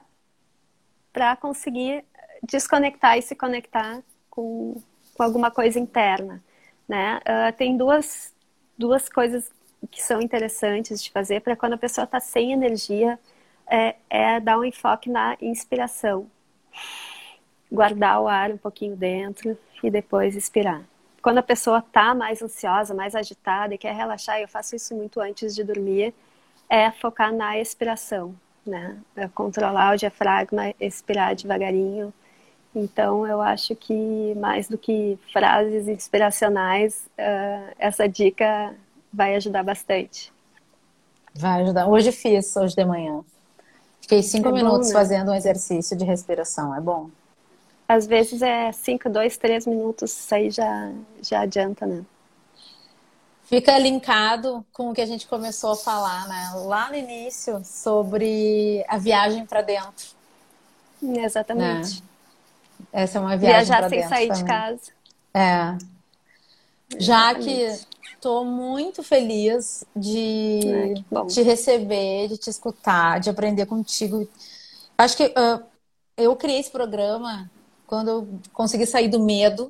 para 1.11 1.35
conseguir 1.35 2.05
desconectar 2.43 3.17
e 3.17 3.21
se 3.21 3.35
conectar 3.35 4.01
com, 4.29 4.81
com 5.15 5.23
alguma 5.23 5.49
coisa 5.49 5.79
interna, 5.79 6.41
né? 6.87 7.19
Uh, 7.19 7.57
tem 7.57 7.75
duas, 7.75 8.33
duas 8.77 9.09
coisas 9.09 9.51
que 9.89 10.01
são 10.01 10.21
interessantes 10.21 11.03
de 11.03 11.11
fazer 11.11 11.41
para 11.41 11.55
quando 11.55 11.73
a 11.73 11.77
pessoa 11.77 12.05
está 12.05 12.19
sem 12.19 12.51
energia, 12.53 13.19
é, 13.67 13.95
é 14.09 14.39
dar 14.39 14.59
um 14.59 14.63
enfoque 14.63 15.09
na 15.09 15.35
inspiração. 15.41 16.29
Guardar 17.71 18.21
o 18.21 18.27
ar 18.27 18.51
um 18.51 18.57
pouquinho 18.57 18.95
dentro 18.95 19.57
e 19.81 19.89
depois 19.89 20.35
expirar. 20.35 20.90
Quando 21.21 21.37
a 21.37 21.43
pessoa 21.43 21.79
está 21.79 22.15
mais 22.15 22.41
ansiosa, 22.41 22.93
mais 22.93 23.15
agitada 23.15 23.73
e 23.73 23.77
quer 23.77 23.93
relaxar, 23.93 24.39
eu 24.39 24.47
faço 24.47 24.75
isso 24.75 24.95
muito 24.95 25.19
antes 25.19 25.53
de 25.53 25.63
dormir, 25.63 26.13
é 26.69 26.89
focar 26.91 27.33
na 27.33 27.59
expiração, 27.59 28.33
né? 28.65 28.97
É 29.15 29.27
controlar 29.27 29.93
o 29.93 29.97
diafragma, 29.97 30.73
expirar 30.79 31.35
devagarinho 31.35 32.13
então, 32.73 33.27
eu 33.27 33.41
acho 33.41 33.75
que 33.75 34.33
mais 34.35 34.67
do 34.67 34.77
que 34.77 35.19
frases 35.31 35.87
inspiracionais, 35.87 37.03
uh, 37.19 37.73
essa 37.77 38.07
dica 38.07 38.73
vai 39.11 39.35
ajudar 39.35 39.63
bastante. 39.63 40.31
Vai 41.35 41.63
ajudar. 41.63 41.87
Hoje 41.87 42.11
fiz, 42.11 42.55
hoje 42.55 42.75
de 42.75 42.85
manhã. 42.85 43.21
Fiquei 44.01 44.23
cinco 44.23 44.49
é 44.49 44.51
minutos 44.53 44.87
bom, 44.87 44.93
né? 44.93 44.99
fazendo 44.99 45.31
um 45.31 45.35
exercício 45.35 45.97
de 45.97 46.05
respiração. 46.05 46.73
É 46.73 46.79
bom? 46.79 47.09
Às 47.91 48.07
vezes 48.07 48.41
é 48.41 48.71
cinco, 48.71 49.09
dois, 49.09 49.35
três 49.35 49.67
minutos. 49.67 50.13
Isso 50.13 50.33
aí 50.33 50.49
já, 50.49 50.93
já 51.21 51.41
adianta, 51.41 51.85
né? 51.85 52.05
Fica 53.43 53.77
linkado 53.77 54.65
com 54.71 54.91
o 54.91 54.93
que 54.93 55.01
a 55.01 55.05
gente 55.05 55.27
começou 55.27 55.73
a 55.73 55.75
falar, 55.75 56.25
né? 56.29 56.53
Lá 56.67 56.87
no 56.87 56.95
início, 56.95 57.61
sobre 57.65 58.81
a 58.87 58.97
viagem 58.97 59.45
para 59.45 59.61
dentro. 59.61 60.07
Exatamente. 61.03 62.01
Né? 62.01 62.07
Essa 62.93 63.17
é 63.17 63.21
uma 63.21 63.35
viagem 63.35 63.65
Viajar 63.65 63.89
sem 63.89 64.07
sair 64.07 64.27
também. 64.29 64.41
de 64.41 64.49
casa. 64.49 64.91
É. 65.33 65.77
Já 66.97 67.35
que 67.35 67.77
estou 68.13 68.45
muito 68.45 69.03
feliz 69.03 69.83
de 69.93 70.93
te 71.27 71.41
receber, 71.41 72.29
de 72.29 72.37
te 72.37 72.49
escutar, 72.49 73.19
de 73.19 73.29
aprender 73.29 73.65
contigo. 73.65 74.29
Acho 74.97 75.17
que 75.17 75.25
uh, 75.25 75.61
eu 76.15 76.33
criei 76.37 76.61
esse 76.61 76.71
programa 76.71 77.51
quando 77.91 78.07
eu 78.07 78.39
consegui 78.53 78.85
sair 78.85 79.09
do 79.09 79.19
medo 79.19 79.69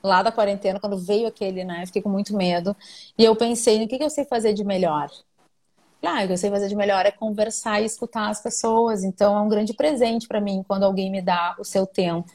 lá 0.00 0.22
da 0.22 0.30
quarentena, 0.30 0.78
quando 0.78 0.96
veio 0.96 1.26
aquele, 1.26 1.64
né? 1.64 1.84
Fiquei 1.84 2.00
com 2.00 2.08
muito 2.08 2.36
medo. 2.36 2.76
E 3.18 3.24
eu 3.24 3.34
pensei 3.34 3.80
no 3.80 3.88
que, 3.88 3.98
que 3.98 4.04
eu 4.04 4.08
sei 4.08 4.24
fazer 4.24 4.52
de 4.52 4.62
melhor. 4.62 5.10
Claro, 6.00 6.22
o 6.22 6.26
que 6.28 6.32
eu 6.34 6.38
sei 6.38 6.48
fazer 6.48 6.68
de 6.68 6.76
melhor 6.76 7.04
é 7.04 7.10
conversar 7.10 7.82
e 7.82 7.84
escutar 7.84 8.30
as 8.30 8.40
pessoas. 8.40 9.02
Então 9.02 9.36
é 9.36 9.40
um 9.40 9.48
grande 9.48 9.74
presente 9.74 10.28
para 10.28 10.40
mim 10.40 10.64
quando 10.68 10.84
alguém 10.84 11.10
me 11.10 11.20
dá 11.20 11.56
o 11.58 11.64
seu 11.64 11.84
tempo 11.88 12.30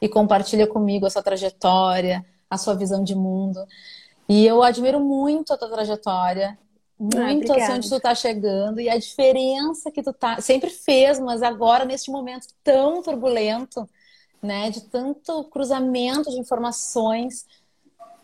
e 0.00 0.08
compartilha 0.08 0.66
comigo 0.66 1.04
a 1.04 1.10
sua 1.10 1.22
trajetória, 1.22 2.24
a 2.48 2.56
sua 2.56 2.74
visão 2.74 3.04
de 3.04 3.14
mundo. 3.14 3.62
E 4.26 4.46
eu 4.46 4.62
admiro 4.62 4.98
muito 4.98 5.52
a 5.52 5.58
tua 5.58 5.68
trajetória, 5.68 6.58
muito 6.98 7.52
ah, 7.52 7.72
onde 7.72 7.90
tu 7.90 8.00
tá 8.00 8.14
chegando 8.14 8.80
e 8.80 8.88
a 8.88 8.96
diferença 8.96 9.90
que 9.90 10.02
tu 10.02 10.14
tá 10.14 10.40
sempre 10.40 10.70
fez, 10.70 11.20
mas 11.20 11.42
agora 11.42 11.84
neste 11.84 12.10
momento 12.10 12.46
tão 12.62 13.02
turbulento, 13.02 13.86
né, 14.44 14.70
de 14.70 14.82
tanto 14.82 15.44
cruzamento 15.44 16.30
de 16.30 16.38
informações, 16.38 17.46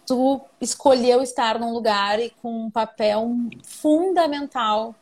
tu 0.06 0.40
escolheu 0.60 1.22
estar 1.22 1.58
num 1.58 1.72
lugar 1.72 2.20
e 2.20 2.30
com 2.30 2.66
um 2.66 2.70
papel 2.70 3.30
fundamental 3.64 4.94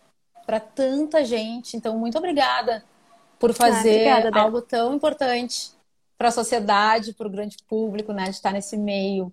para 0.47 0.61
tanta 0.61 1.25
gente. 1.25 1.77
Então, 1.77 1.99
muito 1.99 2.17
obrigada 2.17 2.85
por 3.39 3.51
ah, 3.51 3.55
fazer 3.55 4.09
ah, 4.09 4.19
obrigada, 4.19 4.41
algo 4.41 4.63
tão 4.63 4.95
importante 4.95 5.73
para 6.17 6.29
a 6.29 6.33
sociedade, 6.33 7.13
para 7.13 7.27
o 7.27 7.31
grande 7.31 7.57
público, 7.69 8.13
né, 8.13 8.25
de 8.25 8.31
estar 8.31 8.53
nesse 8.53 8.77
meio 8.77 9.33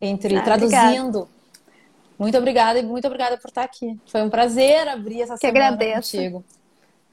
entre 0.00 0.36
ah, 0.36 0.42
traduzindo. 0.42 1.20
Obrigada. 1.20 1.28
Muito 2.18 2.38
obrigada 2.38 2.78
e 2.78 2.82
muito 2.82 3.06
obrigada 3.06 3.36
por 3.38 3.48
estar 3.48 3.64
aqui. 3.64 3.98
Foi 4.06 4.22
um 4.22 4.30
prazer 4.30 4.86
abrir 4.86 5.22
essa 5.22 5.34
que 5.34 5.40
semana 5.40 5.68
agradeço. 5.68 6.16
contigo. 6.16 6.44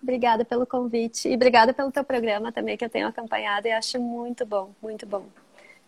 Obrigada 0.02 0.46
pelo 0.46 0.66
convite 0.66 1.28
e 1.28 1.36
obrigada 1.36 1.74
pelo 1.74 1.92
teu 1.92 2.04
programa 2.04 2.52
também 2.52 2.78
que 2.78 2.86
eu 2.86 2.90
tenho 2.90 3.08
acompanhado 3.08 3.68
e 3.68 3.72
acho 3.72 4.00
muito 4.00 4.46
bom, 4.46 4.72
muito 4.82 5.06
bom. 5.06 5.26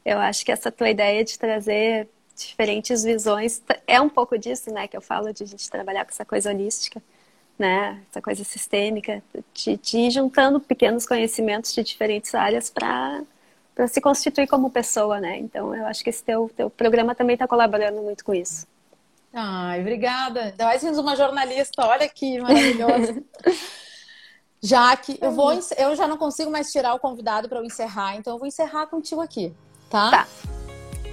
Eu 0.06 0.20
acho 0.20 0.46
que 0.46 0.52
essa 0.52 0.72
tua 0.72 0.90
ideia 0.90 1.24
de 1.24 1.38
trazer 1.40 2.10
diferentes 2.36 3.04
visões 3.04 3.62
é 3.88 4.02
um 4.02 4.10
pouco 4.10 4.38
disso, 4.38 4.72
né, 4.74 4.88
que 4.88 4.98
eu 4.98 5.02
falo 5.02 5.34
de 5.34 5.44
a 5.44 5.48
gente 5.48 5.70
trabalhar 5.70 6.04
com 6.06 6.12
essa 6.12 6.26
coisa 6.26 6.50
holística, 6.50 7.02
né, 7.58 8.02
essa 8.10 8.22
coisa 8.22 8.44
sistêmica, 8.44 9.24
de, 9.54 9.78
de 9.78 10.10
juntando 10.10 10.60
pequenos 10.60 11.06
conhecimentos 11.06 11.74
de 11.74 11.84
diferentes 11.84 12.34
áreas 12.36 12.70
para 12.70 13.22
para 13.74 13.88
se 13.88 14.02
constituir 14.02 14.48
como 14.48 14.70
pessoa, 14.70 15.20
né? 15.22 15.38
Então 15.38 15.74
eu 15.74 15.86
acho 15.88 16.04
que 16.04 16.10
esse 16.10 16.22
teu, 16.22 16.52
teu 16.56 16.70
programa 16.70 17.16
também 17.16 17.36
está 17.36 17.48
colaborando 17.48 18.02
muito 18.02 18.24
com 18.24 18.34
isso. 18.34 18.68
Ai, 19.34 19.80
obrigada. 19.80 20.42
Ainda 20.42 20.66
mais 20.66 20.82
sendo 20.82 21.00
uma 21.00 21.16
jornalista, 21.16 21.86
olha 21.86 22.08
que 22.08 22.40
maravilhoso. 22.40 23.24
Jaque, 24.64 25.18
eu 25.20 25.32
vou 25.32 25.52
eu 25.78 25.96
já 25.96 26.08
não 26.08 26.18
consigo 26.18 26.52
mais 26.52 26.72
tirar 26.72 26.94
o 26.94 27.00
convidado 27.00 27.50
para 27.50 27.60
eu 27.60 27.66
encerrar, 27.66 28.16
então 28.16 28.34
eu 28.34 28.40
vou 28.40 28.48
encerrar 28.48 28.86
contigo 28.88 29.20
aqui, 29.20 29.54
tá? 29.90 30.12
Tá. 30.12 30.28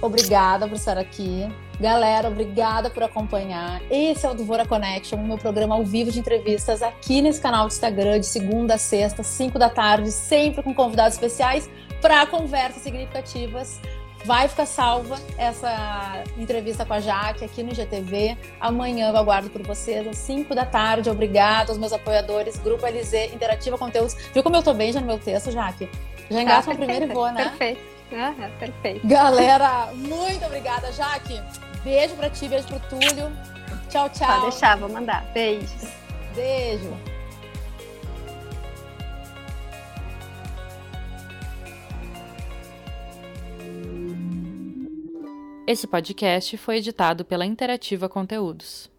Obrigada 0.01 0.67
por 0.67 0.75
estar 0.75 0.97
aqui. 0.97 1.47
Galera, 1.79 2.27
obrigada 2.27 2.89
por 2.89 3.03
acompanhar. 3.03 3.81
Esse 3.89 4.25
é 4.25 4.29
o 4.29 4.33
Duvora 4.33 4.67
Connection, 4.67 5.17
meu 5.17 5.37
programa 5.37 5.75
ao 5.75 5.83
vivo 5.83 6.11
de 6.11 6.19
entrevistas 6.19 6.81
aqui 6.83 7.21
nesse 7.21 7.41
canal 7.41 7.67
do 7.67 7.73
Instagram, 7.73 8.19
de 8.19 8.25
segunda 8.25 8.75
a 8.75 8.77
sexta, 8.77 9.23
5 9.23 9.57
da 9.57 9.69
tarde, 9.69 10.11
sempre 10.11 10.61
com 10.61 10.73
convidados 10.73 11.15
especiais 11.15 11.69
para 12.01 12.25
conversas 12.27 12.83
significativas 12.83 13.79
Vai 14.25 14.47
ficar 14.47 14.65
salva 14.65 15.17
essa 15.37 16.23
entrevista 16.37 16.85
com 16.85 16.93
a 16.93 16.99
Jaque 16.99 17.45
aqui 17.45 17.63
no 17.63 17.73
GTV. 17.73 18.37
Amanhã 18.59 19.09
eu 19.09 19.17
aguardo 19.17 19.49
por 19.49 19.61
vocês 19.63 20.05
às 20.05 20.17
5 20.17 20.53
da 20.53 20.65
tarde. 20.65 21.09
Obrigada 21.09 21.71
aos 21.71 21.77
meus 21.77 21.93
apoiadores, 21.93 22.57
Grupo 22.57 22.85
LZ, 22.85 23.33
Interativa 23.33 23.77
Conteúdos. 23.77 24.15
Viu 24.33 24.43
como 24.43 24.55
eu 24.57 24.63
tô 24.63 24.73
bem 24.73 24.91
já 24.91 24.99
no 24.99 25.07
meu 25.07 25.17
texto, 25.17 25.51
Jaque? 25.51 25.89
Já 26.29 26.41
engaço 26.41 26.69
ah, 26.69 26.73
no 26.73 26.77
primeiro 26.79 27.05
e 27.05 27.13
vou, 27.13 27.31
né? 27.31 27.43
Perfeito. 27.45 27.81
Uhum, 28.11 28.49
perfeito. 28.59 29.07
Galera, 29.07 29.89
muito 29.93 30.45
obrigada, 30.45 30.91
Jaque. 30.91 31.41
Beijo 31.83 32.15
pra 32.15 32.29
ti, 32.29 32.47
beijo 32.47 32.67
pro 32.67 32.79
Túlio. 32.81 33.31
Tchau, 33.89 34.09
tchau. 34.09 34.27
Pode 34.27 34.41
deixar, 34.51 34.77
vou 34.77 34.89
mandar. 34.89 35.23
Beijos. 35.33 35.87
Beijo. 36.35 37.08
Esse 45.71 45.85
podcast 45.85 46.57
foi 46.57 46.77
editado 46.77 47.23
pela 47.23 47.45
Interativa 47.45 48.09
Conteúdos. 48.09 48.89